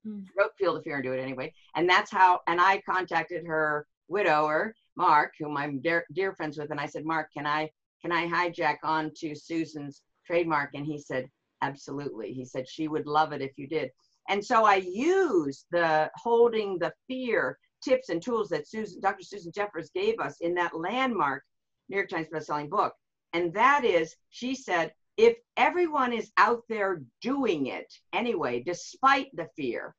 mm. 0.07 0.25
wrote 0.37 0.51
Feel 0.59 0.75
the 0.75 0.83
Fear 0.83 0.97
and 0.97 1.05
Do 1.05 1.13
It 1.13 1.21
Anyway. 1.21 1.55
And 1.75 1.89
that's 1.89 2.11
how, 2.11 2.41
and 2.47 2.61
I 2.61 2.83
contacted 2.83 3.47
her 3.47 3.87
widower 4.09 4.75
Mark, 5.01 5.33
whom 5.39 5.57
I'm 5.57 5.81
dear, 5.81 6.05
dear 6.13 6.35
friends 6.35 6.59
with, 6.59 6.71
and 6.71 6.79
I 6.79 6.85
said, 6.85 7.07
Mark, 7.07 7.33
can 7.33 7.47
I 7.47 7.71
can 8.03 8.13
I 8.13 8.27
hijack 8.27 8.77
onto 8.85 9.35
Susan's 9.35 10.03
trademark? 10.27 10.71
And 10.75 10.85
he 10.85 10.99
said, 10.99 11.27
absolutely. 11.63 12.35
He 12.35 12.45
said 12.45 12.69
she 12.69 12.87
would 12.87 13.07
love 13.07 13.33
it 13.33 13.41
if 13.41 13.53
you 13.57 13.67
did. 13.67 13.91
And 14.29 14.45
so 14.45 14.65
I 14.65 14.77
used 14.77 15.65
the 15.71 16.11
holding 16.17 16.79
the 16.79 16.93
fear 17.09 17.59
tips 17.83 18.11
and 18.11 18.21
tools 18.23 18.51
that 18.51 18.69
Susan, 18.69 19.01
Dr. 19.01 19.25
Susan 19.25 19.53
Jeffers 19.55 19.91
gave 19.95 20.21
us 20.21 20.37
in 20.43 20.55
that 20.55 20.77
landmark 20.77 21.45
New 21.89 21.97
York 21.97 22.11
Times 22.11 22.29
bestselling 22.33 22.69
book. 22.69 22.93
And 23.33 23.55
that 23.55 23.85
is, 23.85 24.15
she 24.29 24.55
said, 24.55 24.93
if 25.17 25.37
everyone 25.57 26.13
is 26.13 26.31
out 26.37 26.63
there 26.69 27.03
doing 27.23 27.67
it 27.67 27.91
anyway, 28.13 28.63
despite 28.65 29.29
the 29.35 29.49
fear, 29.57 29.95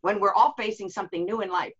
when 0.00 0.18
we're 0.18 0.34
all 0.34 0.54
facing 0.58 0.90
something 0.90 1.24
new 1.24 1.40
in 1.40 1.50
life, 1.50 1.72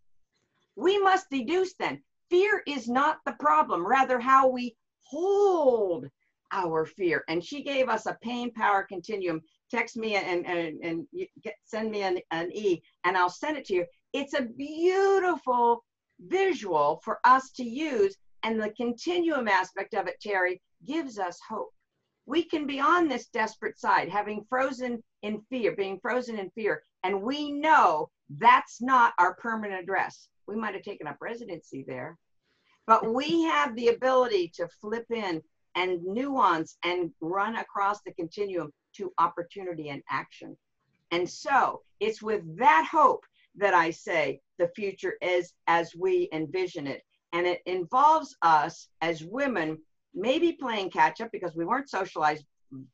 we 0.76 0.98
must 1.02 1.28
deduce 1.30 1.74
then 1.74 2.00
fear 2.34 2.64
is 2.66 2.88
not 2.88 3.18
the 3.24 3.36
problem, 3.38 3.86
rather, 3.86 4.18
how 4.18 4.48
we 4.48 4.74
hold 5.04 6.04
our 6.50 6.84
fear. 6.84 7.22
And 7.28 7.44
she 7.44 7.62
gave 7.62 7.88
us 7.88 8.06
a 8.06 8.18
pain 8.22 8.52
power 8.52 8.82
continuum. 8.82 9.40
Text 9.70 9.96
me 9.96 10.16
and, 10.16 10.44
and, 10.44 10.80
and 10.82 11.06
get, 11.44 11.54
send 11.64 11.92
me 11.92 12.02
an, 12.02 12.18
an 12.32 12.50
E, 12.52 12.82
and 13.04 13.16
I'll 13.16 13.30
send 13.30 13.56
it 13.56 13.64
to 13.66 13.74
you. 13.74 13.86
It's 14.12 14.34
a 14.34 14.42
beautiful 14.42 15.84
visual 16.26 17.00
for 17.04 17.20
us 17.22 17.52
to 17.52 17.62
use. 17.64 18.16
And 18.42 18.60
the 18.60 18.70
continuum 18.70 19.46
aspect 19.46 19.94
of 19.94 20.08
it, 20.08 20.20
Terry, 20.20 20.60
gives 20.84 21.20
us 21.20 21.38
hope. 21.48 21.72
We 22.26 22.42
can 22.42 22.66
be 22.66 22.80
on 22.80 23.06
this 23.06 23.28
desperate 23.28 23.78
side, 23.78 24.08
having 24.08 24.44
frozen 24.48 25.04
in 25.22 25.40
fear, 25.50 25.76
being 25.76 26.00
frozen 26.00 26.40
in 26.40 26.50
fear, 26.50 26.82
and 27.04 27.22
we 27.22 27.52
know 27.52 28.10
that's 28.28 28.82
not 28.82 29.12
our 29.18 29.34
permanent 29.36 29.82
address 29.82 30.28
we 30.46 30.56
might 30.56 30.74
have 30.74 30.82
taken 30.82 31.06
up 31.06 31.16
residency 31.20 31.84
there. 31.86 32.18
But 32.86 33.12
we 33.12 33.42
have 33.42 33.74
the 33.76 33.88
ability 33.88 34.52
to 34.56 34.68
flip 34.80 35.06
in 35.10 35.42
and 35.74 36.02
nuance 36.04 36.76
and 36.84 37.10
run 37.20 37.56
across 37.56 38.00
the 38.02 38.12
continuum 38.12 38.72
to 38.96 39.12
opportunity 39.18 39.88
and 39.88 40.02
action. 40.10 40.56
And 41.10 41.28
so 41.28 41.82
it's 42.00 42.22
with 42.22 42.42
that 42.58 42.88
hope 42.90 43.24
that 43.56 43.74
I 43.74 43.90
say 43.90 44.40
the 44.58 44.68
future 44.74 45.14
is 45.22 45.52
as 45.66 45.94
we 45.94 46.28
envision 46.32 46.86
it. 46.86 47.02
And 47.32 47.46
it 47.46 47.62
involves 47.66 48.36
us 48.42 48.88
as 49.00 49.24
women 49.24 49.78
maybe 50.14 50.52
playing 50.52 50.90
catch 50.90 51.20
up 51.20 51.30
because 51.32 51.56
we 51.56 51.64
weren't 51.64 51.90
socialized 51.90 52.44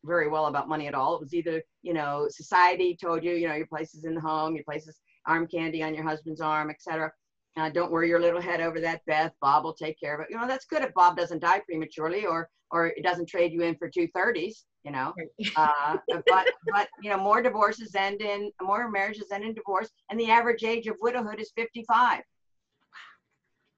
very 0.04 0.28
well 0.28 0.46
about 0.46 0.68
money 0.68 0.86
at 0.86 0.94
all. 0.94 1.14
It 1.16 1.20
was 1.20 1.34
either, 1.34 1.62
you 1.82 1.94
know, 1.94 2.26
society 2.30 2.96
told 3.00 3.24
you, 3.24 3.32
you 3.32 3.48
know, 3.48 3.54
your 3.54 3.66
place 3.66 3.94
is 3.94 4.04
in 4.04 4.14
the 4.14 4.20
home, 4.20 4.54
your 4.54 4.64
place 4.64 4.86
is 4.86 5.00
arm 5.26 5.46
candy 5.46 5.82
on 5.82 5.94
your 5.94 6.04
husband's 6.04 6.40
arm, 6.40 6.70
etc. 6.70 7.12
Uh, 7.56 7.68
don't 7.68 7.90
worry 7.90 8.08
your 8.08 8.20
little 8.20 8.40
head 8.40 8.60
over 8.60 8.80
that, 8.80 9.04
Beth. 9.06 9.32
Bob 9.40 9.64
will 9.64 9.74
take 9.74 9.98
care 9.98 10.14
of 10.14 10.20
it. 10.20 10.28
You 10.30 10.38
know, 10.38 10.46
that's 10.46 10.66
good 10.66 10.82
if 10.82 10.94
Bob 10.94 11.16
doesn't 11.16 11.40
die 11.40 11.60
prematurely 11.60 12.24
or 12.24 12.48
or 12.70 12.86
it 12.86 13.02
doesn't 13.02 13.28
trade 13.28 13.52
you 13.52 13.62
in 13.62 13.76
for 13.76 13.88
two 13.88 14.08
thirties. 14.14 14.64
You 14.84 14.92
know, 14.92 15.12
uh, 15.56 15.96
but 16.08 16.48
but 16.72 16.88
you 17.02 17.10
know, 17.10 17.18
more 17.18 17.42
divorces 17.42 17.94
end 17.94 18.22
in 18.22 18.50
more 18.62 18.90
marriages 18.90 19.32
end 19.32 19.44
in 19.44 19.54
divorce, 19.54 19.90
and 20.10 20.18
the 20.18 20.30
average 20.30 20.62
age 20.62 20.86
of 20.86 20.96
widowhood 21.00 21.40
is 21.40 21.52
fifty 21.56 21.84
five. 21.88 22.22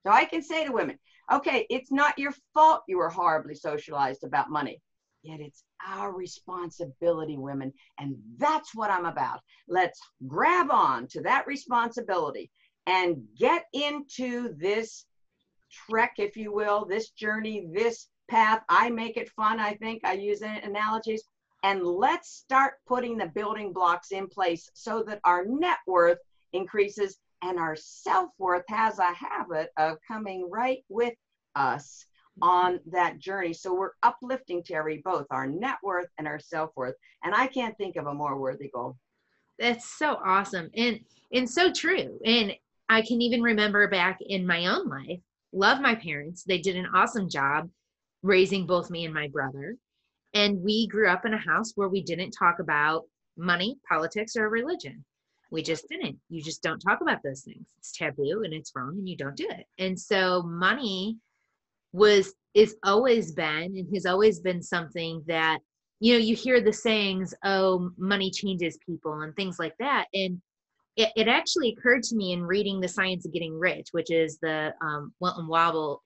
So 0.05 0.13
I 0.13 0.25
can 0.25 0.43
say 0.43 0.65
to 0.67 0.73
women, 0.73 0.99
okay, 1.33 1.67
it's 1.71 1.93
not 1.93 2.19
your 2.19 2.35
fault 2.53 2.83
you 2.89 2.99
were 2.99 3.09
horribly 3.09 3.55
socialized 3.55 4.25
about 4.25 4.51
money. 4.51 4.81
Yet 5.23 5.41
it's 5.41 5.63
our 5.87 6.13
responsibility, 6.13 7.39
women. 7.39 7.73
And 7.99 8.17
that's 8.39 8.75
what 8.75 8.91
I'm 8.91 9.07
about. 9.07 9.41
Let's 9.69 10.01
grab 10.27 10.71
on 10.71 11.07
to 11.09 11.21
that 11.23 11.47
responsibility 11.47 12.51
and 12.87 13.23
get 13.39 13.67
into 13.73 14.55
this 14.57 15.07
trek, 15.71 16.15
if 16.19 16.37
you 16.37 16.53
will, 16.53 16.85
this 16.85 17.11
journey, 17.11 17.69
this 17.73 18.09
path. 18.29 18.63
I 18.69 18.91
make 18.91 19.17
it 19.17 19.31
fun, 19.31 19.61
I 19.61 19.75
think. 19.75 20.05
I 20.05 20.15
use 20.15 20.43
analogies. 20.43 21.25
And 21.63 21.85
let's 21.85 22.29
start 22.31 22.75
putting 22.87 23.17
the 23.17 23.27
building 23.27 23.73
blocks 23.73 24.11
in 24.11 24.27
place 24.27 24.69
so 24.75 25.05
that 25.05 25.21
our 25.25 25.45
net 25.45 25.79
worth 25.87 26.19
increases 26.53 27.19
and 27.43 27.59
our 27.59 27.77
self 27.77 28.31
worth 28.39 28.65
has 28.69 28.99
a 28.99 29.13
habit 29.13 29.71
of 29.77 29.99
coming 30.07 30.49
right 30.51 30.85
with 30.89 31.15
us 31.55 32.07
on 32.41 32.81
that 32.87 33.19
journey. 33.19 33.53
So 33.53 33.75
we're 33.75 33.91
uplifting 34.03 34.63
Terry 34.63 35.03
both 35.05 35.27
our 35.31 35.47
net 35.47 35.77
worth 35.83 36.09
and 36.19 36.27
our 36.27 36.39
self 36.39 36.71
worth. 36.77 36.95
And 37.23 37.35
I 37.35 37.47
can't 37.47 37.77
think 37.77 37.97
of 37.97 38.07
a 38.07 38.15
more 38.15 38.39
worthy 38.39 38.69
goal. 38.69 38.97
That's 39.59 39.99
so 39.99 40.19
awesome 40.25 40.71
and 40.75 41.01
and 41.33 41.49
so 41.49 41.73
true. 41.73 42.19
And 42.25 42.55
I 42.93 43.03
can 43.03 43.23
even 43.23 43.43
remember 43.43 43.89
back 43.89 44.19
in 44.21 44.47
my 44.47 44.67
own 44.67 44.89
life, 44.89 45.21
love 45.53 45.81
my 45.81 45.95
parents. 45.95 46.45
They 46.45 46.59
did 46.59 46.77
an 46.77 46.89
awesome 46.95 47.29
job 47.29 47.71
raising 48.23 48.67
both 48.67 48.91
me 48.91 49.07
and 49.07 49.15
my 49.15 49.29
brother. 49.29 49.77
And 50.35 50.63
we 50.63 50.87
grew 50.87 51.09
up 51.09 51.25
in 51.25 51.33
a 51.33 51.39
house 51.39 51.73
where 51.75 51.89
we 51.89 52.03
didn't 52.03 52.33
talk 52.33 52.59
about 52.59 53.05
money, 53.37 53.77
politics, 53.89 54.37
or 54.37 54.49
religion. 54.51 55.05
We 55.51 55.63
just 55.63 55.89
didn't. 55.89 56.19
You 56.29 56.43
just 56.43 56.63
don't 56.63 56.81
talk 56.81 57.01
about 57.01 57.23
those 57.23 57.43
things. 57.43 57.67
It's 57.79 57.93
taboo 57.97 58.43
and 58.45 58.53
it's 58.53 58.73
wrong 58.75 58.95
and 58.99 59.09
you 59.09 59.17
don't 59.17 59.37
do 59.37 59.49
it. 59.49 59.67
And 59.79 59.99
so 59.99 60.43
money 60.43 61.17
was 61.93 62.35
is 62.55 62.77
always 62.85 63.33
been 63.33 63.75
and 63.77 63.89
has 63.95 64.05
always 64.05 64.41
been 64.41 64.63
something 64.63 65.23
that 65.27 65.59
you 66.01 66.13
know 66.13 66.19
you 66.19 66.35
hear 66.35 66.61
the 66.61 66.73
sayings 66.73 67.35
oh 67.45 67.91
money 67.97 68.31
changes 68.31 68.79
people 68.85 69.21
and 69.21 69.35
things 69.37 69.59
like 69.59 69.75
that 69.79 70.07
and 70.15 70.41
it, 70.97 71.11
it 71.17 71.29
actually 71.29 71.71
occurred 71.71 72.03
to 72.05 72.17
me 72.17 72.33
in 72.33 72.43
reading 72.43 72.81
the 72.81 72.89
science 72.89 73.25
of 73.25 73.33
getting 73.33 73.59
rich 73.59 73.89
which 73.93 74.11
is 74.11 74.39
the 74.39 74.73
um 74.81 75.13
Wilton 75.21 75.49
Wobble 75.49 76.03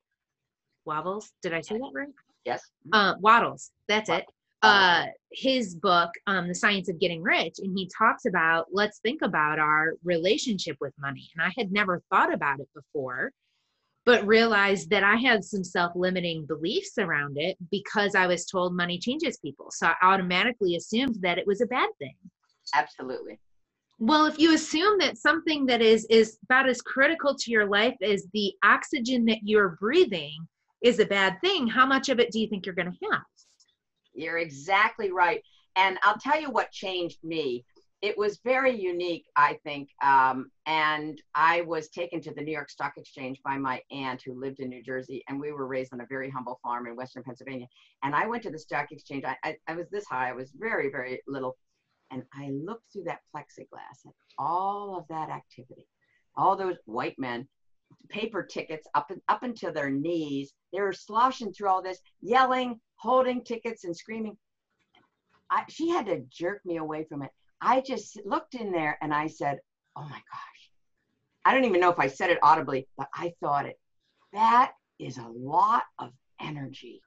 Wobbles? 0.84 1.32
Did 1.42 1.52
I 1.52 1.60
say 1.60 1.78
that 1.78 1.90
right? 1.94 2.08
Yes. 2.44 2.62
Uh 2.92 3.14
Wattles. 3.20 3.70
That's 3.88 4.08
it. 4.08 4.24
Uh 4.62 5.06
his 5.32 5.74
book 5.74 6.10
um 6.26 6.48
the 6.48 6.54
science 6.54 6.88
of 6.88 7.00
getting 7.00 7.22
rich 7.22 7.56
and 7.58 7.76
he 7.76 7.90
talks 7.96 8.24
about 8.24 8.66
let's 8.72 9.00
think 9.00 9.22
about 9.22 9.58
our 9.58 9.94
relationship 10.04 10.76
with 10.80 10.94
money. 10.98 11.28
And 11.36 11.46
i 11.46 11.52
had 11.58 11.72
never 11.72 12.02
thought 12.10 12.32
about 12.32 12.60
it 12.60 12.68
before 12.74 13.32
but 14.06 14.24
realized 14.24 14.88
that 14.88 15.02
I 15.02 15.16
had 15.16 15.44
some 15.44 15.64
self 15.64 15.92
limiting 15.96 16.46
beliefs 16.46 16.92
around 16.96 17.36
it 17.38 17.58
because 17.72 18.14
I 18.14 18.28
was 18.28 18.46
told 18.46 18.72
money 18.72 18.98
changes 18.98 19.36
people. 19.38 19.66
So 19.72 19.88
I 19.88 19.94
automatically 20.00 20.76
assumed 20.76 21.16
that 21.22 21.38
it 21.38 21.46
was 21.46 21.60
a 21.60 21.66
bad 21.66 21.88
thing. 21.98 22.14
Absolutely. 22.72 23.40
Well, 23.98 24.26
if 24.26 24.38
you 24.38 24.54
assume 24.54 24.98
that 24.98 25.16
something 25.16 25.64
that 25.66 25.80
is 25.80 26.06
is 26.10 26.38
about 26.44 26.68
as 26.68 26.82
critical 26.82 27.34
to 27.34 27.50
your 27.50 27.66
life 27.66 27.96
as 28.02 28.26
the 28.32 28.52
oxygen 28.62 29.24
that 29.26 29.38
you're 29.42 29.76
breathing 29.80 30.46
is 30.82 30.98
a 30.98 31.06
bad 31.06 31.40
thing, 31.40 31.66
how 31.66 31.86
much 31.86 32.08
of 32.08 32.20
it 32.20 32.30
do 32.30 32.38
you 32.38 32.48
think 32.48 32.66
you're 32.66 32.74
going 32.74 32.92
to 32.92 33.06
have? 33.10 33.22
You're 34.14 34.38
exactly 34.38 35.12
right. 35.12 35.42
And 35.76 35.98
I'll 36.02 36.18
tell 36.18 36.40
you 36.40 36.50
what 36.50 36.70
changed 36.72 37.18
me 37.24 37.64
it 38.02 38.16
was 38.16 38.38
very 38.44 38.78
unique, 38.78 39.24
I 39.36 39.58
think. 39.64 39.88
Um, 40.02 40.50
and 40.66 41.20
I 41.34 41.62
was 41.62 41.88
taken 41.88 42.20
to 42.22 42.34
the 42.34 42.42
New 42.42 42.52
York 42.52 42.68
Stock 42.68 42.92
Exchange 42.96 43.40
by 43.42 43.56
my 43.56 43.80
aunt 43.90 44.22
who 44.24 44.38
lived 44.38 44.60
in 44.60 44.68
New 44.68 44.82
Jersey, 44.82 45.24
and 45.28 45.40
we 45.40 45.52
were 45.52 45.66
raised 45.66 45.92
on 45.94 46.00
a 46.00 46.06
very 46.06 46.30
humble 46.30 46.60
farm 46.62 46.86
in 46.86 46.94
Western 46.94 47.22
Pennsylvania. 47.22 47.66
And 48.02 48.14
I 48.14 48.26
went 48.26 48.42
to 48.42 48.50
the 48.50 48.58
Stock 48.58 48.92
Exchange. 48.92 49.24
I, 49.24 49.36
I, 49.42 49.56
I 49.66 49.74
was 49.74 49.88
this 49.90 50.04
high. 50.06 50.28
I 50.28 50.32
was 50.32 50.52
very, 50.56 50.90
very 50.90 51.20
little. 51.26 51.56
And 52.10 52.22
I 52.32 52.50
looked 52.50 52.92
through 52.92 53.04
that 53.04 53.20
plexiglass 53.34 54.06
at 54.06 54.12
all 54.38 54.96
of 54.96 55.08
that 55.08 55.30
activity, 55.30 55.86
all 56.36 56.56
those 56.56 56.76
white 56.84 57.18
men, 57.18 57.48
paper 58.08 58.42
tickets 58.42 58.86
up, 58.94 59.10
and 59.10 59.20
up 59.28 59.42
into 59.42 59.70
their 59.70 59.90
knees. 59.90 60.52
They 60.72 60.80
were 60.80 60.92
sloshing 60.92 61.52
through 61.52 61.68
all 61.68 61.82
this, 61.82 61.98
yelling, 62.20 62.80
holding 62.96 63.42
tickets, 63.42 63.84
and 63.84 63.96
screaming. 63.96 64.36
I, 65.50 65.64
she 65.68 65.88
had 65.88 66.06
to 66.06 66.24
jerk 66.30 66.64
me 66.64 66.76
away 66.76 67.04
from 67.04 67.22
it. 67.22 67.30
I 67.60 67.80
just 67.80 68.20
looked 68.24 68.54
in 68.54 68.70
there 68.70 68.98
and 69.00 69.12
I 69.14 69.26
said, 69.26 69.58
oh 69.96 70.02
my 70.02 70.08
gosh. 70.10 70.70
I 71.44 71.54
don't 71.54 71.64
even 71.64 71.80
know 71.80 71.90
if 71.90 71.98
I 71.98 72.08
said 72.08 72.30
it 72.30 72.38
audibly, 72.42 72.88
but 72.98 73.08
I 73.14 73.32
thought 73.40 73.66
it. 73.66 73.78
That 74.32 74.72
is 74.98 75.18
a 75.18 75.28
lot 75.28 75.84
of 75.98 76.10
energy. 76.40 77.02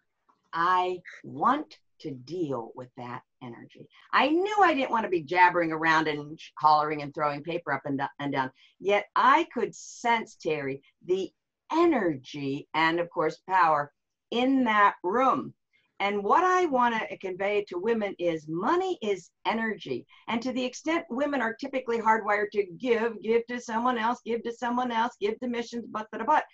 I 0.54 1.02
want 1.24 1.78
to 2.02 2.12
deal 2.12 2.72
with 2.76 2.90
that 2.98 3.22
energy. 3.44 3.88
I 4.14 4.30
knew 4.30 4.56
I 4.62 4.74
didn't 4.74 4.92
want 4.92 5.04
to 5.04 5.10
be 5.10 5.24
jabbering 5.24 5.72
around 5.72 6.08
and 6.08 6.40
hollering 6.58 7.02
and 7.02 7.14
throwing 7.14 7.44
paper 7.44 7.74
up 7.74 7.82
and, 7.86 8.02
and 8.20 8.34
down. 8.34 8.52
Yet 8.80 9.06
I 9.16 9.48
could 9.54 9.76
sense, 9.76 10.36
Terry, 10.36 10.82
the 11.06 11.30
energy 11.72 12.68
and, 12.74 13.00
of 13.00 13.10
course, 13.10 13.42
power 13.48 13.92
in 14.32 14.64
that 14.66 14.96
room. 15.04 15.54
And 16.02 16.24
what 16.24 16.46
I 16.46 16.66
want 16.66 16.96
to 16.96 17.18
convey 17.18 17.66
to 17.68 17.78
women 17.78 18.16
is 18.20 18.48
money 18.48 18.98
is 19.02 19.32
energy. 19.46 20.06
And 20.30 20.42
to 20.42 20.54
the 20.54 20.64
extent 20.64 21.04
women 21.10 21.42
are 21.42 21.54
typically 21.54 22.00
hardwired 22.00 22.52
to 22.54 22.66
give, 22.78 23.22
give 23.22 23.46
to 23.48 23.60
someone 23.60 23.98
else, 23.98 24.20
give 24.26 24.42
to 24.44 24.54
someone 24.54 24.92
else, 24.92 25.16
give 25.20 25.38
to 25.40 25.48
missions, 25.48 25.86
but, 25.92 26.08
but, 26.12 26.26
but, 26.26 26.46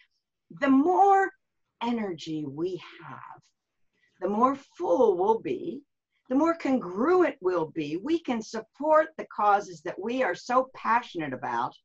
the 0.62 0.70
more 0.70 1.30
energy 1.84 2.46
we 2.48 2.82
have, 3.04 3.42
the 4.22 4.30
more 4.30 4.56
full 4.56 5.18
we'll 5.18 5.40
be, 5.40 5.82
the 6.30 6.36
more 6.36 6.56
congruent 6.56 7.36
we'll 7.42 7.68
be. 7.68 7.98
We 7.98 8.20
can 8.20 8.42
support 8.42 9.10
the 9.18 9.28
causes 9.28 9.82
that 9.82 10.00
we 10.00 10.24
are 10.24 10.36
so 10.36 10.70
passionate 10.74 11.34
about. 11.34 11.76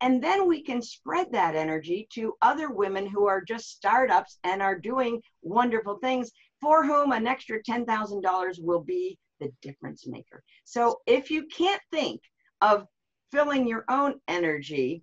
And 0.00 0.22
then 0.22 0.48
we 0.48 0.62
can 0.62 0.82
spread 0.82 1.30
that 1.32 1.54
energy 1.54 2.08
to 2.14 2.34
other 2.42 2.70
women 2.70 3.06
who 3.06 3.26
are 3.26 3.40
just 3.40 3.70
startups 3.70 4.38
and 4.42 4.60
are 4.60 4.78
doing 4.78 5.22
wonderful 5.42 5.98
things 5.98 6.32
for 6.60 6.84
whom 6.84 7.12
an 7.12 7.26
extra 7.26 7.62
$10,000 7.62 8.54
will 8.60 8.82
be 8.82 9.18
the 9.40 9.52
difference 9.62 10.06
maker. 10.06 10.42
So 10.64 11.00
if 11.06 11.30
you 11.30 11.46
can't 11.46 11.82
think 11.90 12.20
of 12.60 12.86
filling 13.30 13.66
your 13.66 13.84
own 13.88 14.20
energy 14.28 15.02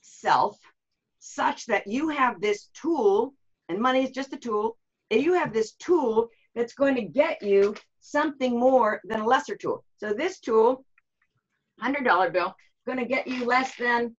self 0.00 0.58
such 1.18 1.66
that 1.66 1.86
you 1.86 2.08
have 2.08 2.40
this 2.40 2.68
tool, 2.74 3.34
and 3.68 3.78
money 3.78 4.02
is 4.04 4.10
just 4.10 4.32
a 4.32 4.38
tool, 4.38 4.76
if 5.12 5.22
you 5.22 5.34
have 5.34 5.52
this 5.52 5.72
tool 5.72 6.28
that's 6.54 6.72
going 6.72 6.94
to 6.94 7.02
get 7.02 7.42
you 7.42 7.74
something 8.00 8.58
more 8.58 9.00
than 9.04 9.20
a 9.20 9.26
lesser 9.26 9.56
tool. 9.56 9.84
So 9.98 10.12
this 10.12 10.40
tool, 10.40 10.84
$100 11.82 12.32
bill, 12.32 12.54
going 12.86 12.98
to 12.98 13.04
get 13.04 13.26
you 13.28 13.44
less 13.44 13.76
than 13.76 14.16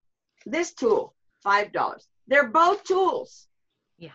this 0.46 0.74
tool, 0.74 1.14
$5. 1.44 2.06
They're 2.28 2.48
both 2.48 2.84
tools. 2.84 3.48
Yeah. 3.98 4.10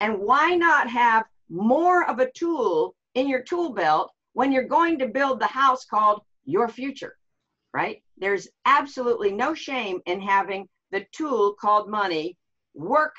And 0.00 0.18
why 0.18 0.54
not 0.54 0.88
have 0.90 1.24
more 1.48 2.08
of 2.08 2.18
a 2.18 2.30
tool 2.32 2.94
in 3.14 3.28
your 3.28 3.42
tool 3.42 3.72
belt 3.72 4.12
when 4.34 4.52
you're 4.52 4.64
going 4.64 4.98
to 4.98 5.08
build 5.08 5.40
the 5.40 5.46
house 5.46 5.84
called 5.84 6.20
your 6.44 6.68
future, 6.68 7.16
right? 7.72 8.02
There's 8.18 8.48
absolutely 8.66 9.32
no 9.32 9.54
shame 9.54 10.00
in 10.06 10.20
having 10.20 10.68
the 10.92 11.06
tool 11.12 11.54
called 11.58 11.88
money 11.90 12.36
work 12.74 13.14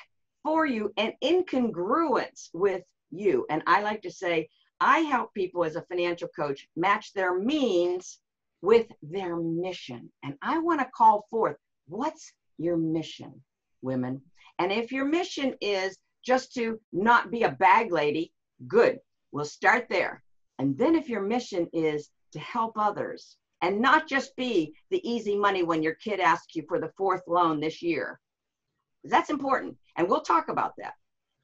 for 0.50 0.66
you 0.66 0.92
and 0.98 1.14
in 1.22 1.44
congruence 1.44 2.50
with 2.54 2.82
you. 3.12 3.46
And 3.52 3.62
I 3.68 3.84
like 3.84 4.02
to 4.02 4.10
say, 4.10 4.50
I 4.82 5.02
help 5.02 5.32
people 5.36 5.64
as 5.64 5.76
a 5.76 5.84
financial 5.84 6.28
coach 6.30 6.68
match 6.76 7.14
their 7.14 7.38
means 7.38 8.20
with 8.64 8.88
their 9.04 9.36
mission. 9.36 10.12
And 10.24 10.34
I 10.42 10.58
want 10.58 10.80
to 10.80 10.90
call 10.98 11.28
forth 11.30 11.56
what's 11.88 12.34
your 12.58 12.78
mission, 12.78 13.44
women? 13.84 14.24
And 14.58 14.72
if 14.72 14.92
your 14.92 15.06
mission 15.06 15.56
is 15.62 15.96
just 16.26 16.56
to 16.56 16.80
not 16.92 17.30
be 17.30 17.44
a 17.44 17.52
bag 17.52 17.92
lady, 17.92 18.34
good. 18.68 18.98
We'll 19.32 19.46
start 19.46 19.86
there. 19.88 20.24
And 20.58 20.76
then 20.80 20.96
if 20.96 21.10
your 21.10 21.22
mission 21.22 21.68
is 21.74 22.10
to 22.32 22.40
help 22.40 22.74
others 22.76 23.38
and 23.62 23.80
not 23.80 24.08
just 24.08 24.36
be 24.36 24.74
the 24.90 25.08
easy 25.08 25.38
money 25.38 25.62
when 25.62 25.84
your 25.84 25.94
kid 25.94 26.20
asks 26.20 26.56
you 26.56 26.64
for 26.68 26.80
the 26.80 26.92
fourth 26.98 27.22
loan 27.28 27.60
this 27.60 27.84
year. 27.84 28.20
That's 29.04 29.30
important. 29.30 29.78
And 29.98 30.08
we'll 30.08 30.22
talk 30.22 30.50
about 30.50 30.74
that. 30.78 30.94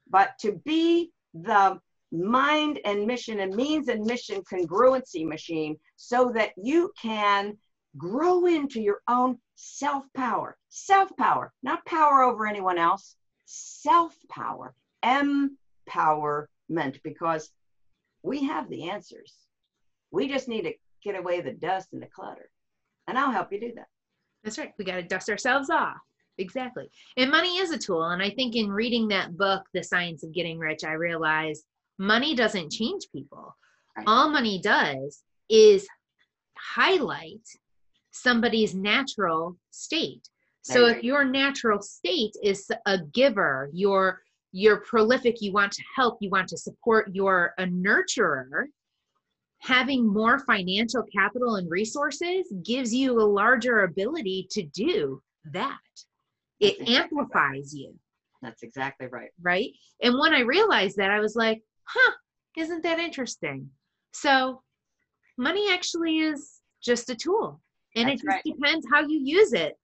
But 0.08 0.38
to 0.40 0.60
be 0.64 1.10
the 1.34 1.80
mind 2.12 2.80
and 2.84 3.06
mission 3.06 3.40
and 3.40 3.54
means 3.54 3.88
and 3.88 4.04
mission 4.04 4.42
congruency 4.50 5.26
machine 5.26 5.76
so 5.96 6.30
that 6.34 6.50
you 6.56 6.92
can 7.00 7.56
grow 7.96 8.46
into 8.46 8.80
your 8.80 9.00
own 9.08 9.38
self 9.54 10.04
power. 10.14 10.56
Self 10.68 11.14
power, 11.16 11.52
not 11.62 11.84
power 11.86 12.22
over 12.22 12.46
anyone 12.46 12.78
else, 12.78 13.16
self 13.46 14.14
power, 14.28 14.74
empowerment, 15.04 17.00
because 17.02 17.50
we 18.22 18.44
have 18.44 18.68
the 18.68 18.90
answers. 18.90 19.34
We 20.10 20.28
just 20.28 20.48
need 20.48 20.62
to 20.62 20.74
get 21.02 21.18
away 21.18 21.40
the 21.40 21.52
dust 21.52 21.88
and 21.92 22.02
the 22.02 22.06
clutter. 22.06 22.50
And 23.08 23.18
I'll 23.18 23.32
help 23.32 23.52
you 23.52 23.60
do 23.60 23.72
that. 23.76 23.86
That's 24.44 24.58
right. 24.58 24.72
We 24.78 24.84
got 24.84 24.96
to 24.96 25.02
dust 25.02 25.30
ourselves 25.30 25.70
off. 25.70 25.96
Exactly. 26.38 26.90
And 27.16 27.30
money 27.30 27.58
is 27.58 27.70
a 27.70 27.78
tool. 27.78 28.04
And 28.10 28.22
I 28.22 28.30
think 28.30 28.56
in 28.56 28.70
reading 28.70 29.08
that 29.08 29.36
book, 29.36 29.64
The 29.72 29.82
Science 29.82 30.22
of 30.22 30.32
Getting 30.32 30.58
Rich, 30.58 30.84
I 30.84 30.92
realized 30.92 31.64
money 31.98 32.34
doesn't 32.34 32.72
change 32.72 33.06
people. 33.12 33.56
Right. 33.96 34.04
All 34.06 34.30
money 34.30 34.60
does 34.60 35.22
is 35.48 35.86
highlight 36.58 37.46
somebody's 38.10 38.74
natural 38.74 39.56
state. 39.70 40.28
So 40.62 40.86
if 40.86 41.04
your 41.04 41.24
natural 41.24 41.80
state 41.80 42.34
is 42.42 42.68
a 42.86 42.98
giver, 42.98 43.70
you're 43.72 44.20
you're 44.50 44.80
prolific, 44.80 45.40
you 45.40 45.52
want 45.52 45.70
to 45.72 45.82
help, 45.94 46.16
you 46.20 46.30
want 46.30 46.48
to 46.48 46.56
support, 46.56 47.10
you're 47.12 47.52
a 47.58 47.64
nurturer, 47.64 48.64
having 49.58 50.06
more 50.06 50.38
financial 50.40 51.02
capital 51.14 51.56
and 51.56 51.70
resources 51.70 52.52
gives 52.64 52.94
you 52.94 53.20
a 53.20 53.22
larger 53.22 53.82
ability 53.82 54.48
to 54.50 54.62
do 54.62 55.22
that. 55.52 55.78
It 56.60 56.88
amplifies 56.88 57.74
you. 57.74 57.94
That's 58.42 58.62
exactly 58.62 59.06
right. 59.08 59.30
Right. 59.40 59.72
And 60.02 60.18
when 60.18 60.34
I 60.34 60.40
realized 60.40 60.96
that, 60.96 61.10
I 61.10 61.20
was 61.20 61.36
like, 61.36 61.62
huh, 61.84 62.12
isn't 62.56 62.82
that 62.82 62.98
interesting? 62.98 63.70
So 64.12 64.62
money 65.36 65.72
actually 65.72 66.18
is 66.18 66.60
just 66.82 67.10
a 67.10 67.14
tool 67.14 67.60
and 67.94 68.08
That's 68.08 68.20
it 68.20 68.24
just 68.24 68.34
right. 68.34 68.42
depends 68.44 68.86
how 68.92 69.00
you 69.00 69.20
use 69.22 69.52
it. 69.52 69.74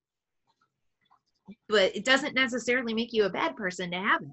But 1.68 1.96
it 1.96 2.04
doesn't 2.04 2.34
necessarily 2.34 2.94
make 2.94 3.12
you 3.12 3.24
a 3.24 3.30
bad 3.30 3.56
person 3.56 3.90
to 3.90 3.98
have 3.98 4.22
it. 4.22 4.28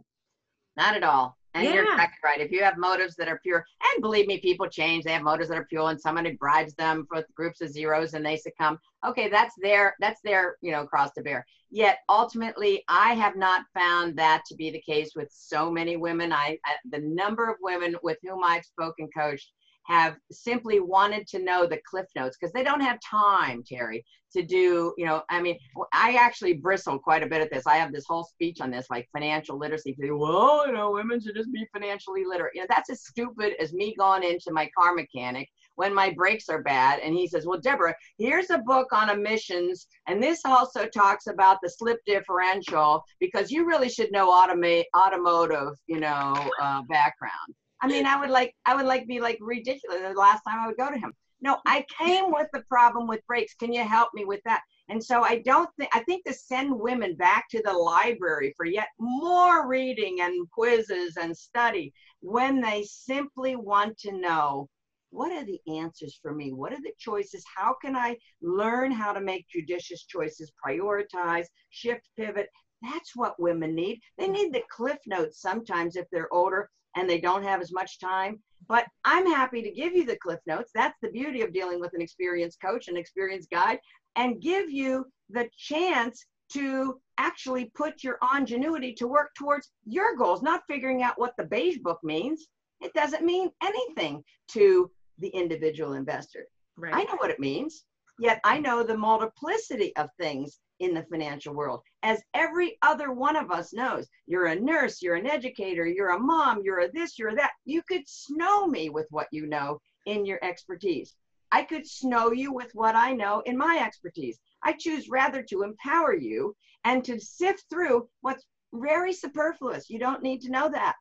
Not 0.78 0.96
at 0.96 1.04
all. 1.04 1.39
And 1.54 1.64
yeah. 1.64 1.74
you're 1.74 1.91
exactly 1.91 2.20
right. 2.24 2.39
If 2.39 2.52
you 2.52 2.64
have 2.64 2.78
motives 2.78 3.16
that 3.16 3.28
are 3.28 3.39
pure, 3.41 3.66
and 3.93 4.02
believe 4.02 4.28
me, 4.28 4.39
people 4.39 4.68
change. 4.68 5.04
They 5.04 5.14
have 5.14 5.24
motives 5.24 5.50
that 5.50 5.58
are 5.58 5.66
pure, 5.66 5.89
and 5.89 6.00
somebody 6.00 6.34
bribes 6.34 6.76
them 6.76 7.08
for 7.10 7.24
groups 7.36 7.62
of 7.62 7.70
zeros, 7.72 8.14
and 8.14 8.26
they 8.26 8.38
succumb. 8.38 8.78
Okay, 9.06 9.30
that's 9.30 9.56
their 9.62 9.95
that's 10.00 10.22
their 10.24 10.58
you 10.62 10.72
know 10.72 10.86
cross 10.86 11.12
to 11.14 11.24
bear. 11.24 11.45
Yet 11.72 12.00
ultimately, 12.08 12.84
I 12.88 13.14
have 13.14 13.36
not 13.36 13.66
found 13.74 14.16
that 14.18 14.43
to 14.47 14.56
be 14.56 14.70
the 14.70 14.82
case 14.82 15.12
with 15.16 15.30
so 15.32 15.72
many 15.72 15.97
women. 15.97 16.32
I, 16.32 16.58
I 16.66 16.76
the 16.91 17.00
number 17.00 17.50
of 17.50 17.58
women 17.62 17.95
with 18.04 18.18
whom 18.24 18.43
I've 18.43 18.66
spoken, 18.66 19.10
coached, 19.16 19.52
have 19.90 20.18
simply 20.32 20.80
wanted 20.80 21.28
to 21.28 21.40
know 21.40 21.66
the 21.66 21.80
cliff 21.90 22.06
notes 22.16 22.38
because 22.40 22.54
they 22.54 22.64
don't 22.64 22.82
have 22.82 23.00
time, 23.02 23.64
Terry, 23.68 24.06
to 24.32 24.44
do, 24.44 24.94
you 24.98 25.06
know, 25.06 25.24
I 25.30 25.42
mean, 25.42 25.58
I 25.92 26.14
actually 26.14 26.54
bristle 26.54 27.00
quite 27.00 27.24
a 27.24 27.28
bit 27.28 27.42
at 27.42 27.52
this. 27.52 27.66
I 27.66 27.78
have 27.78 27.92
this 27.92 28.06
whole 28.08 28.24
speech 28.24 28.62
on 28.62 28.70
this, 28.70 28.86
like 28.92 29.10
financial 29.12 29.58
literacy. 29.58 29.98
Well, 30.00 30.68
you 30.68 30.74
know, 30.74 30.92
women 30.92 31.20
should 31.20 31.36
just 31.36 31.52
be 31.52 31.66
financially 31.74 32.24
literate. 32.24 32.54
You 32.54 32.62
know, 32.62 32.68
that's 32.70 32.92
as 32.92 33.04
stupid 33.04 33.54
as 33.60 33.74
me 33.74 33.96
going 33.98 34.24
into 34.24 34.52
my 34.52 34.70
car 34.78 34.94
mechanic 34.94 35.50
when 35.76 35.94
my 35.94 36.12
brakes 36.12 36.50
are 36.50 36.62
bad. 36.62 37.00
And 37.00 37.16
he 37.16 37.28
says, 37.28 37.48
Well, 37.48 37.60
Deborah, 37.60 37.96
here's 38.20 38.52
a 38.52 38.60
book 38.60 38.94
on 38.94 39.10
emissions. 39.10 39.88
And 40.08 40.22
this 40.22 40.42
also 40.46 40.86
talks 40.86 41.26
about 41.26 41.58
the 41.64 41.70
slip 41.70 41.98
differential 42.06 43.04
because 43.20 43.50
you 43.50 43.66
really 43.66 43.90
should 43.90 44.12
know 44.12 44.32
automotive, 44.32 45.74
you 45.88 46.00
know, 46.00 46.52
uh, 46.62 46.84
background. 46.84 47.56
I 47.82 47.88
mean, 47.88 48.06
I 48.06 48.20
would 48.20 48.30
like, 48.30 48.54
I 48.66 48.76
would 48.76 48.86
like 48.86 49.08
be 49.08 49.20
like 49.20 49.38
ridiculous 49.40 50.02
the 50.02 50.14
last 50.14 50.42
time 50.44 50.60
I 50.60 50.68
would 50.68 50.78
go 50.78 50.92
to 50.92 50.98
him. 50.98 51.14
No, 51.42 51.58
I 51.66 51.86
came 51.98 52.32
with 52.32 52.48
the 52.52 52.64
problem 52.64 53.08
with 53.08 53.26
breaks. 53.26 53.54
Can 53.56 53.72
you 53.72 53.84
help 53.84 54.10
me 54.14 54.26
with 54.26 54.42
that? 54.44 54.62
And 54.90 55.02
so 55.02 55.24
I 55.24 55.42
don't 55.46 55.70
think, 55.78 55.90
I 55.94 56.02
think 56.02 56.26
to 56.26 56.34
send 56.34 56.78
women 56.78 57.16
back 57.16 57.46
to 57.52 57.62
the 57.64 57.72
library 57.72 58.54
for 58.58 58.66
yet 58.66 58.88
more 59.00 59.68
reading 59.68 60.20
and 60.22 60.50
quizzes 60.52 61.16
and 61.16 61.36
study 61.36 61.94
when 62.20 62.60
they 62.60 62.84
simply 62.84 63.56
want 63.56 63.98
to 64.00 64.12
know 64.12 64.68
what 65.12 65.32
are 65.32 65.46
the 65.46 65.60
answers 65.68 66.20
for 66.22 66.34
me? 66.34 66.54
What 66.54 66.74
are 66.74 66.82
the 66.82 66.94
choices? 67.00 67.44
How 67.56 67.76
can 67.82 67.96
I 67.96 68.18
learn 68.42 68.92
how 68.92 69.14
to 69.14 69.22
make 69.22 69.48
judicious 69.48 70.06
choices, 70.06 70.52
prioritize, 70.64 71.46
shift, 71.70 72.08
pivot? 72.18 72.50
That's 72.82 73.16
what 73.16 73.40
women 73.40 73.74
need. 73.74 74.02
They 74.18 74.28
need 74.28 74.54
the 74.54 74.64
cliff 74.70 75.00
notes 75.08 75.42
sometimes 75.42 75.96
if 75.96 76.06
they're 76.12 76.34
older 76.34 76.70
and 76.96 77.10
they 77.10 77.20
don't 77.20 77.44
have 77.44 77.62
as 77.62 77.72
much 77.72 78.00
time. 78.00 78.40
But 78.68 78.86
I'm 79.06 79.26
happy 79.26 79.62
to 79.62 79.72
give 79.72 79.94
you 79.94 80.06
the 80.06 80.18
cliff 80.18 80.40
notes. 80.46 80.72
That's 80.74 80.98
the 81.02 81.12
beauty 81.12 81.42
of 81.42 81.54
dealing 81.54 81.80
with 81.80 81.94
an 81.94 82.02
experienced 82.02 82.60
coach, 82.62 82.88
an 82.88 82.98
experienced 82.98 83.50
guide, 83.50 83.80
and 84.16 84.42
give 84.42 84.70
you 84.70 85.06
the 85.30 85.50
chance 85.58 86.26
to 86.54 87.00
actually 87.18 87.72
put 87.76 88.04
your 88.04 88.18
ingenuity 88.36 88.94
to 88.94 89.08
work 89.08 89.30
towards 89.38 89.72
your 89.86 90.16
goals, 90.16 90.42
not 90.42 90.64
figuring 90.68 91.04
out 91.04 91.20
what 91.20 91.34
the 91.38 91.44
beige 91.44 91.78
book 91.78 92.00
means. 92.04 92.48
It 92.82 92.94
doesn't 92.94 93.26
mean 93.26 93.50
anything 93.64 94.24
to 94.50 94.90
the 95.20 95.30
individual 95.30 95.94
investor. 95.94 96.46
Right. 96.78 96.94
I 96.96 97.04
know 97.04 97.18
what 97.18 97.30
it 97.30 97.40
means, 97.40 97.86
yet 98.20 98.40
I 98.44 98.60
know 98.60 98.84
the 98.84 98.98
multiplicity 98.98 99.96
of 99.98 100.10
things 100.20 100.60
in 100.80 100.94
the 100.94 101.04
financial 101.04 101.54
world. 101.54 101.82
As 102.04 102.22
every 102.34 102.78
other 102.82 103.12
one 103.12 103.36
of 103.36 103.52
us 103.52 103.74
knows, 103.74 104.08
you're 104.28 104.48
a 104.48 104.60
nurse, 104.60 105.02
you're 105.02 105.16
an 105.16 105.28
educator, 105.28 105.86
you're 105.86 106.12
a 106.12 106.20
mom, 106.20 106.62
you're 106.64 106.82
a 106.82 106.92
this, 106.92 107.20
you're 107.20 107.30
a 107.30 107.36
that. 107.36 107.52
You 107.66 107.82
could 107.88 108.04
snow 108.08 108.68
me 108.68 108.90
with 108.90 109.08
what 109.10 109.28
you 109.32 109.46
know 109.46 109.80
in 110.06 110.26
your 110.26 110.44
expertise. 110.44 111.16
I 111.52 111.64
could 111.64 111.88
snow 111.88 112.32
you 112.32 112.54
with 112.54 112.72
what 112.74 112.96
I 112.96 113.14
know 113.14 113.42
in 113.46 113.58
my 113.58 113.82
expertise. 113.84 114.40
I 114.64 114.74
choose 114.74 115.10
rather 115.10 115.42
to 115.44 115.64
empower 115.64 116.14
you 116.14 116.56
and 116.84 117.04
to 117.06 117.20
sift 117.20 117.66
through 117.70 118.08
what's 118.22 118.46
very 118.74 119.14
superfluous. 119.14 119.90
You 119.90 120.00
don't 120.00 120.24
need 120.24 120.42
to 120.42 120.52
know 120.52 120.70
that. 120.70 120.96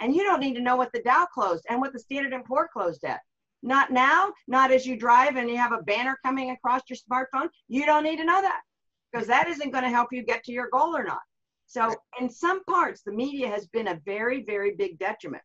And 0.00 0.14
you 0.14 0.22
don't 0.22 0.40
need 0.40 0.54
to 0.54 0.62
know 0.62 0.76
what 0.76 0.92
the 0.92 1.02
Dow 1.02 1.26
closed 1.26 1.66
and 1.68 1.80
what 1.80 1.92
the 1.92 1.98
Standard 1.98 2.40
& 2.44 2.46
Poor 2.46 2.68
closed 2.72 3.04
at. 3.04 3.20
Not 3.64 3.90
now, 3.90 4.32
not 4.46 4.70
as 4.70 4.86
you 4.86 4.96
drive 4.96 5.34
and 5.34 5.50
you 5.50 5.56
have 5.56 5.72
a 5.72 5.82
banner 5.82 6.16
coming 6.24 6.50
across 6.50 6.82
your 6.88 6.96
smartphone. 6.96 7.48
You 7.66 7.84
don't 7.84 8.04
need 8.04 8.18
to 8.18 8.24
know 8.24 8.40
that 8.40 8.60
because 9.12 9.26
that 9.28 9.48
isn't 9.48 9.70
going 9.70 9.84
to 9.84 9.90
help 9.90 10.08
you 10.12 10.22
get 10.22 10.44
to 10.44 10.52
your 10.52 10.68
goal 10.70 10.96
or 10.96 11.04
not. 11.04 11.20
So, 11.66 11.94
in 12.18 12.30
some 12.30 12.64
parts, 12.64 13.02
the 13.02 13.12
media 13.12 13.48
has 13.48 13.66
been 13.66 13.88
a 13.88 14.00
very, 14.06 14.42
very 14.44 14.74
big 14.74 14.98
detriment. 14.98 15.42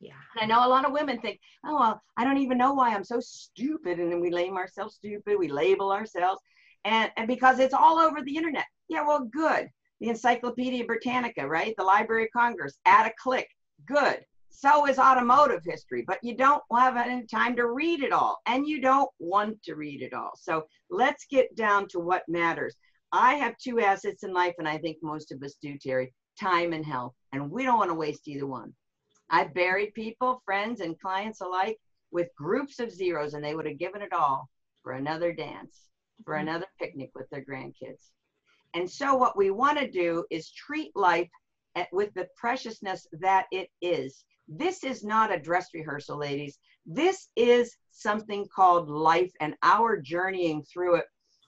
Yeah. 0.00 0.14
And 0.34 0.50
I 0.50 0.54
know 0.54 0.66
a 0.66 0.68
lot 0.68 0.86
of 0.86 0.92
women 0.92 1.20
think, 1.20 1.38
oh, 1.64 1.78
well, 1.78 2.02
I 2.16 2.24
don't 2.24 2.38
even 2.38 2.58
know 2.58 2.72
why 2.72 2.94
I'm 2.94 3.04
so 3.04 3.20
stupid. 3.20 4.00
And 4.00 4.10
then 4.10 4.20
we 4.20 4.30
name 4.30 4.56
ourselves 4.56 4.94
stupid, 4.94 5.38
we 5.38 5.48
label 5.48 5.92
ourselves, 5.92 6.40
and, 6.84 7.10
and 7.16 7.28
because 7.28 7.58
it's 7.58 7.74
all 7.74 7.98
over 7.98 8.22
the 8.22 8.36
internet. 8.36 8.64
Yeah, 8.88 9.06
well, 9.06 9.20
good. 9.20 9.68
The 10.00 10.08
Encyclopedia 10.08 10.84
Britannica, 10.84 11.46
right? 11.46 11.74
The 11.76 11.84
Library 11.84 12.24
of 12.24 12.30
Congress, 12.32 12.78
at 12.86 13.06
a 13.06 13.12
click. 13.22 13.48
Good. 13.86 14.24
So 14.48 14.86
is 14.86 14.98
automotive 14.98 15.62
history, 15.64 16.04
but 16.06 16.18
you 16.22 16.36
don't 16.36 16.62
have 16.74 16.96
any 16.96 17.24
time 17.26 17.54
to 17.56 17.70
read 17.70 18.02
it 18.02 18.12
all, 18.12 18.38
and 18.46 18.66
you 18.66 18.80
don't 18.80 19.10
want 19.18 19.62
to 19.64 19.74
read 19.74 20.02
it 20.02 20.12
all. 20.12 20.32
So 20.34 20.66
let's 20.90 21.26
get 21.30 21.54
down 21.54 21.86
to 21.88 22.00
what 22.00 22.28
matters. 22.28 22.74
I 23.12 23.34
have 23.34 23.58
two 23.58 23.80
assets 23.80 24.22
in 24.22 24.32
life, 24.32 24.54
and 24.58 24.68
I 24.68 24.78
think 24.78 24.98
most 25.02 25.32
of 25.32 25.42
us 25.42 25.56
do, 25.60 25.76
Terry 25.78 26.12
time 26.38 26.72
and 26.72 26.84
health. 26.84 27.14
And 27.32 27.50
we 27.50 27.64
don't 27.64 27.78
want 27.78 27.90
to 27.90 27.94
waste 27.94 28.28
either 28.28 28.46
one. 28.46 28.72
I've 29.30 29.54
buried 29.54 29.94
people, 29.94 30.42
friends, 30.44 30.80
and 30.80 30.98
clients 31.00 31.40
alike 31.40 31.78
with 32.10 32.34
groups 32.36 32.80
of 32.80 32.90
zeros, 32.90 33.34
and 33.34 33.44
they 33.44 33.54
would 33.54 33.66
have 33.66 33.78
given 33.78 34.02
it 34.02 34.12
all 34.12 34.48
for 34.82 34.92
another 34.92 35.32
dance, 35.32 35.88
for 36.24 36.34
mm-hmm. 36.34 36.48
another 36.48 36.66
picnic 36.80 37.10
with 37.14 37.28
their 37.30 37.44
grandkids. 37.44 38.10
And 38.74 38.90
so, 38.90 39.14
what 39.14 39.36
we 39.36 39.50
want 39.50 39.78
to 39.78 39.90
do 39.90 40.24
is 40.30 40.52
treat 40.52 40.94
life 40.94 41.28
at, 41.76 41.88
with 41.92 42.12
the 42.14 42.28
preciousness 42.36 43.06
that 43.20 43.46
it 43.52 43.68
is. 43.80 44.24
This 44.48 44.82
is 44.82 45.04
not 45.04 45.32
a 45.32 45.38
dress 45.38 45.68
rehearsal, 45.74 46.18
ladies. 46.18 46.58
This 46.86 47.28
is 47.36 47.76
something 47.92 48.46
called 48.54 48.88
life 48.88 49.30
and 49.40 49.54
our 49.62 49.96
journeying 50.00 50.64
through 50.64 50.96
it 50.96 51.04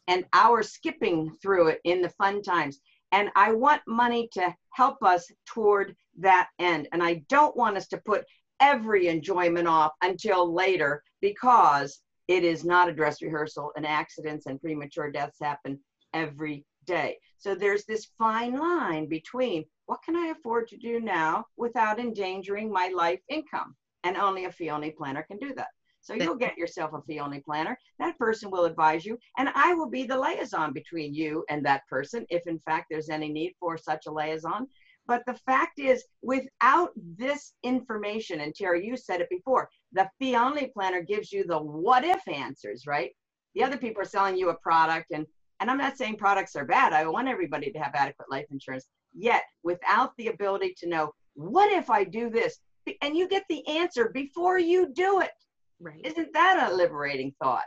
and 0.09 0.25
our 0.33 0.63
skipping 0.63 1.37
through 1.43 1.69
it 1.69 1.81
in 1.85 2.03
the 2.03 2.09
fun 2.11 2.43
times. 2.43 2.81
And 3.13 3.31
I 3.37 3.53
want 3.53 3.83
money 3.87 4.29
to 4.33 4.55
help 4.71 5.03
us 5.03 5.31
toward 5.47 5.95
that 6.19 6.49
end. 6.59 6.89
And 6.93 7.03
I 7.03 7.23
don't 7.29 7.57
want 7.57 7.77
us 7.77 7.89
to 7.89 7.99
put 7.99 8.25
every 8.61 9.09
enjoyment 9.09 9.69
off 9.69 9.93
until 10.03 10.53
later 10.53 11.03
because 11.21 12.01
it 12.29 12.45
is 12.45 12.65
not 12.65 12.89
a 12.89 12.95
dress 12.95 13.21
rehearsal 13.21 13.73
and 13.77 13.87
accidents 13.87 14.47
and 14.47 14.61
premature 14.61 15.11
deaths 15.11 15.39
happen 15.41 15.79
every 16.15 16.65
day. 16.87 17.19
So 17.39 17.55
there's 17.55 17.85
this 17.85 18.07
fine 18.19 18.59
line 18.59 19.09
between 19.09 19.65
what 19.87 20.03
can 20.05 20.17
I 20.17 20.29
afford 20.29 20.69
to 20.69 20.77
do 20.77 21.01
now 21.01 21.45
without 21.57 21.99
endangering 21.99 22.73
my 22.73 22.93
life 22.95 23.21
income? 23.29 23.77
And 24.05 24.17
only 24.17 24.47
a 24.47 24.71
only 24.71 24.91
planner 24.91 25.23
can 25.23 25.39
do 25.39 25.55
that. 25.55 25.69
So 26.03 26.15
you'll 26.15 26.35
get 26.35 26.59
yourself 26.59 26.93
a 26.93 27.01
fee 27.03 27.21
only 27.21 27.41
planner. 27.41 27.79
That 28.01 28.19
person 28.19 28.51
will 28.51 28.65
advise 28.65 29.05
you, 29.05 29.17
and 29.39 29.49
I 29.55 29.73
will 29.73 29.89
be 29.89 30.05
the 30.05 30.19
liaison 30.19 30.73
between 30.73 31.15
you 31.15 31.45
and 31.49 31.65
that 31.65 31.87
person 31.89 32.27
if, 32.29 32.47
in 32.47 32.59
fact, 32.59 32.87
there's 32.91 33.09
any 33.09 33.29
need 33.29 33.55
for 33.59 33.79
such 33.79 34.07
a 34.07 34.13
liaison. 34.13 34.67
But 35.07 35.23
the 35.27 35.35
fact 35.47 35.79
is, 35.79 36.05
without 36.23 36.91
this 36.97 37.55
information, 37.63 38.41
and 38.41 38.55
Terry, 38.55 38.85
you 38.85 38.97
said 38.97 39.21
it 39.21 39.31
before, 39.31 39.69
the 39.93 40.09
fee 40.19 40.37
only 40.37 40.69
planner 40.69 41.03
gives 41.03 41.33
you 41.33 41.45
the 41.45 41.59
what 41.59 42.05
if 42.05 42.27
answers, 42.29 42.87
right? 42.87 43.11
The 43.55 43.65
other 43.65 43.77
people 43.77 44.03
are 44.03 44.07
selling 44.07 44.37
you 44.37 44.51
a 44.51 44.55
product, 44.55 45.07
and 45.13 45.27
and 45.61 45.71
I'm 45.71 45.79
not 45.79 45.97
saying 45.97 46.17
products 46.17 46.57
are 46.57 46.65
bad. 46.65 46.93
I 46.93 47.07
want 47.07 47.29
everybody 47.29 47.71
to 47.71 47.79
have 47.79 47.95
adequate 47.95 48.29
life 48.29 48.47
insurance. 48.51 48.87
Yet, 49.15 49.43
without 49.63 50.11
the 50.17 50.27
ability 50.29 50.75
to 50.79 50.89
know, 50.89 51.13
what 51.35 51.71
if 51.71 51.89
I 51.89 52.03
do 52.03 52.31
this? 52.31 52.59
And 53.01 53.17
you 53.17 53.29
get 53.29 53.45
the 53.49 53.65
answer 53.69 54.11
before 54.13 54.59
you 54.59 54.93
do 54.93 55.21
it. 55.21 55.31
Right. 55.83 56.01
Isn't 56.05 56.33
that 56.33 56.71
a 56.71 56.75
liberating 56.75 57.35
thought? 57.43 57.65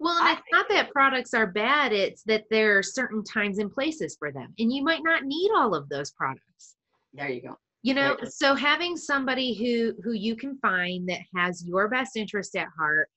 Well, 0.00 0.22
and 0.22 0.38
it's 0.38 0.46
not 0.52 0.68
that 0.68 0.92
products 0.92 1.34
are 1.34 1.46
bad, 1.46 1.92
it's 1.92 2.22
that 2.24 2.44
there 2.50 2.78
are 2.78 2.82
certain 2.82 3.24
times 3.24 3.58
and 3.58 3.72
places 3.72 4.16
for 4.16 4.30
them. 4.30 4.54
And 4.58 4.72
you 4.72 4.84
might 4.84 5.02
not 5.02 5.24
need 5.24 5.50
all 5.56 5.74
of 5.74 5.88
those 5.88 6.12
products. 6.12 6.76
There 7.12 7.28
you 7.28 7.42
go. 7.42 7.56
You 7.82 7.94
know, 7.94 8.16
so 8.24 8.54
having 8.54 8.96
somebody 8.96 9.54
who 9.54 9.94
who 10.02 10.12
you 10.12 10.36
can 10.36 10.58
find 10.58 11.08
that 11.08 11.20
has 11.34 11.64
your 11.64 11.88
best 11.88 12.16
interest 12.16 12.56
at 12.56 12.68
heart, 12.76 13.08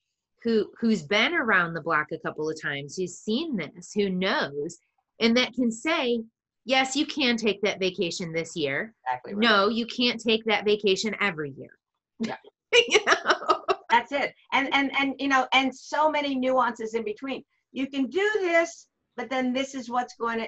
who 0.43 0.71
who's 0.79 1.03
been 1.03 1.33
around 1.33 1.73
the 1.73 1.81
block 1.81 2.07
a 2.11 2.19
couple 2.19 2.49
of 2.49 2.61
times, 2.61 2.95
who's 2.95 3.17
seen 3.17 3.55
this, 3.57 3.91
who 3.93 4.09
knows, 4.09 4.77
and 5.19 5.35
that 5.35 5.53
can 5.53 5.71
say, 5.71 6.21
yes, 6.65 6.95
you 6.95 7.05
can 7.05 7.37
take 7.37 7.61
that 7.63 7.79
vacation 7.79 8.31
this 8.31 8.55
year. 8.55 8.93
Exactly. 9.07 9.33
Right. 9.33 9.41
No, 9.41 9.67
you 9.67 9.85
can't 9.87 10.21
take 10.21 10.45
that 10.45 10.63
vacation 10.65 11.15
every 11.19 11.51
year. 11.51 11.77
Yeah. 12.19 12.37
you 12.87 12.99
know? 13.05 13.60
That's 13.91 14.11
it. 14.11 14.33
And 14.53 14.73
and 14.73 14.91
and 14.97 15.15
you 15.19 15.27
know, 15.27 15.47
and 15.53 15.75
so 15.75 16.09
many 16.09 16.35
nuances 16.35 16.93
in 16.93 17.03
between. 17.03 17.43
You 17.73 17.87
can 17.87 18.07
do 18.07 18.29
this, 18.39 18.87
but 19.15 19.29
then 19.29 19.53
this 19.53 19.75
is 19.75 19.89
what's 19.89 20.15
going 20.15 20.39
to 20.39 20.47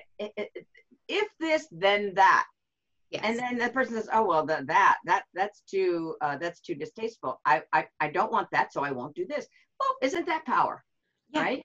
if 1.08 1.28
this, 1.40 1.68
then 1.72 2.14
that. 2.16 2.46
Yes. 3.10 3.22
And 3.24 3.38
then 3.38 3.58
the 3.60 3.70
person 3.70 3.96
says, 3.96 4.10
"Oh 4.12 4.26
well, 4.26 4.46
the, 4.46 4.64
that 4.68 4.98
that 5.06 5.24
that's 5.36 5.62
too 5.70 6.16
uh, 6.22 6.38
that's 6.38 6.62
too 6.62 6.74
distasteful. 6.74 7.40
I, 7.46 7.62
I 7.72 7.86
I 8.00 8.10
don't 8.10 8.32
want 8.32 8.48
that, 8.52 8.74
so 8.74 8.82
I 8.82 8.92
won't 8.92 9.16
do 9.16 9.26
this." 9.28 9.46
Well, 9.80 9.96
isn't 10.02 10.26
that 10.26 10.46
power? 10.46 10.84
Yeah. 11.30 11.42
Right. 11.42 11.64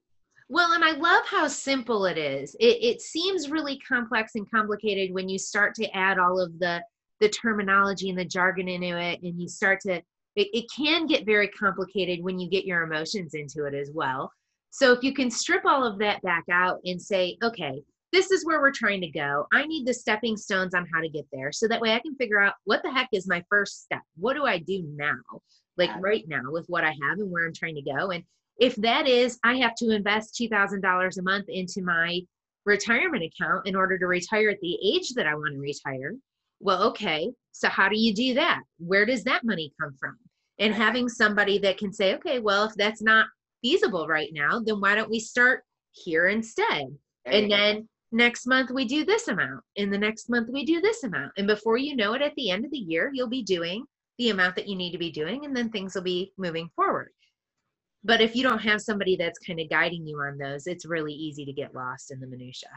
Well, 0.50 0.72
and 0.72 0.84
I 0.84 0.92
love 0.92 1.24
how 1.26 1.48
simple 1.48 2.06
it 2.06 2.18
is. 2.18 2.54
It, 2.58 2.82
it 2.82 3.00
seems 3.02 3.50
really 3.50 3.78
complex 3.78 4.32
and 4.34 4.50
complicated 4.50 5.14
when 5.14 5.28
you 5.28 5.38
start 5.38 5.74
to 5.76 5.96
add 5.96 6.18
all 6.18 6.38
of 6.38 6.58
the 6.58 6.82
the 7.20 7.28
terminology 7.30 8.10
and 8.10 8.18
the 8.18 8.24
jargon 8.24 8.68
into 8.68 8.98
it, 8.98 9.22
and 9.22 9.40
you 9.40 9.48
start 9.48 9.80
to. 9.82 10.02
It, 10.36 10.48
it 10.52 10.66
can 10.74 11.06
get 11.06 11.26
very 11.26 11.48
complicated 11.48 12.22
when 12.22 12.38
you 12.38 12.48
get 12.48 12.64
your 12.64 12.82
emotions 12.82 13.34
into 13.34 13.64
it 13.64 13.74
as 13.74 13.90
well. 13.92 14.30
So 14.70 14.92
if 14.92 15.02
you 15.02 15.14
can 15.14 15.30
strip 15.30 15.64
all 15.64 15.84
of 15.84 15.98
that 15.98 16.22
back 16.22 16.44
out 16.50 16.80
and 16.84 17.00
say, 17.00 17.36
okay, 17.42 17.82
this 18.12 18.30
is 18.30 18.44
where 18.44 18.60
we're 18.60 18.72
trying 18.72 19.00
to 19.02 19.10
go. 19.10 19.46
I 19.52 19.66
need 19.66 19.86
the 19.86 19.92
stepping 19.92 20.36
stones 20.36 20.74
on 20.74 20.86
how 20.92 21.00
to 21.00 21.08
get 21.08 21.26
there. 21.32 21.52
So 21.52 21.68
that 21.68 21.80
way 21.80 21.92
I 21.92 21.98
can 21.98 22.14
figure 22.16 22.40
out 22.40 22.54
what 22.64 22.82
the 22.82 22.92
heck 22.92 23.08
is 23.12 23.28
my 23.28 23.44
first 23.50 23.82
step? 23.82 24.02
What 24.16 24.34
do 24.34 24.44
I 24.44 24.58
do 24.58 24.84
now? 24.94 25.18
Like 25.76 25.90
right 26.00 26.24
now 26.26 26.42
with 26.50 26.66
what 26.68 26.84
I 26.84 26.90
have 26.90 27.18
and 27.18 27.30
where 27.30 27.46
I'm 27.46 27.52
trying 27.52 27.76
to 27.76 27.82
go. 27.82 28.10
And 28.10 28.24
if 28.58 28.74
that 28.76 29.06
is, 29.06 29.38
I 29.44 29.56
have 29.58 29.74
to 29.76 29.90
invest 29.90 30.38
$2,000 30.40 31.18
a 31.18 31.22
month 31.22 31.48
into 31.48 31.82
my 31.82 32.20
retirement 32.64 33.24
account 33.24 33.66
in 33.66 33.76
order 33.76 33.98
to 33.98 34.06
retire 34.06 34.50
at 34.50 34.60
the 34.60 34.78
age 34.82 35.14
that 35.14 35.26
I 35.26 35.34
want 35.34 35.54
to 35.54 35.60
retire. 35.60 36.14
Well, 36.60 36.82
okay. 36.84 37.30
So 37.52 37.68
how 37.68 37.88
do 37.88 37.98
you 37.98 38.14
do 38.14 38.34
that? 38.34 38.60
Where 38.78 39.06
does 39.06 39.24
that 39.24 39.44
money 39.44 39.72
come 39.80 39.94
from? 39.98 40.16
And 40.58 40.74
having 40.74 41.08
somebody 41.08 41.58
that 41.58 41.78
can 41.78 41.92
say, 41.92 42.14
okay, 42.16 42.40
well, 42.40 42.64
if 42.64 42.74
that's 42.74 43.02
not 43.02 43.26
feasible 43.62 44.06
right 44.06 44.30
now, 44.32 44.60
then 44.60 44.80
why 44.80 44.94
don't 44.94 45.10
we 45.10 45.20
start 45.20 45.62
here 45.92 46.26
instead? 46.26 46.86
and 47.32 47.50
then 47.50 47.88
next 48.12 48.46
month 48.46 48.70
we 48.70 48.86
do 48.86 49.04
this 49.04 49.28
amount 49.28 49.60
and 49.76 49.92
the 49.92 49.98
next 49.98 50.30
month 50.30 50.48
we 50.50 50.64
do 50.64 50.80
this 50.80 51.04
amount 51.04 51.30
and 51.36 51.46
before 51.46 51.76
you 51.76 51.94
know 51.94 52.14
it 52.14 52.22
at 52.22 52.34
the 52.36 52.50
end 52.50 52.64
of 52.64 52.70
the 52.70 52.78
year 52.78 53.10
you'll 53.12 53.28
be 53.28 53.42
doing 53.42 53.84
the 54.18 54.30
amount 54.30 54.56
that 54.56 54.66
you 54.66 54.76
need 54.76 54.92
to 54.92 54.98
be 54.98 55.10
doing 55.10 55.44
and 55.44 55.54
then 55.54 55.70
things 55.70 55.94
will 55.94 56.02
be 56.02 56.32
moving 56.38 56.70
forward 56.74 57.10
but 58.04 58.20
if 58.20 58.34
you 58.34 58.42
don't 58.42 58.60
have 58.60 58.80
somebody 58.80 59.16
that's 59.16 59.38
kind 59.40 59.60
of 59.60 59.68
guiding 59.68 60.06
you 60.06 60.18
on 60.20 60.38
those 60.38 60.66
it's 60.66 60.86
really 60.86 61.12
easy 61.12 61.44
to 61.44 61.52
get 61.52 61.74
lost 61.74 62.10
in 62.10 62.18
the 62.20 62.26
minutia 62.26 62.70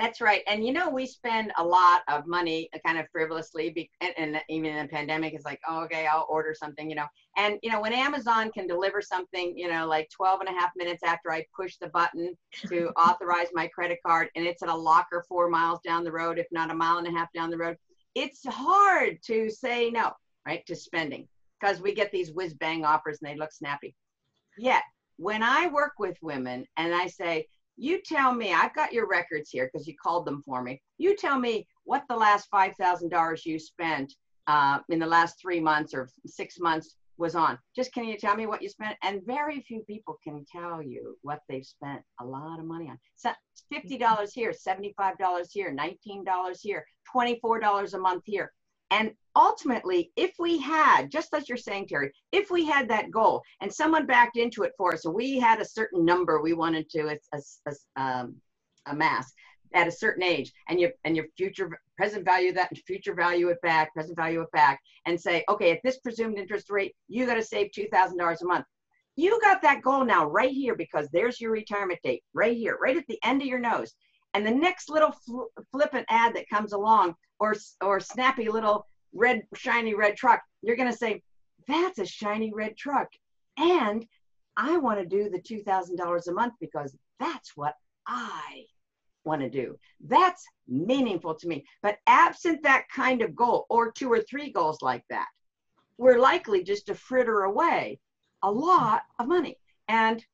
that's 0.00 0.20
right. 0.20 0.42
And 0.46 0.64
you 0.64 0.72
know, 0.72 0.88
we 0.88 1.06
spend 1.06 1.52
a 1.58 1.64
lot 1.64 2.02
of 2.08 2.26
money 2.26 2.70
kind 2.84 2.98
of 2.98 3.06
frivolously, 3.12 3.70
be, 3.70 3.90
and, 4.00 4.14
and, 4.16 4.40
even 4.48 4.70
in 4.70 4.82
the 4.82 4.88
pandemic, 4.88 5.34
it's 5.34 5.44
like, 5.44 5.60
oh, 5.68 5.82
okay, 5.84 6.06
I'll 6.06 6.26
order 6.28 6.54
something, 6.54 6.88
you 6.88 6.96
know. 6.96 7.06
And, 7.36 7.58
you 7.62 7.70
know, 7.70 7.80
when 7.80 7.92
Amazon 7.92 8.50
can 8.50 8.66
deliver 8.66 9.02
something, 9.02 9.56
you 9.56 9.70
know, 9.70 9.86
like 9.86 10.08
12 10.10 10.40
and 10.40 10.48
a 10.48 10.58
half 10.58 10.70
minutes 10.76 11.02
after 11.04 11.30
I 11.30 11.44
push 11.54 11.76
the 11.76 11.88
button 11.88 12.36
to 12.66 12.88
authorize 12.96 13.48
my 13.52 13.66
credit 13.68 13.98
card 14.04 14.28
and 14.34 14.46
it's 14.46 14.62
at 14.62 14.68
a 14.68 14.74
locker 14.74 15.24
four 15.28 15.48
miles 15.48 15.80
down 15.84 16.04
the 16.04 16.12
road, 16.12 16.38
if 16.38 16.46
not 16.50 16.70
a 16.70 16.74
mile 16.74 16.98
and 16.98 17.06
a 17.06 17.12
half 17.12 17.32
down 17.32 17.50
the 17.50 17.58
road, 17.58 17.76
it's 18.14 18.44
hard 18.46 19.18
to 19.26 19.50
say 19.50 19.90
no, 19.90 20.12
right, 20.46 20.64
to 20.66 20.74
spending 20.74 21.28
because 21.60 21.80
we 21.80 21.94
get 21.94 22.10
these 22.10 22.32
whiz 22.32 22.54
bang 22.54 22.84
offers 22.84 23.18
and 23.20 23.30
they 23.30 23.38
look 23.38 23.52
snappy. 23.52 23.94
Yet, 24.58 24.82
when 25.16 25.42
I 25.42 25.66
work 25.68 25.92
with 25.98 26.16
women 26.22 26.66
and 26.76 26.94
I 26.94 27.06
say, 27.06 27.46
you 27.80 28.00
tell 28.04 28.34
me, 28.34 28.52
I've 28.52 28.74
got 28.74 28.92
your 28.92 29.08
records 29.08 29.48
here 29.50 29.70
because 29.72 29.88
you 29.88 29.94
called 30.00 30.26
them 30.26 30.42
for 30.44 30.62
me. 30.62 30.82
You 30.98 31.16
tell 31.16 31.38
me 31.38 31.66
what 31.84 32.04
the 32.08 32.16
last 32.16 32.48
$5,000 32.52 33.46
you 33.46 33.58
spent 33.58 34.12
uh, 34.46 34.80
in 34.90 34.98
the 34.98 35.06
last 35.06 35.40
three 35.40 35.60
months 35.60 35.94
or 35.94 36.10
six 36.26 36.60
months 36.60 36.96
was 37.16 37.34
on. 37.34 37.58
Just 37.74 37.94
can 37.94 38.04
you 38.04 38.18
tell 38.18 38.36
me 38.36 38.46
what 38.46 38.62
you 38.62 38.68
spent? 38.68 38.96
And 39.02 39.24
very 39.24 39.62
few 39.62 39.80
people 39.80 40.18
can 40.22 40.44
tell 40.50 40.82
you 40.82 41.16
what 41.22 41.40
they've 41.48 41.64
spent 41.64 42.02
a 42.20 42.24
lot 42.24 42.58
of 42.58 42.66
money 42.66 42.90
on. 42.90 42.98
So 43.16 43.30
$50 43.72 44.32
here, 44.34 44.52
$75 44.52 45.46
here, 45.50 45.74
$19 45.74 46.58
here, 46.60 46.84
$24 47.14 47.94
a 47.94 47.98
month 47.98 48.24
here. 48.26 48.52
And 48.90 49.12
ultimately, 49.36 50.10
if 50.16 50.32
we 50.38 50.58
had, 50.58 51.10
just 51.10 51.32
as 51.34 51.48
you're 51.48 51.58
saying, 51.58 51.86
Terry, 51.88 52.12
if 52.32 52.50
we 52.50 52.64
had 52.64 52.88
that 52.88 53.10
goal 53.10 53.42
and 53.60 53.72
someone 53.72 54.06
backed 54.06 54.36
into 54.36 54.62
it 54.62 54.72
for 54.76 54.92
us, 54.94 55.04
and 55.04 55.14
we 55.14 55.38
had 55.38 55.60
a 55.60 55.64
certain 55.64 56.04
number 56.04 56.40
we 56.40 56.52
wanted 56.52 56.88
to 56.90 57.18
um, 57.96 58.34
amass 58.86 59.32
at 59.72 59.86
a 59.86 59.92
certain 59.92 60.22
age, 60.22 60.52
and 60.68 60.80
your 60.80 60.90
and 61.04 61.14
your 61.14 61.26
future 61.36 61.80
present 61.96 62.24
value 62.24 62.52
that 62.52 62.76
future 62.86 63.14
value 63.14 63.48
it 63.48 63.60
back, 63.62 63.94
present 63.94 64.16
value 64.16 64.40
it 64.40 64.50
back, 64.52 64.80
and 65.06 65.20
say, 65.20 65.44
okay, 65.48 65.70
at 65.70 65.80
this 65.84 65.98
presumed 65.98 66.38
interest 66.38 66.70
rate, 66.70 66.94
you 67.08 67.24
got 67.24 67.34
to 67.34 67.42
save 67.42 67.70
two 67.70 67.86
thousand 67.92 68.18
dollars 68.18 68.42
a 68.42 68.46
month. 68.46 68.64
You 69.16 69.38
got 69.42 69.62
that 69.62 69.82
goal 69.82 70.04
now 70.04 70.26
right 70.26 70.50
here 70.50 70.74
because 70.74 71.08
there's 71.12 71.40
your 71.40 71.52
retirement 71.52 72.00
date 72.02 72.24
right 72.34 72.56
here, 72.56 72.78
right 72.80 72.96
at 72.96 73.06
the 73.06 73.18
end 73.24 73.42
of 73.42 73.48
your 73.48 73.58
nose. 73.58 73.94
And 74.34 74.46
the 74.46 74.50
next 74.50 74.88
little 74.88 75.12
fl- 75.12 75.50
flippant 75.72 76.06
ad 76.08 76.34
that 76.34 76.48
comes 76.48 76.72
along 76.72 77.14
or 77.38 77.54
or 77.80 78.00
snappy 78.00 78.48
little 78.48 78.86
red 79.12 79.42
shiny 79.54 79.94
red 79.94 80.16
truck 80.16 80.40
you're 80.62 80.76
going 80.76 80.90
to 80.90 80.96
say 80.96 81.22
that's 81.68 81.98
a 81.98 82.06
shiny 82.06 82.52
red 82.52 82.76
truck. 82.76 83.08
And 83.56 84.06
i 84.56 84.76
want 84.76 84.98
to 84.98 85.06
do 85.06 85.30
the 85.30 85.40
$2000 85.40 86.26
a 86.26 86.32
month 86.32 86.54
because 86.60 86.96
that's 87.18 87.56
what 87.56 87.74
i 88.06 88.64
want 89.24 89.42
to 89.42 89.50
do. 89.50 89.76
That's 90.06 90.42
meaningful 90.66 91.34
to 91.34 91.46
me. 91.46 91.66
But 91.82 91.98
absent 92.06 92.62
that 92.62 92.84
kind 92.94 93.20
of 93.20 93.36
goal 93.36 93.66
or 93.68 93.92
two 93.92 94.10
or 94.10 94.22
three 94.22 94.50
goals 94.50 94.80
like 94.82 95.04
that 95.10 95.28
we're 95.98 96.18
likely 96.18 96.64
just 96.64 96.86
to 96.86 96.94
fritter 96.94 97.42
away 97.42 98.00
a 98.42 98.50
lot 98.50 99.02
of 99.18 99.28
money. 99.28 99.58
And 99.88 100.24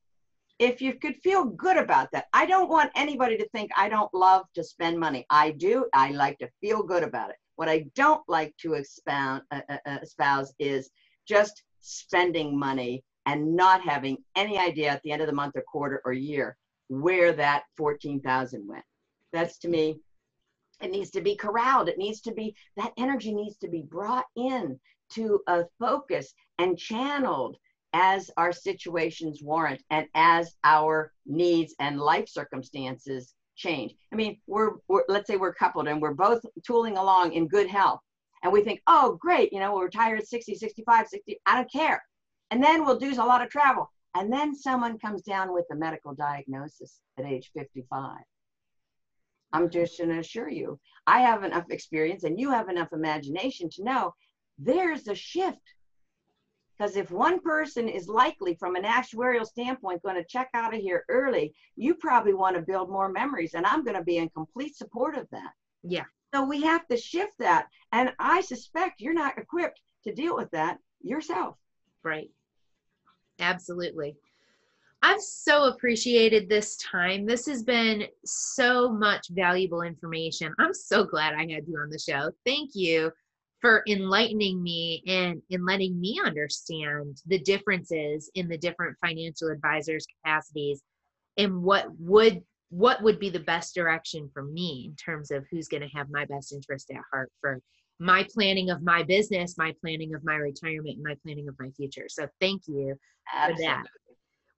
if 0.61 0.81
you 0.81 0.95
could 0.95 1.16
feel 1.16 1.45
good 1.45 1.77
about 1.77 2.11
that 2.12 2.29
i 2.33 2.47
don't 2.47 2.70
want 2.70 2.91
anybody 2.95 3.37
to 3.37 3.47
think 3.51 3.70
i 3.77 3.91
don't 3.91 4.14
love 4.14 4.47
to 4.55 4.64
spend 4.64 4.99
money. 4.99 5.27
I 5.29 5.51
do. 5.51 5.87
I 5.93 6.12
like 6.12 6.39
to 6.39 6.49
feel 6.62 6.83
good 6.83 7.03
about 7.03 7.31
it 7.31 7.37
what 7.57 7.68
i 7.68 7.84
don't 7.94 8.22
like 8.28 8.57
to 8.57 8.74
expound, 8.74 9.42
uh, 9.50 9.61
uh, 9.68 9.78
uh, 9.86 9.98
espouse 10.02 10.52
is 10.59 10.90
just 11.26 11.62
spending 11.80 12.59
money 12.59 13.02
and 13.26 13.57
not 13.57 13.82
having 13.82 14.16
any 14.36 14.59
idea 14.59 14.88
at 14.88 15.02
the 15.02 15.11
end 15.11 15.20
of 15.20 15.26
the 15.26 15.34
month 15.34 15.57
or 15.57 15.62
quarter 15.62 16.00
or 16.04 16.12
year 16.12 16.57
where 16.88 17.32
that 17.32 17.64
14000 17.76 18.66
went. 18.66 18.84
That's 19.32 19.59
to 19.59 19.68
me 19.68 20.00
it 20.80 20.90
needs 20.90 21.11
to 21.12 21.22
be 21.22 21.36
corralled. 21.36 21.88
It 21.88 21.98
needs 21.98 22.20
to 22.22 22.32
be 22.32 22.54
that 22.76 22.92
energy 22.98 23.34
needs 23.34 23.57
to 23.59 23.68
be 23.68 23.82
brought 23.82 24.26
in 24.36 24.78
to 25.11 25.40
a 25.46 25.64
focus 25.78 26.34
and 26.59 26.78
channeled 26.78 27.57
as 27.92 28.30
our 28.36 28.52
situations 28.52 29.42
warrant 29.42 29.82
and 29.90 30.07
as 30.14 30.54
our 30.64 31.12
needs 31.24 31.74
and 31.80 31.98
life 31.98 32.28
circumstances 32.28 33.34
change. 33.57 33.94
I 34.12 34.16
mean, 34.16 34.38
we're, 34.46 34.72
we're, 34.88 35.04
let's 35.09 35.26
say 35.26 35.36
we're 35.36 35.54
coupled 35.54 35.88
and 35.88 36.00
we're 36.00 36.14
both 36.14 36.44
tooling 36.64 36.96
along 36.96 37.32
in 37.32 37.48
good 37.48 37.68
health. 37.68 38.00
And 38.42 38.52
we 38.52 38.62
think, 38.62 38.82
oh, 38.86 39.18
great, 39.20 39.52
you 39.52 39.61
know, 39.61 39.72
we'll 39.72 39.82
retire 39.82 40.16
at 40.16 40.28
60, 40.28 40.54
65, 40.54 41.09
60, 41.09 41.40
I 41.46 41.57
don't 41.57 41.72
care. 41.72 42.02
And 42.50 42.62
then 42.62 42.84
we'll 42.84 42.98
do 42.98 43.12
a 43.14 43.24
lot 43.24 43.42
of 43.42 43.50
travel. 43.50 43.90
And 44.14 44.32
then 44.32 44.54
someone 44.54 44.98
comes 44.98 45.22
down 45.22 45.52
with 45.52 45.64
a 45.72 45.74
medical 45.74 46.14
diagnosis 46.14 47.00
at 47.18 47.24
age 47.24 47.50
55. 47.54 48.18
I'm 49.52 49.70
just 49.70 49.98
going 49.98 50.11
to 50.11 50.18
assure 50.18 50.48
you, 50.48 50.78
I 51.07 51.20
have 51.20 51.44
enough 51.44 51.70
experience 51.70 52.24
and 52.24 52.38
you 52.38 52.50
have 52.50 52.68
enough 52.68 52.92
imagination 52.92 53.68
to 53.70 53.84
know 53.84 54.14
there's 54.59 55.07
a 55.09 55.14
shift 55.14 55.61
Because 56.77 56.97
if 56.97 57.11
one 57.11 57.41
person 57.41 57.89
is 57.89 58.09
likely, 58.09 58.55
from 58.55 58.77
an 58.77 58.85
actuarial 58.85 59.47
standpoint, 59.47 60.03
going 60.03 60.16
to 60.16 60.24
check 60.29 60.49
out 60.55 60.74
of 60.74 60.81
here 60.81 61.05
early, 61.09 61.55
you 61.77 61.95
probably 61.95 62.35
want 62.35 62.57
to 62.57 62.62
build 62.62 62.91
more 62.91 63.09
memories. 63.09 63.55
And 63.55 63.64
I'm 63.64 63.83
going 63.83 63.97
to 63.97 64.05
be 64.05 64.18
in 64.18 64.29
complete 64.31 64.77
support 64.77 65.16
of 65.16 65.27
that. 65.31 65.53
Yeah. 65.83 66.05
So 66.35 66.45
we 66.45 66.62
have 66.62 66.87
to 66.89 66.97
shift 66.97 67.39
that. 67.39 67.68
And 67.93 68.12
I 68.18 68.43
suspect 68.43 69.01
you're 69.01 69.14
not 69.14 69.39
equipped 69.39 69.81
to 70.05 70.12
deal 70.12 70.37
with 70.37 70.51
that 70.51 70.79
yourself. 71.01 71.57
Right. 72.03 72.31
Absolutely. 73.39 74.16
I've 75.03 75.20
so 75.20 75.64
appreciated 75.64 76.49
this 76.49 76.77
time. 76.77 77.27
This 77.27 77.47
has 77.47 77.62
been 77.62 78.05
so 78.24 78.91
much 78.91 79.29
valuable 79.31 79.83
information. 79.83 80.53
I'm 80.59 80.74
so 80.74 81.05
glad 81.05 81.35
I 81.35 81.43
had 81.43 81.66
you 81.68 81.79
on 81.79 81.91
the 81.91 81.99
show. 81.99 82.31
Thank 82.45 82.70
you 82.74 83.12
for 83.61 83.82
enlightening 83.88 84.62
me 84.62 85.02
and 85.07 85.42
in 85.50 85.64
letting 85.64 85.98
me 86.00 86.20
understand 86.24 87.22
the 87.26 87.38
differences 87.38 88.30
in 88.34 88.48
the 88.48 88.59
different 88.59 88.96
financial 89.04 89.48
advisors 89.48 90.07
capacities 90.22 90.82
and 91.36 91.62
what 91.62 91.86
would 91.98 92.42
what 92.70 93.02
would 93.02 93.18
be 93.18 93.30
the 93.30 93.40
best 93.40 93.74
direction 93.74 94.28
for 94.32 94.42
me 94.42 94.86
in 94.90 94.96
terms 94.96 95.30
of 95.30 95.44
who's 95.50 95.68
going 95.68 95.82
to 95.82 95.96
have 95.96 96.11
my 96.11 96.24
best 96.24 96.52
interest 96.52 96.90
at 96.90 97.00
heart 97.12 97.30
for 97.40 97.61
my 97.98 98.26
planning 98.34 98.70
of 98.70 98.82
my 98.82 99.02
business, 99.02 99.57
my 99.57 99.72
planning 99.80 100.14
of 100.14 100.24
my 100.24 100.34
retirement, 100.34 100.96
and 100.96 101.02
my 101.02 101.16
planning 101.22 101.48
of 101.48 101.54
my 101.59 101.70
future. 101.70 102.07
So 102.09 102.28
thank 102.40 102.62
you 102.66 102.96
Absolutely. 103.32 103.64
for 103.64 103.70
that. 103.70 103.84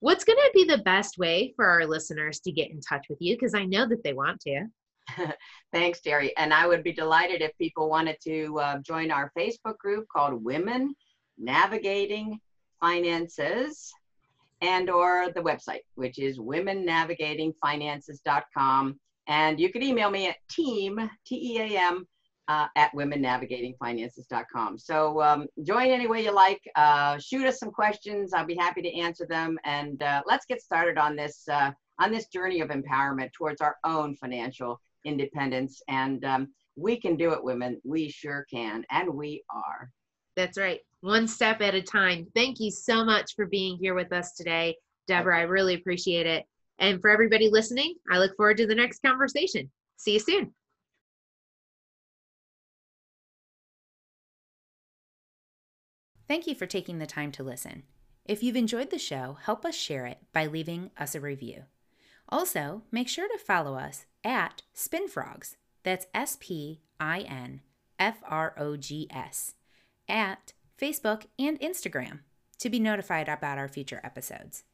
What's 0.00 0.24
going 0.24 0.38
to 0.38 0.50
be 0.54 0.64
the 0.64 0.78
best 0.78 1.18
way 1.18 1.52
for 1.56 1.66
our 1.66 1.84
listeners 1.84 2.40
to 2.40 2.52
get 2.52 2.70
in 2.70 2.80
touch 2.80 3.06
with 3.10 3.18
you? 3.20 3.34
Because 3.34 3.54
I 3.54 3.64
know 3.64 3.86
that 3.86 4.02
they 4.04 4.12
want 4.12 4.40
to. 4.42 4.66
Thanks, 5.72 6.00
Terry. 6.00 6.36
And 6.36 6.52
I 6.52 6.66
would 6.66 6.82
be 6.82 6.92
delighted 6.92 7.42
if 7.42 7.56
people 7.58 7.88
wanted 7.88 8.16
to 8.24 8.58
uh, 8.58 8.78
join 8.78 9.10
our 9.10 9.32
Facebook 9.36 9.78
group 9.78 10.06
called 10.08 10.44
Women 10.44 10.94
Navigating 11.38 12.40
Finances 12.80 13.92
and 14.60 14.90
or 14.90 15.30
the 15.34 15.40
website, 15.40 15.80
which 15.94 16.18
is 16.18 16.38
womennavigatingfinances.com. 16.38 19.00
And 19.28 19.60
you 19.60 19.70
can 19.70 19.82
email 19.82 20.10
me 20.10 20.28
at 20.28 20.36
team, 20.50 21.10
T-E-A-M, 21.26 22.06
uh, 22.48 22.66
at 22.76 22.90
womennavigatingfinances.com. 22.92 24.78
So 24.78 25.22
um, 25.22 25.46
join 25.62 25.88
any 25.88 26.06
way 26.06 26.24
you 26.24 26.32
like. 26.32 26.60
Uh, 26.74 27.18
shoot 27.18 27.46
us 27.46 27.58
some 27.58 27.70
questions. 27.70 28.32
I'll 28.32 28.46
be 28.46 28.56
happy 28.56 28.80
to 28.82 28.94
answer 28.94 29.26
them. 29.26 29.58
And 29.64 30.02
uh, 30.02 30.22
let's 30.26 30.46
get 30.46 30.62
started 30.62 30.96
on 30.96 31.14
this 31.14 31.46
uh, 31.48 31.72
on 32.00 32.12
this 32.12 32.28
journey 32.28 32.60
of 32.60 32.70
empowerment 32.70 33.32
towards 33.32 33.60
our 33.60 33.76
own 33.84 34.14
financial 34.14 34.80
independence. 35.04 35.82
And 35.88 36.24
um, 36.24 36.48
we 36.76 37.00
can 37.00 37.16
do 37.16 37.32
it, 37.32 37.42
women. 37.42 37.80
We 37.84 38.08
sure 38.08 38.46
can, 38.50 38.84
and 38.90 39.12
we 39.14 39.42
are. 39.50 39.90
That's 40.36 40.58
right. 40.58 40.80
One 41.00 41.26
step 41.26 41.60
at 41.60 41.74
a 41.74 41.82
time. 41.82 42.26
Thank 42.34 42.60
you 42.60 42.70
so 42.70 43.04
much 43.04 43.34
for 43.34 43.46
being 43.46 43.76
here 43.80 43.94
with 43.94 44.12
us 44.12 44.32
today, 44.34 44.76
Deborah. 45.06 45.38
I 45.38 45.42
really 45.42 45.74
appreciate 45.74 46.26
it. 46.26 46.44
And 46.78 47.00
for 47.00 47.10
everybody 47.10 47.48
listening, 47.50 47.94
I 48.10 48.18
look 48.18 48.36
forward 48.36 48.56
to 48.58 48.66
the 48.66 48.74
next 48.74 49.02
conversation. 49.02 49.70
See 49.96 50.14
you 50.14 50.20
soon. 50.20 50.54
Thank 56.28 56.46
you 56.46 56.54
for 56.54 56.66
taking 56.66 56.98
the 56.98 57.06
time 57.06 57.32
to 57.32 57.42
listen. 57.42 57.84
If 58.24 58.42
you've 58.42 58.54
enjoyed 58.54 58.90
the 58.90 58.98
show, 58.98 59.38
help 59.42 59.64
us 59.64 59.74
share 59.74 60.04
it 60.04 60.18
by 60.34 60.46
leaving 60.46 60.90
us 60.98 61.14
a 61.14 61.20
review. 61.20 61.64
Also, 62.28 62.82
make 62.92 63.08
sure 63.08 63.26
to 63.26 63.38
follow 63.38 63.74
us 63.74 64.04
at 64.24 64.62
SpinFrogs. 64.74 65.56
That's 65.82 66.06
S 66.14 66.36
P 66.40 66.80
I 67.00 67.20
N 67.20 67.60
F 67.98 68.18
R 68.26 68.54
O 68.58 68.76
G 68.76 69.06
S 69.10 69.54
at 70.08 70.52
Facebook 70.80 71.26
and 71.38 71.58
Instagram 71.60 72.20
to 72.58 72.70
be 72.70 72.78
notified 72.78 73.28
about 73.28 73.58
our 73.58 73.68
future 73.68 74.00
episodes. 74.02 74.64